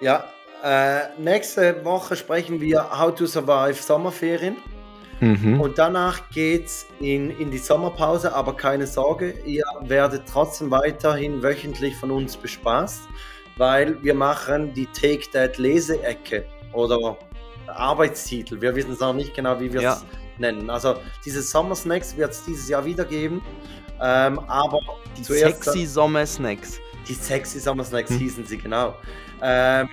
Ja, 0.01 0.25
äh, 0.63 1.01
nächste 1.19 1.85
Woche 1.85 2.15
sprechen 2.17 2.61
wir 2.61 2.99
How 2.99 3.15
to 3.15 3.27
survive 3.27 3.75
Sommerferien. 3.75 4.57
Mhm. 5.21 5.61
Und 5.61 5.79
danach 5.79 6.31
geht's 6.31 6.87
in 7.01 7.31
in 7.41 7.51
die 7.51 7.59
Sommerpause, 7.59 8.33
aber 8.33 8.55
keine 8.57 8.87
Sorge, 8.87 9.33
ihr 9.45 9.65
werdet 9.81 10.23
trotzdem 10.33 10.71
weiterhin 10.71 11.43
wöchentlich 11.43 11.97
von 11.97 12.11
uns 12.11 12.37
bespaßt. 12.37 13.03
weil 13.57 14.01
wir 14.05 14.15
machen 14.15 14.73
die 14.73 14.87
Take 14.87 15.29
That 15.33 15.59
Leseecke 15.59 16.45
oder 16.73 17.17
Arbeitstitel. 17.67 18.61
Wir 18.61 18.75
wissen 18.77 18.93
es 18.93 19.01
noch 19.01 19.13
nicht 19.13 19.35
genau, 19.35 19.59
wie 19.59 19.73
wir 19.73 19.79
es 19.81 19.83
Ja. 19.85 20.03
nennen. 20.39 20.71
Also 20.71 20.95
diese 21.25 21.43
Summer 21.43 21.75
Snacks 21.75 22.17
wird 22.17 22.31
es 22.31 22.45
dieses 22.45 22.69
Jahr 22.69 22.85
wieder 22.85 23.05
geben. 23.05 23.43
Ähm, 24.01 24.39
aber 24.49 24.81
Die 25.17 25.23
zuerst 25.23 25.65
sexy 25.65 25.87
Sommersnacks. 25.87 26.79
die 27.09 27.15
sexy 27.15 27.59
Summer 27.59 27.85
Snacks 27.85 28.11
Hm. 28.11 28.19
hießen 28.19 28.47
sie, 28.47 28.59
genau. 28.59 28.95
Ähm, 29.43 29.89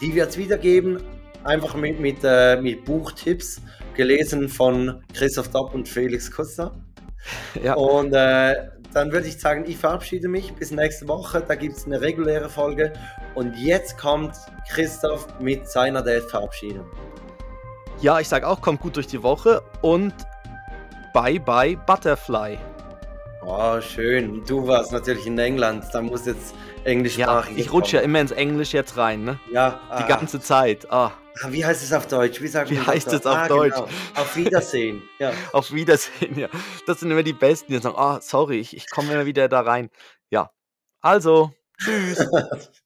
die 0.00 0.14
wird 0.14 0.30
es 0.30 0.38
wieder 0.38 0.56
geben, 0.58 0.98
einfach 1.44 1.74
mit, 1.74 2.00
mit, 2.00 2.18
äh, 2.22 2.60
mit 2.60 2.84
Buchtipps, 2.84 3.60
gelesen 3.94 4.48
von 4.48 5.02
Christoph 5.14 5.48
Dopp 5.48 5.74
und 5.74 5.88
Felix 5.88 6.30
Kuster. 6.30 6.72
Ja. 7.62 7.74
Und 7.74 8.12
äh, 8.14 8.54
dann 8.92 9.12
würde 9.12 9.28
ich 9.28 9.38
sagen, 9.38 9.64
ich 9.68 9.76
verabschiede 9.76 10.26
mich 10.28 10.52
bis 10.54 10.72
nächste 10.72 11.06
Woche. 11.06 11.40
Da 11.46 11.54
gibt 11.54 11.76
es 11.76 11.86
eine 11.86 12.00
reguläre 12.00 12.48
Folge. 12.48 12.92
Und 13.36 13.56
jetzt 13.56 13.96
kommt 13.96 14.34
Christoph 14.68 15.28
mit 15.38 15.68
seiner 15.68 16.02
Date-Verabschiedung. 16.02 16.84
Ja, 18.00 18.18
ich 18.18 18.28
sag 18.28 18.42
auch, 18.42 18.60
kommt 18.60 18.80
gut 18.80 18.96
durch 18.96 19.06
die 19.06 19.22
Woche 19.22 19.62
und 19.82 20.12
bye 21.14 21.38
bye 21.38 21.76
Butterfly. 21.86 22.58
Oh, 23.44 23.80
schön. 23.80 24.44
Du 24.46 24.66
warst 24.66 24.92
natürlich 24.92 25.26
in 25.26 25.38
England. 25.38 25.84
Da 25.92 26.00
muss 26.00 26.26
jetzt 26.26 26.54
Ja, 26.54 26.84
englischsprachig. 26.84 27.58
ich 27.58 27.72
rutsche 27.72 27.96
ja 27.96 28.02
immer 28.02 28.20
ins 28.20 28.30
Englisch 28.30 28.72
jetzt 28.72 28.96
rein, 28.96 29.24
ne? 29.24 29.38
Ja, 29.52 29.80
Die 29.98 30.02
ah. 30.04 30.06
ganze 30.06 30.40
Zeit. 30.40 30.90
Ah, 30.90 31.12
Ah, 31.42 31.48
Wie 31.50 31.64
heißt 31.64 31.82
es 31.82 31.92
auf 31.94 32.06
Deutsch? 32.06 32.42
Wie, 32.42 32.46
sagt 32.48 32.70
Wie 32.70 32.78
heißt 32.78 33.10
es 33.10 33.24
auf 33.26 33.34
Ah, 33.36 33.48
Deutsch? 33.48 33.74
Genau. 33.74 33.88
Auf 34.16 34.36
Wiedersehen. 34.36 35.02
Ja. 35.18 35.32
auf 35.52 35.72
Wiedersehen, 35.72 36.38
ja. 36.38 36.48
Das 36.86 37.00
sind 37.00 37.10
immer 37.10 37.22
die 37.22 37.32
Besten, 37.32 37.72
die 37.72 37.78
sagen, 37.78 37.96
ah, 37.96 38.20
sorry, 38.20 38.58
ich, 38.60 38.76
ich 38.76 38.90
komme 38.90 39.12
immer 39.14 39.24
wieder 39.24 39.48
da 39.48 39.60
rein. 39.62 39.88
Ja. 40.30 40.50
Also, 41.00 41.52
tschüss. 41.78 42.18